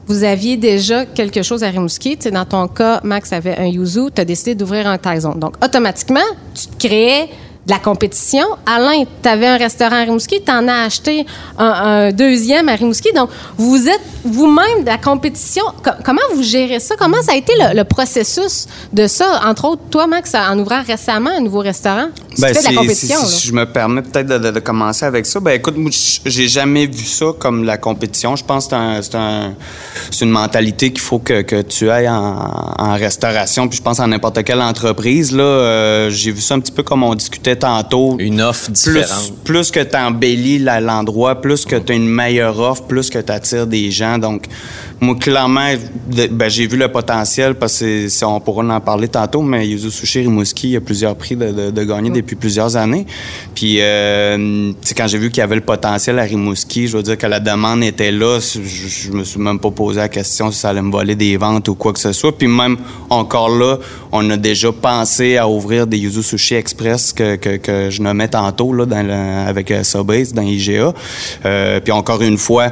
vous 0.07 0.23
aviez 0.23 0.57
déjà 0.57 1.05
quelque 1.05 1.41
chose 1.43 1.63
à 1.63 1.69
Rimouski. 1.69 2.17
Dans 2.17 2.45
ton 2.45 2.67
cas, 2.67 2.99
Max 3.03 3.31
avait 3.31 3.57
un 3.57 3.65
Yuzu, 3.65 4.11
tu 4.13 4.21
as 4.21 4.25
décidé 4.25 4.55
d'ouvrir 4.55 4.87
un 4.87 4.97
Taizon. 4.97 5.35
Donc, 5.35 5.55
automatiquement, 5.63 6.19
tu 6.53 6.67
te 6.67 6.87
créais 6.87 7.29
de 7.65 7.71
la 7.71 7.79
compétition. 7.79 8.45
Alain, 8.65 9.05
tu 9.21 9.29
avais 9.29 9.47
un 9.47 9.57
restaurant 9.57 9.95
à 9.95 10.03
Rimouski, 10.03 10.41
tu 10.45 10.51
en 10.51 10.67
as 10.67 10.83
acheté 10.83 11.25
un, 11.57 12.11
deuxième 12.11 12.67
à 12.67 12.75
Rimouski. 12.75 13.13
Donc, 13.13 13.29
vous 13.57 13.87
êtes 13.87 14.01
vous-même 14.25 14.81
de 14.81 14.87
la 14.87 14.97
compétition. 14.97 15.63
comment 16.03 16.21
vous 16.33 16.43
gérez 16.43 16.79
ça? 16.79 16.95
Comment 16.97 17.21
ça 17.21 17.33
a 17.33 17.35
été 17.35 17.53
le, 17.57 17.83
processus 17.83 18.67
de 18.91 19.07
ça? 19.07 19.41
Entre 19.45 19.65
autres, 19.65 19.83
toi, 19.89 20.07
Max, 20.07 20.35
en 20.35 20.59
ouvrant 20.59 20.83
récemment 20.85 21.29
un 21.29 21.41
nouveau 21.41 21.59
restaurant, 21.59 22.07
ben, 22.39 22.51
de 22.53 22.63
la 22.63 22.73
compétition. 22.73 23.25
Si, 23.25 23.47
je 23.47 23.53
me 23.53 23.65
permets 23.65 24.01
peut-être 24.01 24.27
de, 24.27 24.59
commencer 24.59 25.05
avec 25.05 25.25
ça, 25.25 25.39
ben 25.39 25.51
écoute, 25.51 25.75
j'ai 26.25 26.47
jamais 26.47 26.87
vu 26.87 27.05
ça 27.05 27.27
comme 27.37 27.63
la 27.63 27.77
compétition. 27.77 28.35
Je 28.35 28.43
pense 28.43 28.67
que 28.67 28.75
c'est 29.01 29.15
un, 29.15 29.55
une 30.21 30.29
mentalité 30.29 30.91
qu'il 30.91 31.01
faut 31.01 31.19
que, 31.19 31.61
tu 31.61 31.89
ailles 31.89 32.09
en, 32.09 32.93
restauration. 32.93 33.67
Puis 33.67 33.77
je 33.77 33.83
pense 33.83 33.99
en 33.99 34.07
n'importe 34.07 34.43
quelle 34.43 34.61
entreprise. 34.61 35.31
Là, 35.35 35.43
euh, 35.43 36.09
j'ai 36.09 36.31
vu 36.31 36.41
ça 36.41 36.55
un 36.55 36.59
petit 36.59 36.71
peu 36.71 36.83
comme 36.83 37.03
on 37.03 37.15
discutait 37.15 37.55
tantôt. 37.55 38.15
Une 38.19 38.41
offre 38.41 38.71
différente. 38.71 39.33
Plus, 39.43 39.71
que 39.71 39.79
tu 39.79 39.95
embellis 39.95 40.59
l'endroit, 40.59 41.41
plus 41.41 41.65
que 41.65 41.75
tu 41.75 41.91
as 41.91 41.95
une 41.95 42.07
meilleure 42.07 42.59
offre, 42.59 42.83
plus 42.83 43.09
que 43.09 43.19
tu 43.19 43.31
attires 43.31 43.67
des 43.67 43.91
gens. 43.91 44.17
Donc, 44.17 44.45
moi, 44.99 45.15
clairement, 45.15 45.73
ben, 46.07 46.49
j'ai 46.49 46.67
vu 46.67 46.77
le 46.77 46.87
potentiel 46.91 47.55
parce 47.55 47.79
que 47.79 48.07
si 48.07 48.23
on 48.23 48.39
pourra 48.39 48.63
en 48.63 48.79
parler 48.79 49.07
tantôt, 49.07 49.41
mais 49.41 49.67
Yuzu 49.67 49.91
Sushi 49.91 50.21
Rimouski, 50.21 50.67
il 50.69 50.71
y 50.71 50.77
a 50.77 50.81
plusieurs 50.81 51.15
prix 51.15 51.35
de, 51.35 51.83
gagner 51.83 52.09
des 52.09 52.22
depuis 52.23 52.35
plusieurs 52.35 52.75
années. 52.75 53.05
Puis, 53.53 53.77
euh, 53.79 54.71
quand 54.97 55.07
j'ai 55.07 55.17
vu 55.17 55.29
qu'il 55.29 55.39
y 55.39 55.43
avait 55.43 55.55
le 55.55 55.61
potentiel 55.61 56.19
à 56.19 56.23
Rimouski, 56.23 56.87
je 56.87 56.97
veux 56.97 57.03
dire 57.03 57.17
que 57.17 57.27
la 57.27 57.39
demande 57.39 57.83
était 57.83 58.11
là. 58.11 58.39
Je, 58.39 58.59
je 58.63 59.11
me 59.11 59.23
suis 59.23 59.39
même 59.39 59.59
pas 59.59 59.71
posé 59.71 59.99
la 59.99 60.09
question 60.09 60.51
si 60.51 60.59
ça 60.59 60.69
allait 60.69 60.81
me 60.81 60.91
voler 60.91 61.15
des 61.15 61.37
ventes 61.37 61.67
ou 61.67 61.75
quoi 61.75 61.93
que 61.93 61.99
ce 61.99 62.11
soit. 62.11 62.37
Puis 62.37 62.47
même 62.47 62.77
encore 63.09 63.49
là, 63.49 63.77
on 64.11 64.29
a 64.29 64.37
déjà 64.37 64.71
pensé 64.71 65.37
à 65.37 65.47
ouvrir 65.47 65.87
des 65.87 65.97
Yuzu 65.97 66.23
Sushi 66.23 66.55
Express 66.55 67.13
que, 67.13 67.37
je 67.89 68.01
nommais 68.01 68.27
tantôt 68.27 68.73
là, 68.73 68.85
avec 69.47 69.71
euh, 69.71 69.83
Subbase, 69.83 70.33
dans 70.33 70.41
IGA. 70.41 70.93
Euh, 71.45 71.79
puis 71.79 71.91
encore 71.91 72.21
une 72.21 72.37
fois, 72.37 72.71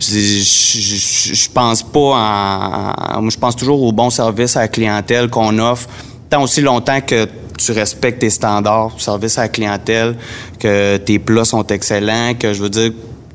je, 0.00 1.48
pense 1.50 1.82
pas 1.82 2.00
en, 2.00 3.30
Je 3.30 3.38
pense 3.38 3.56
toujours 3.56 3.82
au 3.82 3.92
bon 3.92 4.10
service 4.10 4.56
à 4.56 4.62
la 4.62 4.68
clientèle 4.68 5.28
qu'on 5.28 5.58
offre, 5.58 5.88
tant 6.32 6.42
aussi 6.42 6.62
longtemps 6.62 7.00
que 7.02 7.26
tu 7.58 7.72
respectes 7.72 8.20
tes 8.20 8.30
standards, 8.30 8.92
service 8.98 9.36
à 9.36 9.42
la 9.42 9.48
clientèle, 9.48 10.16
que 10.58 10.96
tes 10.96 11.18
plats 11.18 11.44
sont 11.44 11.66
excellents, 11.66 12.32
que 12.38 12.54
je 12.54 12.62
veux 12.62 12.70
dire 12.70 12.92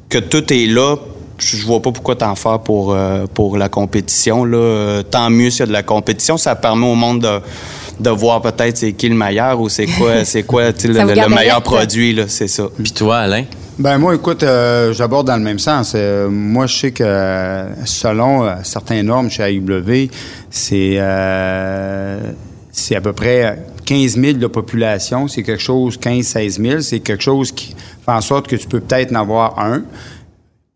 que 0.10 0.18
tout 0.18 0.52
est 0.52 0.66
là 0.66 0.96
je 1.40 1.64
vois 1.68 1.80
pas 1.80 1.92
pourquoi 1.92 2.16
t'en 2.16 2.34
faire 2.34 2.58
pour, 2.58 2.96
euh, 2.96 3.28
pour 3.32 3.58
la 3.58 3.70
compétition. 3.70 4.44
Là. 4.44 4.58
Euh, 4.58 5.04
tant 5.04 5.30
mieux 5.30 5.52
s'il 5.52 5.60
y 5.60 5.64
a 5.64 5.66
de 5.68 5.72
la 5.72 5.84
compétition. 5.84 6.36
Ça 6.36 6.56
permet 6.56 6.88
au 6.88 6.96
monde 6.96 7.22
de, 7.22 7.40
de 8.00 8.10
voir 8.10 8.42
peut-être 8.42 8.76
c'est 8.76 8.94
qui 8.94 9.08
le 9.08 9.14
meilleur 9.14 9.62
ou 9.62 9.70
c'est 9.70 9.86
quoi, 9.86 10.26
c'est 10.26 10.42
quoi 10.42 10.72
le, 10.72 10.88
le, 10.88 11.30
meilleur 11.30 11.62
produit. 11.62 12.12
Là, 12.14 12.24
c'est 12.28 12.48
ça. 12.48 12.64
Puis 12.82 12.92
toi, 12.92 13.20
Alain? 13.20 13.44
Ben 13.78 14.00
moi, 14.00 14.16
écoute, 14.16 14.42
euh, 14.42 14.92
j'aborde 14.94 15.28
dans 15.28 15.38
le 15.38 15.44
même 15.44 15.60
sens. 15.60 15.96
moi, 16.28 16.66
je 16.66 16.76
sais 16.76 16.92
que 16.92 17.66
selon 17.86 18.50
certaines 18.64 19.06
normes 19.06 19.30
chez 19.30 19.44
AIW, 19.44 20.10
c'est 20.50 20.98
c'est 22.78 22.96
à 22.96 23.02
peu 23.02 23.12
près 23.12 23.58
15 23.86 24.20
000 24.20 24.34
de 24.38 24.48
population. 24.48 25.28
C'est 25.28 25.44
quelque 25.44 25.62
chose, 25.62 25.98
15-16 25.98 26.62
000. 26.62 26.82
C'est 26.82 27.00
quelque 27.00 27.24
chose 27.24 27.52
qui 27.52 27.76
fait 28.06 28.12
en 28.12 28.22
sorte 28.22 28.48
que 28.48 28.56
tu 28.56 28.68
peux 28.68 28.80
peut-être 28.80 29.12
en 29.12 29.22
avoir 29.22 29.60
un 29.60 29.82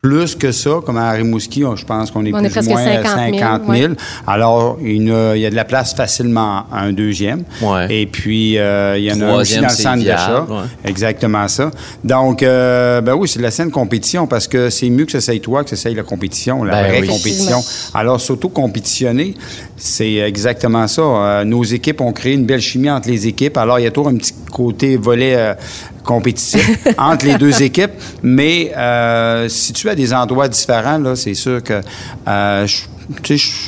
plus 0.02 0.34
que 0.34 0.52
ça, 0.52 0.80
comme 0.84 0.98
à 0.98 1.12
Rimouski, 1.12 1.64
je 1.76 1.86
pense 1.86 2.10
qu'on 2.10 2.26
est 2.26 2.32
plus 2.32 2.68
ou 2.68 2.72
moins 2.72 3.04
50 3.04 3.62
000. 3.72 3.94
Alors, 4.26 4.80
il 4.82 5.04
y, 5.04 5.12
a, 5.12 5.50
de 5.52 5.56
la 5.56 5.64
place 5.64 5.94
facilement 5.94 6.66
à 6.72 6.82
un 6.82 6.92
deuxième. 6.92 7.44
Et 7.88 8.08
puis, 8.08 8.58
euh, 8.58 8.98
il 8.98 9.04
y 9.04 9.12
en 9.12 9.22
a 9.22 9.26
un 9.26 9.36
aussi 9.36 9.58
dans 9.58 9.68
le 9.68 9.70
centre 9.70 10.04
d'achat. 10.04 10.48
Exactement 10.84 11.48
ça. 11.48 11.70
Donc, 12.04 12.42
euh, 12.42 13.02
ben 13.02 13.14
oui, 13.14 13.28
c'est 13.28 13.38
de 13.38 13.44
la 13.44 13.52
saine 13.52 13.70
compétition 13.70 14.26
parce 14.26 14.48
que 14.48 14.72
c'est 14.72 14.90
mieux 14.90 15.06
que 15.06 15.12
ça 15.12 15.22
soit 15.22 15.40
toi 15.40 15.64
que 15.64 15.70
ça 15.70 15.76
soit 15.76 15.92
la 15.92 16.02
compétition, 16.02 16.64
la 16.64 16.82
ben 16.82 16.88
vraie 16.88 17.08
compétition. 17.08 17.64
Alors, 17.94 18.20
s'auto-compétitionner, 18.20 19.36
c'est 19.78 20.16
exactement 20.16 20.88
ça. 20.88 21.04
Euh, 21.04 21.44
nos 21.44 21.64
équipes 21.64 22.02
ont 22.02 22.12
créé 22.12 22.34
une 22.34 22.48
belle 22.48 22.60
chimie 22.60 22.90
entre 22.90 23.08
les 23.08 23.28
équipes. 23.28 23.56
Alors, 23.56 23.78
il 23.78 23.84
y 23.84 23.88
a 23.88 23.92
toujours 23.92 24.10
un 24.10 24.18
petit 24.18 24.34
côté 24.52 24.98
volet 24.98 25.56
compétitif 26.04 26.88
entre 26.98 27.26
les 27.26 27.36
deux 27.36 27.62
équipes. 27.62 27.92
Mais 28.24 28.72
euh, 28.76 29.48
si 29.50 29.74
tu 29.74 29.90
as 29.90 29.96
des 29.96 30.14
endroits 30.14 30.48
différents, 30.48 30.98
là, 30.98 31.16
c'est 31.16 31.34
sûr 31.34 31.64
que 31.64 31.82
euh, 32.28 32.68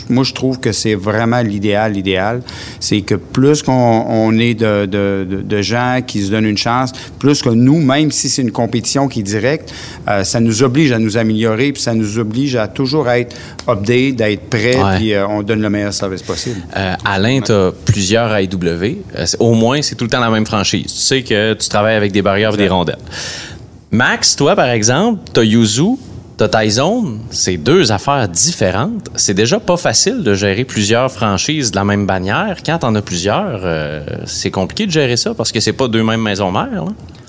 moi, 0.09 0.23
je 0.23 0.33
trouve 0.33 0.59
que 0.59 0.71
c'est 0.71 0.95
vraiment 0.95 1.41
l'idéal, 1.41 1.93
l'idéal. 1.93 2.41
C'est 2.79 3.01
que 3.01 3.15
plus 3.15 3.61
qu'on 3.61 4.37
est 4.37 4.53
de, 4.53 5.61
gens 5.61 5.99
qui 6.05 6.23
se 6.23 6.31
donnent 6.31 6.45
une 6.45 6.57
chance, 6.57 6.91
plus 7.19 7.41
que 7.41 7.49
nous, 7.49 7.79
même 7.79 8.11
si 8.11 8.29
c'est 8.29 8.41
une 8.41 8.51
compétition 8.51 9.07
qui 9.07 9.21
est 9.21 9.23
directe, 9.23 9.73
euh, 10.09 10.23
ça 10.23 10.39
nous 10.39 10.63
oblige 10.63 10.91
à 10.91 10.99
nous 10.99 11.17
améliorer, 11.17 11.71
puis 11.71 11.81
ça 11.81 11.93
nous 11.93 12.19
oblige 12.19 12.55
à 12.55 12.67
toujours 12.67 13.09
être 13.09 13.35
update, 13.67 14.15
d'être 14.15 14.49
prêt, 14.49 14.77
puis 14.97 15.13
euh, 15.13 15.27
on 15.27 15.41
donne 15.43 15.61
le 15.61 15.69
meilleur 15.69 15.93
service 15.93 16.21
possible. 16.21 16.61
Euh, 16.75 16.95
Alain, 17.05 17.39
tu 17.41 17.51
as 17.51 17.71
plusieurs 17.85 18.33
AIW. 18.33 18.97
au 19.39 19.53
moins, 19.53 19.81
c'est 19.81 19.95
tout 19.95 20.05
le 20.05 20.09
temps 20.09 20.19
la 20.19 20.29
même 20.29 20.45
franchise. 20.45 20.93
Tu 20.93 20.99
sais 20.99 21.23
que 21.23 21.53
tu 21.53 21.69
travailles 21.69 21.95
avec 21.95 22.11
des 22.11 22.21
barrières 22.21 22.53
et 22.55 22.57
des 22.57 22.67
rondelles. 22.67 22.97
Max, 23.91 24.35
toi, 24.35 24.55
par 24.55 24.69
exemple, 24.69 25.21
tu 25.33 25.39
as 25.39 25.43
Yuzu, 25.43 25.97
T'as 26.35 26.47
Tyzone, 26.47 27.19
c'est 27.29 27.57
deux 27.57 27.91
affaires 27.91 28.27
différentes. 28.27 29.09
C'est 29.15 29.35
déjà 29.35 29.59
pas 29.59 29.77
facile 29.77 30.23
de 30.23 30.33
gérer 30.33 30.63
plusieurs 30.63 31.11
franchises 31.11 31.69
de 31.69 31.75
la 31.75 31.83
même 31.83 32.07
bannière. 32.07 32.57
Quand 32.65 32.79
t'en 32.79 32.95
as 32.95 33.03
plusieurs, 33.03 33.61
euh, 33.63 34.03
c'est 34.25 34.49
compliqué 34.49 34.87
de 34.87 34.91
gérer 34.91 35.15
ça 35.15 35.35
parce 35.35 35.51
que 35.51 35.59
c'est 35.59 35.73
pas 35.73 35.87
deux 35.87 36.03
mêmes 36.03 36.23
maisons 36.23 36.51
mères. 36.51 36.85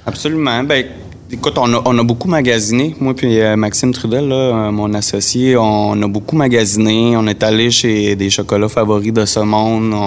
Absolument. 0.07 0.65
Ben, 0.65 0.87
Écoute, 1.35 1.55
on 1.57 1.73
a, 1.73 1.83
on 1.87 1.99
a, 1.99 2.05
beaucoup 2.05 2.29
magasiné. 2.29 2.95
Moi 3.01 3.15
puis 3.15 3.41
euh, 3.41 3.57
Maxime 3.57 3.93
Trudel, 3.93 4.29
là, 4.29 4.37
euh, 4.37 4.71
mon 4.71 4.93
associé, 4.95 5.57
on 5.57 6.01
a 6.01 6.07
beaucoup 6.07 6.37
magasiné. 6.37 7.17
On 7.17 7.27
est 7.27 7.43
allé 7.43 7.71
chez 7.71 8.15
des 8.15 8.29
chocolats 8.29 8.69
favoris 8.69 9.13
de 9.13 9.25
ce 9.25 9.41
monde. 9.41 9.95
On, 9.95 10.07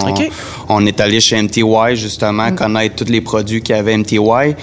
on 0.69 0.85
est 0.85 0.99
allé 0.99 1.19
chez 1.19 1.41
MTY, 1.41 1.95
justement, 1.95 2.51
mm. 2.51 2.55
connaître 2.55 2.95
tous 2.95 3.11
les 3.11 3.21
produits 3.21 3.61
qu'il 3.61 3.75
y 3.75 3.79
avait 3.79 3.97
MTY. 3.97 4.55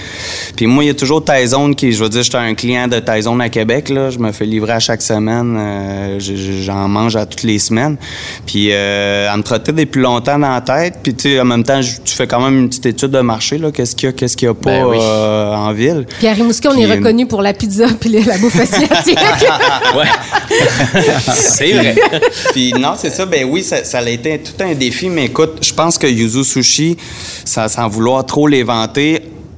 Puis 0.57 0.67
moi, 0.67 0.85
il 0.85 0.89
y 0.89 0.91
a 0.91 0.95
toujours 0.95 1.25
Tyzone 1.25 1.75
qui, 1.75 1.93
je 1.93 2.03
veux 2.03 2.09
dire, 2.09 2.23
j'étais 2.23 2.39
un 2.39 2.55
client 2.55 2.89
de 2.89 2.99
Tyzone 3.01 3.41
à 3.41 3.49
Québec. 3.49 3.89
Là. 3.89 4.11
Je 4.11 4.19
me 4.19 4.33
fais 4.33 4.45
livrer 4.45 4.73
à 4.73 4.81
chaque 4.81 5.03
semaine. 5.03 5.57
Euh, 5.59 6.19
j'en 6.21 6.89
mange 6.89 7.17
à 7.17 7.27
toutes 7.27 7.43
les 7.43 7.59
semaines. 7.59 7.97
Puis 8.47 8.69
euh, 8.71 9.29
elle 9.31 9.39
me 9.39 9.43
trottait 9.43 9.73
depuis 9.73 10.01
longtemps 10.01 10.39
dans 10.39 10.53
la 10.53 10.61
tête. 10.61 10.99
Puis 11.03 11.15
tu 11.15 11.31
sais, 11.31 11.41
en 11.41 11.45
même 11.45 11.65
temps, 11.65 11.81
tu 11.81 12.15
fais 12.15 12.27
quand 12.27 12.41
même 12.41 12.59
une 12.59 12.69
petite 12.69 12.87
étude 12.87 13.11
de 13.11 13.21
marché. 13.21 13.61
Qu'est-ce 13.73 13.97
qu'il 13.97 14.07
y 14.07 14.11
a, 14.11 14.13
qu'est-ce 14.13 14.37
qu'il 14.37 14.47
y 14.47 14.51
a 14.51 14.55
pas 14.55 14.71
ben 14.71 14.85
en 14.85 15.73
ville? 15.73 16.07
On 16.75 16.79
est 16.79 16.97
reconnu 16.97 17.27
pour 17.27 17.43
la 17.43 17.53
pizza 17.53 17.87
puis 18.01 18.11
la 18.11 18.39
bouffe 18.39 18.59
asiatique. 18.59 19.19
ouais. 19.97 20.07
c'est 21.35 21.73
vrai. 21.73 21.95
puis 22.53 22.73
non, 22.73 22.95
c'est 22.97 23.11
ça. 23.11 23.27
Ben 23.27 23.47
oui, 23.49 23.63
ça, 23.63 23.85
ça, 23.85 23.99
a 23.99 24.09
été 24.09 24.39
tout 24.39 24.63
un 24.63 24.75
défi. 24.75 25.09
Mais 25.09 25.27
écoute, 25.27 25.59
je 25.63 25.73
pense 25.73 25.94
que 25.99 26.07
Yuzu 26.07 26.45
Sushi, 26.45 26.97
sans 27.45 27.89
vouloir 27.89 28.25
trop 28.27 28.47
les 28.47 28.63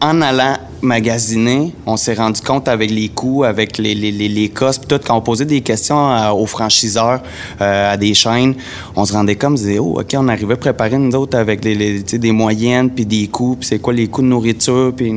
en 0.00 0.20
allant 0.22 0.56
magasiner, 0.82 1.72
on 1.86 1.96
s'est 1.96 2.14
rendu 2.14 2.40
compte 2.40 2.68
avec 2.68 2.90
les 2.90 3.08
coûts, 3.08 3.44
avec 3.44 3.78
les, 3.78 3.94
les, 3.94 4.12
les, 4.12 4.28
les 4.28 4.48
costs, 4.48 4.86
tout, 4.86 5.00
quand 5.04 5.16
on 5.16 5.20
posait 5.20 5.44
des 5.44 5.60
questions 5.60 6.10
euh, 6.10 6.30
aux 6.30 6.46
franchiseurs, 6.46 7.20
euh, 7.60 7.92
à 7.92 7.96
des 7.96 8.14
chaînes, 8.14 8.54
on 8.94 9.04
se 9.04 9.12
rendait 9.12 9.36
comme, 9.36 9.54
on 9.54 9.56
disait, 9.56 9.78
oh, 9.78 9.98
OK, 10.00 10.14
on 10.14 10.28
arrivait 10.28 10.54
à 10.54 10.56
préparer 10.56 10.98
nous 10.98 11.14
autres 11.16 11.38
avec 11.38 11.64
les, 11.64 12.02
des 12.02 12.32
moyennes, 12.32 12.90
puis 12.90 13.06
des 13.06 13.26
coûts, 13.28 13.56
puis 13.58 13.68
c'est 13.68 13.78
quoi 13.78 13.92
les 13.92 14.08
coûts 14.08 14.22
de 14.22 14.26
nourriture, 14.26 14.92
puis 14.96 15.12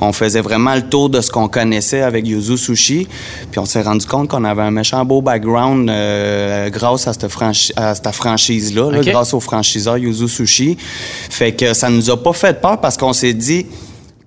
on 0.00 0.12
faisait 0.12 0.40
vraiment 0.40 0.74
le 0.74 0.82
tour 0.82 1.08
de 1.08 1.20
ce 1.20 1.30
qu'on 1.30 1.48
connaissait 1.48 2.02
avec 2.02 2.26
Yuzu 2.26 2.56
Sushi, 2.56 3.06
puis 3.50 3.58
on 3.58 3.64
s'est 3.66 3.82
rendu 3.82 4.06
compte 4.06 4.28
qu'on 4.28 4.44
avait 4.44 4.62
un 4.62 4.70
méchant 4.70 5.04
beau 5.04 5.22
background 5.22 5.88
euh, 5.88 6.70
grâce 6.70 7.06
à 7.06 7.12
cette, 7.12 7.26
cette 7.30 8.12
franchise-là, 8.12 9.02
grâce 9.02 9.34
au 9.34 9.40
franchiseur 9.40 9.98
Yuzu 9.98 10.28
Sushi. 10.28 10.76
Fait 10.78 11.52
que 11.52 11.74
ça 11.74 11.90
nous 11.90 12.10
a 12.10 12.22
pas 12.22 12.32
fait 12.32 12.60
peur 12.60 12.80
parce 12.80 12.96
qu'on 12.96 13.12
s'est 13.12 13.34
dit, 13.34 13.66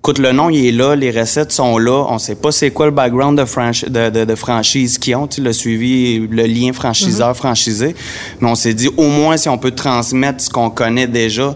Écoute, 0.00 0.20
le 0.20 0.32
nom, 0.32 0.48
il 0.48 0.64
est 0.64 0.72
là, 0.72 0.94
les 0.94 1.10
recettes 1.10 1.50
sont 1.50 1.76
là. 1.76 2.06
On 2.08 2.18
sait 2.18 2.36
pas 2.36 2.52
c'est 2.52 2.70
quoi 2.70 2.86
le 2.86 2.92
background 2.92 3.38
de, 3.38 4.10
de, 4.10 4.24
de, 4.24 4.34
franchise 4.36 4.96
qu'ils 4.96 5.16
ont, 5.16 5.28
le 5.38 5.52
suivi, 5.52 6.20
le 6.20 6.44
lien 6.44 6.72
franchiseur-franchisé. 6.72 7.94
Mais 8.40 8.48
on 8.48 8.54
s'est 8.54 8.74
dit, 8.74 8.88
au 8.96 9.08
moins, 9.08 9.36
si 9.36 9.48
on 9.48 9.58
peut 9.58 9.72
transmettre 9.72 10.40
ce 10.42 10.50
qu'on 10.50 10.70
connaît 10.70 11.08
déjà, 11.08 11.54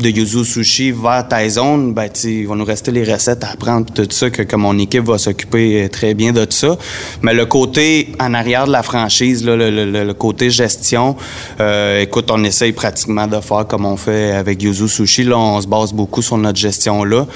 de 0.00 0.10
Yuzu 0.10 0.44
Sushi 0.44 0.92
vers 0.92 1.26
Taizone, 1.26 1.92
ben, 1.92 2.08
il 2.22 2.46
va 2.46 2.54
nous 2.54 2.64
rester 2.64 2.92
les 2.92 3.02
recettes 3.02 3.42
à 3.42 3.50
apprendre, 3.50 3.92
tout 3.92 4.06
ça, 4.10 4.30
que, 4.30 4.42
que 4.42 4.54
mon 4.54 4.78
équipe 4.78 5.02
va 5.02 5.18
s'occuper 5.18 5.82
euh, 5.82 5.88
très 5.88 6.14
bien 6.14 6.32
de 6.32 6.44
tout 6.44 6.52
ça. 6.52 6.76
Mais 7.22 7.34
le 7.34 7.46
côté 7.46 8.12
en 8.20 8.32
arrière 8.32 8.68
de 8.68 8.70
la 8.70 8.84
franchise, 8.84 9.44
là, 9.44 9.56
le, 9.56 9.70
le, 9.70 10.04
le, 10.04 10.14
côté 10.14 10.50
gestion, 10.50 11.16
euh, 11.58 12.00
écoute, 12.00 12.30
on 12.30 12.44
essaye 12.44 12.70
pratiquement 12.70 13.26
de 13.26 13.40
faire 13.40 13.66
comme 13.66 13.86
on 13.86 13.96
fait 13.96 14.30
avec 14.30 14.62
Yuzu 14.62 14.86
Sushi. 14.86 15.24
Là, 15.24 15.36
on 15.36 15.60
se 15.60 15.66
base 15.66 15.92
beaucoup 15.92 16.22
sur 16.22 16.38
notre 16.38 16.58
gestion-là. 16.60 17.26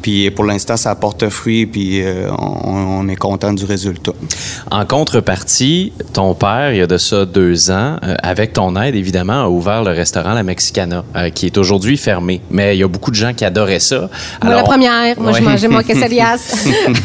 Puis 0.00 0.30
pour 0.30 0.44
l'instant, 0.44 0.76
ça 0.76 0.94
porte 0.94 1.28
fruit, 1.28 1.66
puis 1.66 2.02
euh, 2.04 2.30
on, 2.38 3.00
on, 3.00 3.08
est 3.08 3.16
content 3.16 3.52
du 3.52 3.64
résultat. 3.64 4.12
En 4.70 4.86
contrepartie, 4.86 5.92
ton 6.12 6.36
père, 6.36 6.72
il 6.72 6.78
y 6.78 6.82
a 6.82 6.86
de 6.86 6.98
ça 6.98 7.26
deux 7.26 7.72
ans, 7.72 7.96
euh, 8.04 8.14
avec 8.22 8.52
ton 8.52 8.80
aide, 8.80 8.94
évidemment, 8.94 9.42
a 9.42 9.48
ouvert 9.48 9.82
le 9.82 9.90
restaurant 9.90 10.34
La 10.34 10.44
Mexicana, 10.44 11.04
qui 11.34 11.46
est 11.46 11.58
aujourd'hui 11.58 11.96
fait 11.96 12.11
mais 12.20 12.76
il 12.76 12.80
y 12.80 12.82
a 12.82 12.88
beaucoup 12.88 13.10
de 13.10 13.16
gens 13.16 13.32
qui 13.32 13.44
adoraient 13.44 13.80
ça. 13.80 14.08
Moi, 14.42 14.54
la 14.54 14.62
première. 14.62 15.18
Moi, 15.20 15.32
je 15.32 15.42
mangeais 15.42 15.68
mon 15.68 15.82
quesadillas. 15.82 16.54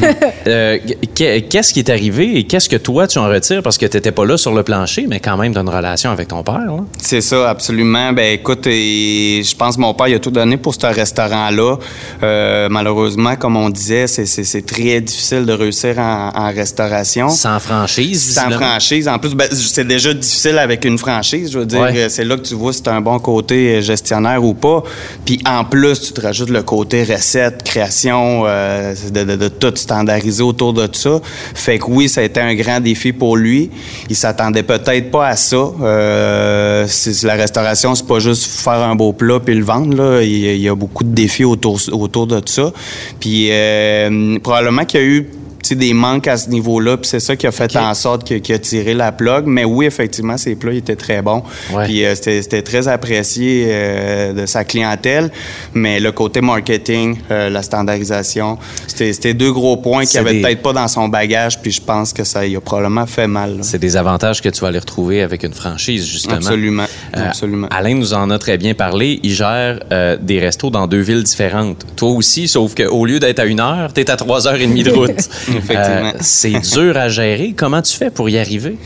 euh, 0.48 0.78
qu'est-ce 1.16 1.74
qui 1.74 1.80
est 1.80 1.90
arrivé 1.90 2.38
et 2.38 2.44
qu'est-ce 2.44 2.70
que 2.70 2.76
toi, 2.76 3.08
tu 3.08 3.20
en 3.20 3.28
retires? 3.28 3.62
Parce 3.64 3.78
que 3.78 3.86
tu 3.86 3.98
n'étais 3.98 4.12
pas 4.12 4.26
là 4.26 4.38
sur 4.38 4.54
le 4.54 4.64
plancher, 4.64 5.06
mais 5.08 5.20
quand 5.20 5.38
même, 5.38 5.54
tu 5.54 5.60
une 5.60 5.70
relation 5.70 6.12
avec 6.12 6.28
ton 6.28 6.44
père. 6.44 6.62
C'est 7.02 7.22
ça, 7.22 7.50
absolument. 7.50 8.14
Ben 8.14 8.34
écoute, 8.34 8.66
je 8.66 9.56
pense 9.56 9.76
que 9.76 9.82
mon 9.82 9.94
père, 9.94 10.08
il 10.08 10.16
a 10.16 10.20
tout 10.20 10.32
donné 10.32 10.58
pour 10.58 10.74
ce 10.74 10.86
restaurant-là. 10.88 11.78
Euh, 12.24 12.68
malheureusement, 12.70 13.36
comme 13.36 13.58
on 13.58 13.70
disait, 13.70 14.08
c'est 14.08 14.66
très 14.66 15.02
difficile 15.02 15.46
de 15.46 15.54
réussir 15.54 15.98
en, 16.00 16.52
restauration. 16.56 17.30
Sans 17.30 17.60
franchise. 17.60 18.34
Sans 18.34 18.50
franchise. 18.52 19.08
En 19.08 19.20
plus, 19.20 19.36
ben, 19.36 19.48
c'est 19.52 19.88
déjà 19.88 20.14
difficile 20.14 20.58
avec 20.58 20.86
une 20.86 20.98
franchise. 20.98 21.52
Je 21.52 21.60
veux 21.60 21.66
dire, 21.66 21.88
c'est 22.10 22.26
là 22.26 22.36
que 22.38 22.42
tu 22.42 22.56
vois 22.56 22.74
si 22.74 22.82
tu 22.82 22.90
un 22.90 23.02
bon 23.02 23.20
côté 23.20 23.82
gestionnaire 23.82 24.44
ou 24.44 24.54
pas. 24.54 24.84
Puis 25.26 25.40
en 25.46 25.64
plus, 25.66 26.00
tu 26.02 26.14
te 26.14 26.22
rajoutes 26.22 26.50
le 26.50 26.64
côté 26.64 27.04
recette, 27.04 27.64
création, 27.64 28.44
euh, 28.46 28.94
de, 29.12 29.48
tout 29.48 29.74
standardiser 29.76 30.44
autour 30.44 30.74
de 30.74 30.88
ça. 30.92 31.20
Fait 31.54 31.80
que 31.80 31.86
oui, 31.88 32.10
ça 32.10 32.22
a 32.22 32.24
été 32.24 32.40
un 32.40 32.56
grand 32.56 32.80
défi 32.80 33.14
pour 33.14 33.38
lui. 33.38 33.70
Il 34.10 34.16
s'attendait 34.16 34.64
peut-être 34.64 35.12
pas 35.12 35.28
à 35.28 35.36
ça. 35.36 35.58
Euh, 35.58 36.88
la 37.24 37.34
restauration, 37.34 37.96
c'est 37.96 38.08
pas 38.08 38.20
juste 38.20 38.46
faire 38.46 38.82
un 38.82 38.96
beau 38.96 39.14
plat 39.14 39.40
puis 39.40 39.56
le 39.56 39.64
vendre. 39.64 40.22
Il, 40.22 40.58
y 40.58 40.70
a 40.70 40.76
beaucoup 40.76 41.04
de 41.04 41.14
défis 41.14 41.46
autour, 41.46 41.80
autour 41.92 42.28
de 42.28 42.42
ça. 42.46 42.72
Puis 43.20 43.50
euh, 43.52 44.40
probablement 44.40 44.86
qu'il 44.86 45.00
y 45.00 45.04
a 45.04 45.06
eu 45.06 45.30
des 45.76 45.94
manques 45.94 46.28
à 46.28 46.38
ce 46.38 46.50
niveau-là, 46.50 46.98
puis 46.98 47.10
c'est 47.10 47.20
ça 47.20 47.36
qui 47.36 47.48
a 47.48 47.52
fait 47.52 47.76
en 47.76 47.94
sorte 47.94 48.24
qu'il 48.24 48.56
a 48.56 48.60
tiré 48.60 48.94
la 48.94 49.12
plug. 49.12 49.46
Mais 49.46 49.66
oui, 49.66 49.86
effectivement, 49.86 50.38
ses 50.38 50.56
plats 50.56 50.74
étaient 50.74 50.96
très 50.96 51.22
bons. 51.22 51.44
Puis 51.86 52.06
euh, 52.06 52.16
c'était 52.16 52.62
très 52.62 52.88
apprécié 52.88 53.66
euh, 53.68 54.34
de 54.34 54.46
sa 54.46 54.64
clientèle. 54.64 55.32
Mais 55.74 56.00
le 56.00 56.12
côté 56.12 56.42
marketing, 56.42 57.18
euh, 57.32 57.50
la 57.50 57.62
standardisation, 57.62 58.58
c'était 58.88 59.34
deux 59.34 59.52
gros 59.52 59.78
points 59.78 60.06
qu'il 60.06 60.20
avait 60.20 60.42
peut-être 60.42 60.62
pas 60.62 60.74
dans 60.74 60.88
son 60.88 61.08
bagage, 61.08 61.60
puis 61.60 61.72
je 61.72 61.82
pense 61.82 62.14
que 62.14 62.24
ça 62.24 62.46
y 62.46 62.56
a 62.56 62.62
probablement 62.62 63.06
fait 63.06 63.28
mal. 63.28 63.60
C'est 63.62 63.80
des 63.80 63.98
avantages 63.98 64.42
que 64.42 64.50
tu 64.50 64.62
vas 64.62 64.68
aller 64.68 64.80
retrouver 64.80 65.22
avec 65.22 65.44
une 65.44 65.54
franchise, 65.54 66.06
justement. 66.06 66.38
Absolument. 66.38 66.86
Absolument. 67.14 67.68
Alain 67.72 67.96
nous 67.96 68.14
en 68.14 68.30
a 68.30 68.40
très 68.40 68.58
bien 68.58 68.74
parlé. 68.74 69.20
Il 69.24 69.34
gère 69.34 69.80
des 70.22 70.40
restos 70.40 70.70
dans 70.70 70.88
deux 70.88 71.02
villes 71.02 71.24
différentes. 71.24 71.86
Toi 71.96 72.10
aussi, 72.10 72.48
sauf 72.48 72.76
qu'au 72.76 73.06
lieu 73.06 73.20
d'être 73.20 73.40
à 73.40 73.46
une 73.46 73.60
heure, 73.60 73.94
tu 73.94 74.02
es 74.02 74.12
à 74.12 74.16
trois 74.16 74.48
heures 74.48 74.56
et 74.56 74.68
demie 74.68 74.84
de 74.84 74.92
route. 74.92 75.30
Effectivement. 75.64 76.12
Euh, 76.14 76.20
c'est 76.22 76.60
dur 76.74 76.98
à 76.98 77.10
gérer. 77.10 77.54
Comment 77.56 77.82
tu 77.82 77.96
fais 77.96 78.10
pour 78.10 78.30
y 78.30 78.38
arriver? 78.38 78.78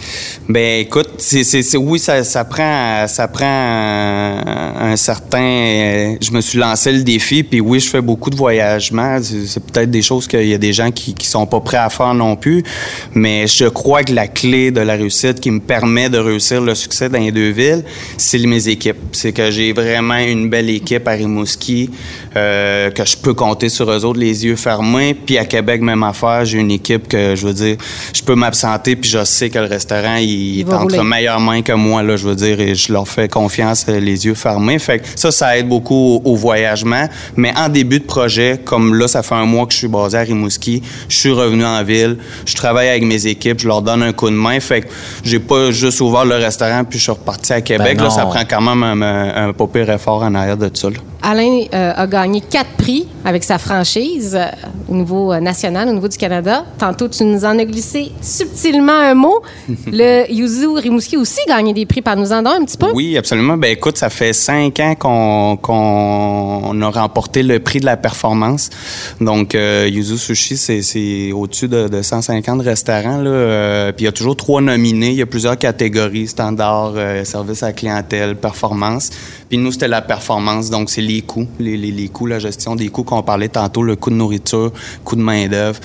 Ben, 0.48 0.82
écoute, 0.82 1.10
c'est, 1.18 1.78
oui, 1.78 2.00
ça, 2.00 2.24
ça, 2.24 2.44
prend, 2.46 3.08
ça 3.08 3.28
prend 3.28 3.46
un, 3.46 4.96
certain. 4.96 6.16
je 6.22 6.32
me 6.32 6.42
suis 6.42 6.60
lancé 6.60 6.92
le 6.92 7.04
défi, 7.04 7.44
puis 7.44 7.62
oui, 7.62 7.80
je 7.80 7.90
fais 7.90 8.02
beaucoup 8.02 8.30
de 8.30 8.36
voyagements. 8.36 9.18
C'est, 9.22 9.64
peut-être 9.64 9.92
des 9.92 10.02
choses 10.02 10.28
qu'il 10.28 10.48
y 10.48 10.54
a 10.54 10.58
des 10.58 10.74
gens 10.74 10.92
qui, 10.92 11.14
qui 11.14 11.28
sont 11.28 11.46
pas 11.46 11.60
prêts 11.60 11.78
à 11.78 11.90
faire 11.90 12.14
non 12.14 12.36
plus, 12.36 12.64
mais 13.14 13.48
je 13.48 13.66
crois 13.66 14.04
que 14.04 14.14
la 14.14 14.28
clé 14.28 14.72
de 14.72 14.82
la 14.82 14.94
réussite 14.94 15.40
qui 15.40 15.52
me 15.52 15.60
permet 15.60 16.10
de 16.10 16.18
réussir 16.18 16.62
le 16.62 16.76
succès 16.76 17.10
dans 17.10 17.20
les 17.20 17.32
deux 17.32 17.52
villes, 17.52 17.84
c'est 18.18 18.40
mes 18.40 18.68
équipes. 18.68 18.98
C'est 19.12 19.32
que 19.32 19.52
j'ai 19.52 19.74
vraiment 19.74 20.18
une 20.18 20.50
belle 20.50 20.70
équipe 20.70 21.08
à 21.08 21.12
Rimouski, 21.12 21.90
euh, 22.36 22.90
que 22.92 23.06
je 23.06 23.18
peux 23.18 23.34
compter 23.34 23.70
sur 23.70 23.90
eux 23.92 24.06
autres 24.06 24.20
les 24.20 24.46
yeux 24.46 24.56
fermés, 24.56 25.14
puis 25.14 25.38
à 25.38 25.46
Québec, 25.46 25.82
même 25.82 26.04
affaire, 26.04 26.46
j'ai 26.52 26.60
une 26.60 26.72
équipe 26.72 27.08
que, 27.08 27.36
je 27.36 27.48
veux 27.48 27.54
dire, 27.54 27.78
je 28.14 28.22
peux 28.22 28.36
m'absenter, 28.36 28.96
puis 28.96 29.10
je 29.10 29.24
sais 29.24 29.50
que 29.50 29.60
le 29.60 29.66
restaurant, 29.66 30.16
il, 30.16 30.62
est 30.62 30.74
entre 30.74 31.04
meilleures 31.04 31.40
mains 31.40 31.62
que 31.62 31.74
moi, 31.74 32.04
là, 32.04 32.16
je 32.16 32.28
veux 32.28 32.36
dire, 32.36 32.60
et 32.60 32.76
je 32.76 32.92
leur 32.92 33.08
fais 33.08 33.28
confiance 33.28 33.86
euh, 33.90 34.00
les 34.00 34.26
yeux 34.26 34.34
fermés. 34.34 34.80
Fait 34.80 35.00
que 35.00 35.06
ça, 35.16 35.32
ça 35.32 35.58
aide 35.58 35.68
beaucoup 35.68 36.22
au, 36.24 36.36
voyagement. 36.36 37.08
Mais 37.36 37.54
en 37.58 37.70
début 37.70 38.00
de 38.00 38.06
projet, 38.06 38.60
comme 38.64 38.96
là, 38.96 39.08
ça 39.08 39.24
fait 39.24 39.36
un 39.36 39.46
mois 39.46 39.66
que 39.66 39.74
je 39.74 39.80
suis 39.80 39.88
basé 39.88 40.18
à 40.18 40.22
Rimouski, 40.22 40.82
je 41.08 41.16
suis 41.16 41.32
revenu 41.32 41.66
en 41.66 41.84
ville, 41.84 42.18
je 42.46 42.56
travaille 42.56 42.90
avec 42.90 43.04
mes 43.04 43.28
équipes, 43.28 43.60
je 43.60 43.68
leur 43.68 43.82
donne 43.82 44.02
un 44.04 44.14
coup 44.14 44.30
de 44.30 44.36
main. 44.36 44.60
Fait 44.60 44.82
que 44.82 44.88
j'ai 45.24 45.40
pas 45.40 45.72
juste 45.72 46.02
ouvert 46.02 46.26
le 46.26 46.36
restaurant, 46.36 46.84
puis 46.84 47.00
je 47.00 47.04
suis 47.04 47.12
reparti 47.12 47.54
à 47.54 47.62
Québec. 47.62 47.98
Ben 47.98 48.04
là, 48.04 48.10
ça 48.10 48.26
prend 48.26 48.44
quand 48.50 48.62
même 48.62 48.84
un, 48.84 49.02
un, 49.02 49.50
un 49.50 49.54
pas 49.54 49.68
effort 49.94 50.24
en 50.24 50.34
arrière 50.36 50.58
de 50.58 50.70
ça. 50.74 50.90
Alain 51.22 51.66
euh, 51.74 51.94
a 51.96 52.08
gagné 52.08 52.42
quatre 52.42 52.72
prix 52.78 53.08
avec 53.24 53.44
sa 53.44 53.58
franchise 53.58 54.36
euh, 54.36 54.48
au 54.90 54.96
niveau 54.96 55.36
national, 55.40 55.88
au 55.90 55.94
niveau 55.94 56.08
du 56.08 56.18
Canada. 56.18 56.66
Tantôt, 56.78 57.08
tu 57.08 57.24
nous 57.24 57.46
en 57.46 57.58
as 57.60 57.66
glissé 57.66 58.12
subtilement 58.22 58.92
un 58.92 59.14
mot. 59.14 59.42
le 59.88 60.32
Yuzu 60.32 60.68
Rimouski 60.68 61.18
aussi 61.18 61.40
gagné 61.48 61.74
des 61.74 61.86
prix. 61.86 62.02
par 62.02 62.16
nous 62.16 62.32
en 62.32 62.42
donner 62.42 62.58
un 62.62 62.66
petit 62.66 62.78
peu. 62.78 62.92
Oui, 62.94 63.18
absolument. 63.18 63.58
Ben 63.58 63.72
écoute, 63.72 63.98
ça 63.98 64.10
fait 64.10 64.34
cinq 64.34 64.80
ans 64.80 65.56
qu'on 65.62 66.82
a 66.82 66.90
remporté 66.90 67.44
le 67.44 67.60
prix 67.60 67.80
de 67.80 67.86
la 67.86 67.98
performance. 67.98 68.70
Donc, 69.20 69.56
euh, 69.56 69.88
Yuzu 69.90 70.18
Sushi, 70.18 70.58
c'est 70.58 71.32
au-dessus 71.32 71.68
de, 71.68 72.02
150 72.02 72.62
restaurants. 72.62 73.18
Là. 73.18 73.30
Euh, 73.30 73.92
puis 73.92 74.04
il 74.04 74.06
y 74.06 74.10
a 74.10 74.12
toujours 74.12 74.36
trois 74.36 74.62
nominés. 74.62 75.12
Il 75.12 75.18
y 75.18 75.22
a 75.22 75.26
plusieurs 75.26 75.58
catégories, 75.58 76.28
standard, 76.28 76.94
euh, 76.96 77.24
service 77.24 77.64
à 77.64 77.68
la 77.68 77.74
clientèle, 77.74 78.36
performance. 78.36 79.10
Puis 79.50 79.58
nous, 79.58 79.72
c'était 79.72 79.88
la 79.88 80.02
performance. 80.02 80.70
Donc, 80.70 80.90
c'est 80.90 81.02
les 81.16 81.22
coûts, 81.22 81.48
les, 81.60 81.78
les, 81.78 81.92
les, 81.92 82.08
coûts, 82.08 82.28
la 82.28 82.40
gestion 82.40 82.76
des 82.76 82.90
coûts 82.90 83.04
qu'on 83.04 83.24
parlait 83.24 83.50
tantôt, 83.50 83.84
le 83.84 83.96
coût 83.96 84.10
de 84.10 84.16
nourriture, 84.16 84.72
coût 85.04 85.16
de 85.16 85.22
main-d'œuvre, 85.22 85.80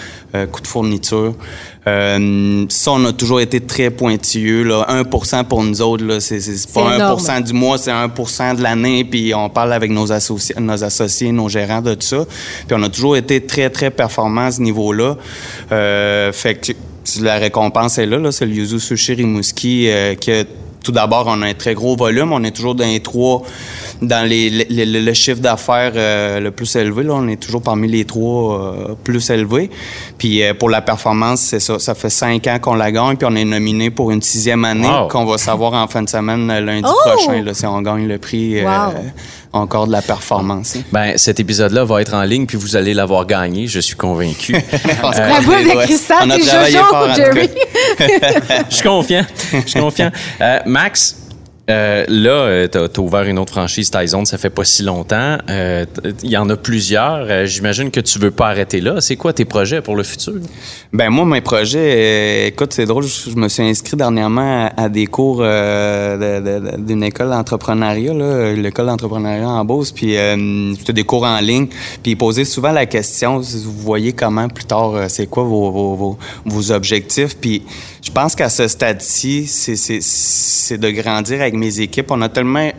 coût 0.53 0.61
de 0.61 0.67
fourniture. 0.67 1.35
Euh, 1.87 2.67
ça, 2.69 2.93
on 2.93 3.05
a 3.05 3.13
toujours 3.13 3.41
été 3.41 3.61
très 3.61 3.91
pointilleux. 3.91 4.65
Là. 4.65 4.87
1 4.89 5.05
pour 5.45 5.63
nous 5.63 5.83
autres, 5.83 6.19
c'est, 6.19 6.41
c'est, 6.41 6.73
pas 6.73 6.99
1% 6.99 7.45
du 7.45 7.53
mois, 7.53 7.79
c'est 7.79 7.93
1% 7.93 8.57
de 8.57 8.63
l'année. 8.63 9.05
Puis 9.05 9.33
on 9.35 9.49
parle 9.49 9.73
avec 9.73 9.91
nos 9.91 10.11
associés, 10.11 10.57
nos 10.59 10.83
associés, 10.83 11.31
nos 11.31 11.49
gérants 11.49 11.83
de 11.83 11.95
tout 11.95 12.07
ça. 12.07 12.25
Puis 12.67 12.77
on 12.77 12.83
a 12.83 12.89
toujours 12.89 13.17
été 13.17 13.41
très, 13.41 13.71
très 13.71 13.91
performants 13.91 14.47
à 14.47 14.51
ce 14.51 14.63
niveau-là. 14.63 15.17
Euh, 15.71 16.33
fait 16.33 16.57
que 16.57 16.73
la 17.23 17.37
récompense 17.37 17.99
est 17.99 18.07
là. 18.07 18.19
là 18.19 18.33
c'est 18.33 18.47
le 18.47 18.53
Yuzu 18.53 18.81
Sushi 18.81 19.15
Rimouski 19.15 19.89
euh, 19.89 20.15
qui 20.17 20.33
a 20.33 20.45
tout 20.87 20.93
d'abord, 20.93 21.25
on 21.27 21.43
a 21.43 21.47
un 21.47 21.55
très 21.55 21.75
gros 21.75 21.97
volume. 21.97 22.33
On 22.33 22.45
est 22.45 22.53
toujours 22.53 22.77
dans 22.77 22.85
les 22.85 23.01
trois, 23.01 23.43
dans 24.03 24.25
les, 24.25 24.49
le 24.71 25.13
chiffre 25.15 25.41
d'affaires 25.41 25.91
euh, 25.97 26.39
le 26.39 26.53
plus 26.53 26.77
élevé. 26.77 27.03
Là. 27.03 27.15
On 27.15 27.27
est 27.27 27.43
toujours 27.43 27.61
parmi 27.61 27.89
les 27.89 28.05
trois 28.05 28.61
euh, 28.61 28.95
plus 29.03 29.29
élevés. 29.31 29.69
Puis 30.17 30.45
euh, 30.45 30.55
pour 30.55 30.71
la 30.71 30.83
performance, 30.83 31.41
c'est 31.41 31.59
ça. 31.59 31.81
Ça 31.81 31.97
fait 31.97 32.09
cinq 32.09 32.47
ans 32.47 32.59
qu'on 32.61 32.75
la 32.75 32.93
gagne, 32.93 33.17
puis 33.17 33.27
on 33.29 33.35
est 33.35 33.45
nominé 33.45 33.91
pour 33.91 34.13
une 34.13 34.23
sixième 34.23 34.65
année 34.65 34.89
qu'on 35.11 35.25
va 35.25 35.39
savoir 35.39 35.73
en 35.73 35.89
fin 35.89 36.05
de 36.05 36.09
semaine 36.09 36.47
lundi 36.47 36.89
oh! 36.89 37.11
prochain 37.11 37.43
là, 37.43 37.53
si 37.53 37.67
on 37.67 37.83
gagne 37.83 38.07
le 38.07 38.19
prix 38.19 38.63
encore 39.57 39.87
de 39.87 39.93
la 39.93 40.03
performance. 40.03 40.77
Hein. 40.77 40.83
Ben, 40.93 41.17
cet 41.17 41.41
épisode-là 41.41 41.85
va 41.85 42.03
être 42.03 42.15
en 42.15 42.23
ligne, 42.23 42.47
puis 42.47 42.57
vous 42.57 42.77
allez 42.77 42.95
l'avoir 42.95 43.27
gagné, 43.27 43.67
je 43.67 43.81
suis 43.81 43.97
convaincu. 43.97 44.53
la 44.53 45.41
boule 45.41 45.65
de 45.65 45.85
cristal, 45.85 46.31
c'est 46.31 46.73
Jojo 46.73 47.15
Jerry. 47.15 47.51
je 48.71 48.75
suis 48.75 48.89
confiant. 48.89 49.25
Je 49.53 49.71
suis 49.71 49.81
confiant. 49.81 50.11
Euh, 50.77 50.79
Max, 50.79 51.27
euh, 51.69 52.05
là, 52.09 52.31
euh, 52.31 52.69
tu 52.69 52.79
as, 52.79 53.03
ouvert 53.03 53.25
une 53.25 53.41
autre 53.41 53.53
franchise 53.53 53.91
Tyson, 53.91 54.25
ça 54.25 54.39
fait 54.39 54.51
pas 54.51 54.65
si 54.65 54.85
longtemps. 54.85 55.39
Euh, 55.51 55.85
il 56.23 56.31
y 56.31 56.37
en 56.37 56.49
a 56.49 56.57
plusieurs. 56.57 57.27
Euh, 57.29 57.47
j'imagine 57.47 57.91
que 57.91 57.99
tu 57.99 58.21
veux 58.21 58.31
pas 58.31 58.49
arrêter 58.49 58.81
là. 58.81 59.01
C'est 59.01 59.17
quoi 59.17 59.33
tes 59.33 59.45
projets 59.45 59.81
pour 59.81 59.97
le 59.97 60.05
futur? 60.05 60.35
Ben 60.93 61.11
moi, 61.11 61.25
mes 61.25 61.41
projets, 61.41 62.47
écoute, 62.49 62.73
c'est 62.73 62.87
drôle, 62.87 63.05
je, 63.05 63.35
me 63.35 63.49
suis 63.49 63.65
inscrit 63.65 63.97
dernièrement 63.97 64.71
à, 64.77 64.89
des 64.89 65.07
cours 65.07 65.39
d'une 65.39 67.03
école 67.03 67.31
d'entrepreneuriat, 67.31 68.55
l'école 68.55 68.87
d'entrepreneuriat 68.87 69.49
en 69.49 69.65
Beauce, 69.65 69.91
puis 69.91 70.17
c'était 70.79 70.93
des 70.93 71.05
cours 71.05 71.25
en 71.25 71.41
ligne. 71.41 71.67
Puis 72.03 72.13
ils 72.13 72.17
posaient 72.17 72.45
souvent 72.45 72.73
la 72.73 72.87
question, 72.87 73.41
vous 73.41 73.73
voyez 73.73 74.13
comment 74.13 74.49
plus 74.49 74.65
tard, 74.65 74.95
c'est 75.09 75.27
quoi 75.27 75.43
vos, 75.43 75.71
vos, 75.71 76.19
vos 76.45 76.73
objectifs? 76.73 77.37
Puis 77.37 77.63
je 78.07 78.13
pense 78.13 78.37
qu'à 78.37 78.49
ce 78.49 78.69
stade-ci, 78.69 79.49
c'est 79.49 80.79
de 80.79 80.91
grandir 80.91 81.41
avec 81.41 81.55
mes 81.55 81.81
équipes. 81.81 82.13
On 82.13 82.23
a 82.23 82.29
tellement 82.29 82.71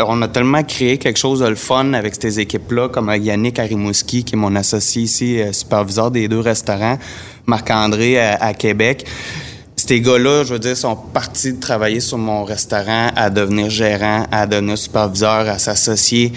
on 0.00 0.22
a 0.22 0.28
tellement 0.28 0.62
créé 0.62 0.98
quelque 0.98 1.18
chose 1.18 1.40
de 1.40 1.46
le 1.46 1.54
fun 1.56 1.94
avec 1.94 2.14
ces 2.20 2.38
équipes-là, 2.38 2.88
comme 2.88 3.12
Yannick 3.12 3.58
Arimouski, 3.58 4.24
qui 4.24 4.34
est 4.34 4.38
mon 4.38 4.54
associé 4.54 5.02
ici, 5.02 5.40
euh, 5.40 5.52
superviseur 5.52 6.10
des 6.10 6.28
deux 6.28 6.40
restaurants, 6.40 6.98
Marc-André 7.46 8.20
à, 8.20 8.54
Québec. 8.54 9.04
Ces 9.76 10.00
gars-là, 10.00 10.44
je 10.44 10.54
veux 10.54 10.58
dire, 10.58 10.76
sont 10.76 10.96
partis 10.96 11.52
de 11.52 11.60
travailler 11.60 12.00
sur 12.00 12.18
mon 12.18 12.44
restaurant 12.44 13.10
à 13.16 13.30
devenir 13.30 13.70
gérant, 13.70 14.26
à 14.30 14.46
devenir 14.46 14.78
superviseur, 14.78 15.48
à 15.48 15.58
s'associer. 15.58 16.32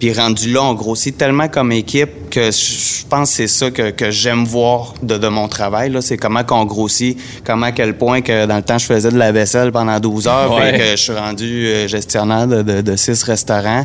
Puis 0.00 0.14
rendu 0.14 0.50
là, 0.50 0.62
on 0.62 0.72
grossit 0.72 1.16
tellement 1.16 1.48
comme 1.48 1.72
équipe 1.72 2.30
que 2.30 2.50
je 2.50 3.06
pense 3.06 3.30
que 3.30 3.36
c'est 3.36 3.48
ça 3.48 3.70
que, 3.70 3.90
que 3.90 4.10
j'aime 4.10 4.44
voir 4.44 4.94
de, 5.02 5.18
de, 5.18 5.28
mon 5.28 5.46
travail. 5.46 5.90
Là. 5.90 6.00
C'est 6.00 6.16
comment 6.16 6.42
qu'on 6.42 6.64
grossit, 6.64 7.18
comment 7.44 7.66
à 7.66 7.72
quel 7.72 7.98
point 7.98 8.22
que 8.22 8.46
dans 8.46 8.56
le 8.56 8.62
temps, 8.62 8.78
je 8.78 8.86
faisais 8.86 9.10
de 9.10 9.18
la 9.18 9.30
vaisselle 9.30 9.72
pendant 9.72 10.00
12 10.00 10.26
heures 10.26 10.64
et 10.64 10.78
que 10.78 10.90
je 10.92 10.96
suis 10.96 11.12
rendu 11.12 11.66
euh, 11.66 11.86
gestionnaire 11.86 12.46
de, 12.46 12.62
de, 12.62 12.80
de 12.80 12.96
six 12.96 13.22
restaurants. 13.24 13.84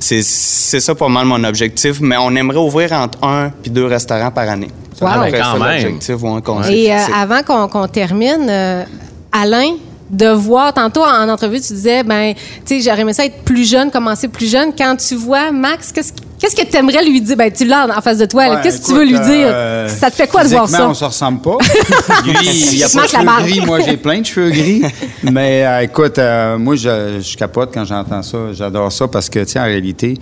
C'est, 0.00 0.22
c'est 0.22 0.80
ça 0.80 0.96
pas 0.96 1.08
mal 1.08 1.26
mon 1.26 1.44
objectif, 1.44 2.00
mais 2.00 2.16
on 2.18 2.34
aimerait 2.34 2.58
ouvrir 2.58 2.92
entre 2.92 3.22
un 3.22 3.50
puis 3.62 3.70
deux 3.70 3.86
restaurants 3.86 4.32
par 4.32 4.48
année. 4.48 4.68
Wow. 5.00 5.08
Ah, 5.10 5.28
ben, 5.30 5.42
quand 5.42 6.58
même. 6.58 6.72
Et 6.72 6.92
euh, 6.92 6.98
avant 7.14 7.42
qu'on, 7.42 7.68
qu'on 7.68 7.88
termine, 7.88 8.46
euh, 8.48 8.84
Alain, 9.32 9.74
de 10.12 10.28
voir, 10.28 10.74
tantôt 10.74 11.02
en 11.02 11.28
entrevue, 11.28 11.60
tu 11.60 11.72
disais, 11.72 12.02
ben, 12.02 12.34
tu 12.34 12.40
sais, 12.66 12.80
j'aurais 12.82 13.00
aimé 13.00 13.14
ça 13.14 13.24
être 13.24 13.42
plus 13.44 13.68
jeune, 13.68 13.90
commencer 13.90 14.28
plus 14.28 14.50
jeune. 14.50 14.72
Quand 14.76 14.94
tu 14.96 15.14
vois 15.14 15.50
Max, 15.50 15.90
qu'est-ce 15.90 16.12
Qu'est-ce 16.42 16.56
que 16.56 16.68
tu 16.68 16.76
aimerais 16.76 17.04
lui 17.04 17.20
dire? 17.20 17.36
Ben, 17.36 17.52
tu 17.52 17.64
l'as 17.64 17.86
en 17.96 18.00
face 18.00 18.18
de 18.18 18.24
toi. 18.24 18.56
Qu'est-ce 18.56 18.80
que 18.80 18.86
tu 18.86 18.94
veux 18.94 19.04
lui 19.04 19.12
dire? 19.12 19.46
Euh, 19.48 19.86
ça 19.86 20.10
te 20.10 20.16
fait 20.16 20.26
quoi 20.26 20.42
de 20.42 20.48
voir 20.48 20.68
ça? 20.68 20.88
on 20.88 20.92
se 20.92 21.04
ressemble 21.04 21.40
pas. 21.40 21.56
lui, 22.24 22.34
il 22.72 22.82
a 22.82 22.88
pas 22.88 23.02
de 23.02 23.08
cheveux 23.08 23.42
gris. 23.44 23.60
Moi, 23.64 23.78
j'ai 23.78 23.96
plein 23.96 24.20
de 24.20 24.26
cheveux 24.26 24.50
gris. 24.50 24.82
Mais 25.22 25.64
euh, 25.64 25.82
écoute, 25.82 26.18
euh, 26.18 26.58
moi, 26.58 26.74
je, 26.74 27.20
je, 27.20 27.36
capote 27.36 27.70
quand 27.72 27.84
j'entends 27.84 28.24
ça. 28.24 28.38
J'adore 28.54 28.90
ça 28.90 29.06
parce 29.06 29.30
que, 29.30 29.38
tu 29.38 29.52
sais, 29.52 29.60
en 29.60 29.66
réalité, 29.66 30.18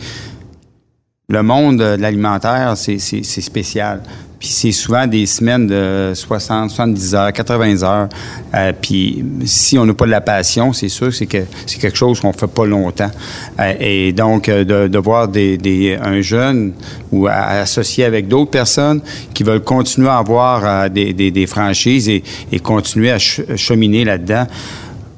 le 1.31 1.43
monde 1.43 1.79
de 1.79 1.97
l'alimentaire, 1.99 2.75
c'est 2.77 2.99
spécial. 3.25 4.03
Puis 4.41 4.49
c'est 4.49 4.73
souvent 4.73 5.07
des 5.07 5.27
semaines 5.27 5.67
de 5.67 6.13
60, 6.15 6.71
70 6.71 7.15
heures, 7.15 7.31
80 7.33 7.83
heures. 7.83 8.09
Euh, 8.55 8.73
puis 8.81 9.23
si 9.45 9.79
on 9.79 9.85
n'a 9.85 9.93
pas 9.93 10.07
de 10.07 10.11
la 10.11 10.23
passion, 10.23 10.73
c'est 10.73 10.89
sûr 10.89 11.13
c'est 11.13 11.27
que 11.27 11.45
c'est 11.67 11.79
quelque 11.79 11.99
chose 11.99 12.21
qu'on 12.21 12.33
fait 12.33 12.47
pas 12.47 12.65
longtemps. 12.65 13.11
Euh, 13.59 13.75
et 13.79 14.13
donc 14.15 14.49
euh, 14.49 14.89
de, 14.89 14.99
voir 14.99 15.29
des, 15.29 15.99
un 16.03 16.23
jeune 16.23 16.73
ou 17.13 17.27
à- 17.27 17.33
associé 17.61 18.05
avec 18.05 18.29
d'autres 18.29 18.51
personnes 18.51 19.03
qui 19.35 19.43
veulent 19.43 19.63
continuer 19.63 20.09
à 20.09 20.17
avoir 20.17 20.89
des, 20.89 21.47
franchises 21.47 22.09
et, 22.09 22.25
et 22.51 22.61
continuer 22.61 23.11
à 23.11 23.19
ch- 23.19 23.43
cheminer 23.57 24.05
là-dedans. 24.07 24.47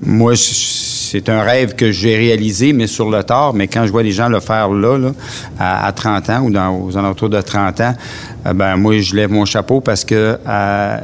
Moi, 0.05 0.35
je- 0.35 1.02
c'est 1.13 1.29
un 1.29 1.43
rêve 1.43 1.75
que 1.75 1.93
j'ai 1.93 2.17
réalisé, 2.17 2.73
mais 2.73 2.87
sur 2.87 3.11
le 3.11 3.23
tard. 3.23 3.53
Mais 3.53 3.69
quand 3.69 3.85
je 3.85 3.93
vois 3.93 4.03
les 4.03 4.13
gens 4.13 4.31
le 4.31 4.41
faire 4.41 4.71
là, 4.71 4.97
là, 4.97 5.13
à, 5.59 5.87
à 5.87 5.93
30 5.93 6.31
ans 6.31 6.41
ou 6.45 6.51
dans, 6.51 6.71
aux 6.71 6.97
alentours 6.97 7.29
de 7.29 7.39
30 7.39 7.81
ans, 7.83 7.95
euh, 8.47 8.55
ben 8.55 8.79
moi, 8.79 8.99
je 8.99 9.15
lève 9.15 9.31
mon 9.31 9.45
chapeau 9.45 9.83
parce 9.83 10.07
que 10.07 10.39
euh, 10.49 10.99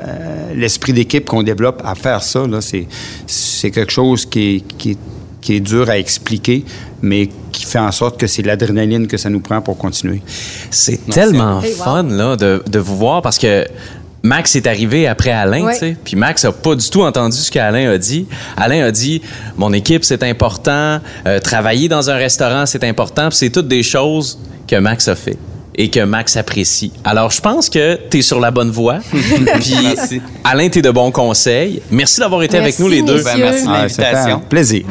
l'esprit 0.55 0.95
d'équipe 0.95 1.27
qu'on 1.27 1.43
développe 1.43 1.83
à 1.85 1.95
faire 1.95 2.23
ça, 2.23 2.47
là, 2.47 2.63
c'est, 2.63 2.87
c'est 3.27 3.71
quelque 3.71 3.93
chose 3.93 4.25
qui 4.25 4.57
est, 4.57 4.77
qui, 4.79 4.93
est, 4.93 4.99
qui 5.43 5.57
est 5.57 5.61
dur 5.61 5.91
à 5.91 5.99
expliquer, 5.99 6.65
mais 7.03 7.29
qui 7.53 7.67
fait 7.67 7.79
en 7.79 7.93
sorte 7.93 8.19
que 8.19 8.27
c'est 8.27 8.43
l'adrénaline 8.43 9.09
que 9.09 9.19
ça 9.19 9.29
nous 9.29 9.41
prend 9.41 9.61
pour 9.61 9.77
continuer. 9.77 10.23
C'est 10.71 11.05
tellement 11.11 11.61
Hey, 11.61 11.75
wow. 11.75 11.85
fun 11.85 12.03
là, 12.05 12.37
de, 12.37 12.63
de 12.67 12.79
vous 12.79 12.97
voir 12.97 13.21
parce 13.21 13.37
que 13.39 13.67
Max 14.23 14.57
est 14.57 14.67
arrivé 14.67 15.07
après 15.07 15.31
Alain, 15.31 15.63
Ouais. 15.65 15.75
tu 15.75 15.79
sais. 15.79 15.97
Puis 16.05 16.17
Max 16.17 16.45
a 16.45 16.53
pas 16.53 16.75
du 16.75 16.89
tout 16.91 17.03
entendu 17.03 17.37
ce 17.37 17.51
qu'Alain 17.51 17.91
a 17.93 17.99
dit. 17.99 18.27
Alain 18.57 18.85
a 18.85 18.91
dit 18.91 19.23
mon 19.57 19.73
équipe 19.73 20.05
c'est 20.05 20.23
important, 20.25 21.01
euh, 21.27 21.39
travailler 21.41 21.89
dans 21.89 22.11
un 22.11 22.17
restaurant 22.17 22.67
c'est 22.67 22.83
important, 22.85 23.29
Puis 23.29 23.39
c'est 23.39 23.51
toutes 23.51 23.69
des 23.69 23.83
choses 23.83 24.39
que 24.67 24.77
Max 24.77 25.07
a 25.09 25.15
fait 25.15 25.37
et 25.77 25.89
que 25.91 26.01
Max 26.01 26.37
apprécie. 26.37 26.93
Alors 27.05 27.31
je 27.31 27.41
pense 27.41 27.71
que 27.71 27.97
tu 28.11 28.19
es 28.19 28.23
sur 28.23 28.41
la 28.41 28.51
bonne 28.51 28.71
voie. 28.71 28.99
Puis 29.61 29.75
Merci. 29.95 30.21
Alain, 30.43 30.69
tu 30.69 30.81
es 30.81 30.83
de 30.83 30.91
bons 30.91 31.13
conseils. 31.13 31.81
Merci 31.91 32.19
d'avoir 32.19 32.43
été 32.43 32.59
avec 32.59 32.79
nous 32.81 32.89
les 32.89 33.03
deux. 33.03 33.23
Ben, 33.23 33.37
merci 33.39 33.65
de 33.65 33.71
Ah, 33.71 33.83
l'invitation. 33.83 34.41
plaisir. 34.49 34.83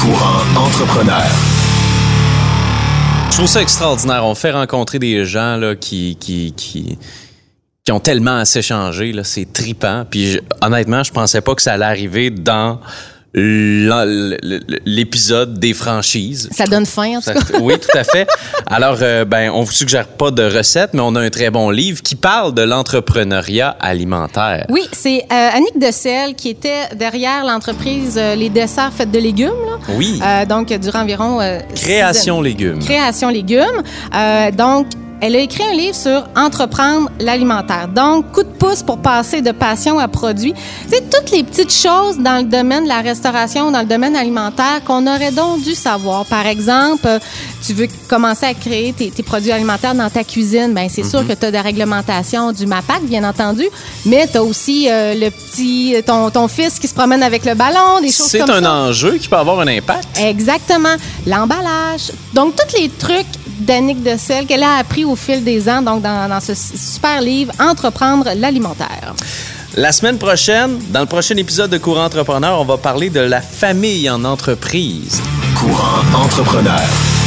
Courant 0.00 0.40
entrepreneur. 0.66 1.26
Trouve 3.38 3.46
ça 3.48 3.62
extraordinaire. 3.62 4.24
On 4.24 4.34
fait 4.34 4.50
rencontrer 4.50 4.98
des 4.98 5.24
gens 5.24 5.54
là, 5.56 5.76
qui, 5.76 6.16
qui, 6.16 6.52
qui, 6.56 6.98
qui 7.84 7.92
ont 7.92 8.00
tellement 8.00 8.38
à 8.38 8.44
s'échanger. 8.44 9.12
C'est 9.22 9.52
tripant. 9.52 10.04
Puis 10.10 10.32
je- 10.32 10.38
honnêtement, 10.60 11.04
je 11.04 11.12
pensais 11.12 11.40
pas 11.40 11.54
que 11.54 11.62
ça 11.62 11.74
allait 11.74 11.84
arriver 11.84 12.30
dans 12.30 12.80
l'épisode 13.34 15.58
des 15.58 15.74
franchises. 15.74 16.48
Ça 16.52 16.64
donne 16.64 16.86
faim, 16.86 17.18
en 17.18 17.20
tout 17.20 17.32
cas. 17.32 17.58
oui, 17.60 17.74
tout 17.78 17.96
à 17.96 18.04
fait. 18.04 18.26
Alors, 18.66 18.98
euh, 19.02 19.24
ben, 19.24 19.50
on 19.50 19.62
vous 19.62 19.72
suggère 19.72 20.08
pas 20.08 20.30
de 20.30 20.42
recettes, 20.42 20.90
mais 20.94 21.00
on 21.00 21.14
a 21.14 21.20
un 21.20 21.30
très 21.30 21.50
bon 21.50 21.70
livre 21.70 22.02
qui 22.02 22.14
parle 22.14 22.54
de 22.54 22.62
l'entrepreneuriat 22.62 23.76
alimentaire. 23.80 24.66
Oui, 24.70 24.82
c'est 24.92 25.24
euh, 25.30 25.56
Annick 25.56 25.78
Dessel 25.78 26.34
qui 26.34 26.48
était 26.48 26.88
derrière 26.96 27.44
l'entreprise 27.44 28.16
euh, 28.16 28.34
Les 28.34 28.48
Desserts 28.48 28.92
Faites 28.92 29.10
de 29.10 29.18
légumes. 29.18 29.48
là. 29.48 29.78
Oui. 29.90 30.20
Donc, 30.48 30.72
durant 30.72 31.02
environ... 31.02 31.38
Création 31.74 32.40
légumes. 32.40 32.78
Création 32.80 33.28
légumes. 33.28 33.82
Donc, 34.56 34.86
elle 35.20 35.36
a 35.36 35.40
écrit 35.40 35.62
un 35.64 35.72
livre 35.72 35.94
sur 35.94 36.24
entreprendre 36.36 37.10
l'alimentaire. 37.20 37.88
Donc, 37.88 38.32
coup 38.32 38.42
de 38.42 38.48
pouce 38.48 38.82
pour 38.82 38.98
passer 38.98 39.42
de 39.42 39.50
passion 39.52 39.98
à 39.98 40.08
produit. 40.08 40.54
C'est 40.88 41.10
toutes 41.10 41.30
les 41.30 41.42
petites 41.42 41.72
choses 41.72 42.18
dans 42.18 42.38
le 42.38 42.44
domaine 42.44 42.84
de 42.84 42.88
la 42.88 43.00
restauration, 43.00 43.70
dans 43.70 43.80
le 43.80 43.86
domaine 43.86 44.16
alimentaire 44.16 44.82
qu'on 44.84 45.06
aurait 45.06 45.32
donc 45.32 45.62
dû 45.62 45.74
savoir. 45.74 46.24
Par 46.26 46.46
exemple, 46.46 47.08
tu 47.66 47.72
veux 47.74 47.88
commencer 48.08 48.46
à 48.46 48.54
créer 48.54 48.92
tes, 48.92 49.10
tes 49.10 49.22
produits 49.22 49.52
alimentaires 49.52 49.94
dans 49.94 50.08
ta 50.10 50.24
cuisine, 50.24 50.72
ben 50.72 50.88
c'est 50.88 51.04
sûr 51.04 51.26
que 51.26 51.32
tu 51.32 51.46
as 51.46 51.50
des 51.50 51.60
réglementations 51.60 52.52
du 52.52 52.66
MAPAC, 52.66 53.02
bien 53.02 53.24
entendu, 53.28 53.64
mais 54.06 54.26
tu 54.30 54.38
as 54.38 54.42
aussi 54.44 54.88
euh, 54.88 55.14
le 55.14 55.30
petit 55.30 55.96
ton, 56.06 56.30
ton 56.30 56.48
fils 56.48 56.78
qui 56.78 56.86
se 56.88 56.94
promène 56.94 57.22
avec 57.22 57.44
le 57.44 57.54
ballon, 57.54 58.00
des 58.00 58.08
choses 58.12 58.26
C'est 58.28 58.38
comme 58.40 58.50
un 58.50 58.62
ça. 58.62 58.72
enjeu 58.72 59.18
qui 59.18 59.28
peut 59.28 59.36
avoir 59.36 59.60
un 59.60 59.66
impact. 59.68 60.18
Exactement. 60.20 60.94
L'emballage. 61.26 62.12
Donc, 62.34 62.54
tous 62.56 62.76
les 62.80 62.88
trucs 62.88 63.26
d'Annick 63.58 64.02
Dessel 64.02 64.46
qu'elle 64.46 64.62
a 64.62 64.76
appris 64.76 65.04
au 65.04 65.16
fil 65.16 65.44
des 65.44 65.68
ans, 65.68 65.82
donc 65.82 66.02
dans, 66.02 66.28
dans 66.28 66.40
ce 66.40 66.54
super 66.54 67.20
livre, 67.20 67.52
Entreprendre 67.58 68.30
l'alimentaire. 68.36 69.14
La 69.76 69.92
semaine 69.92 70.18
prochaine, 70.18 70.78
dans 70.90 71.00
le 71.00 71.06
prochain 71.06 71.36
épisode 71.36 71.70
de 71.70 71.78
Courant 71.78 72.04
Entrepreneur, 72.04 72.60
on 72.60 72.64
va 72.64 72.78
parler 72.78 73.10
de 73.10 73.20
la 73.20 73.40
famille 73.40 74.08
en 74.10 74.24
entreprise. 74.24 75.20
Courant 75.56 76.24
entrepreneur. 76.24 77.17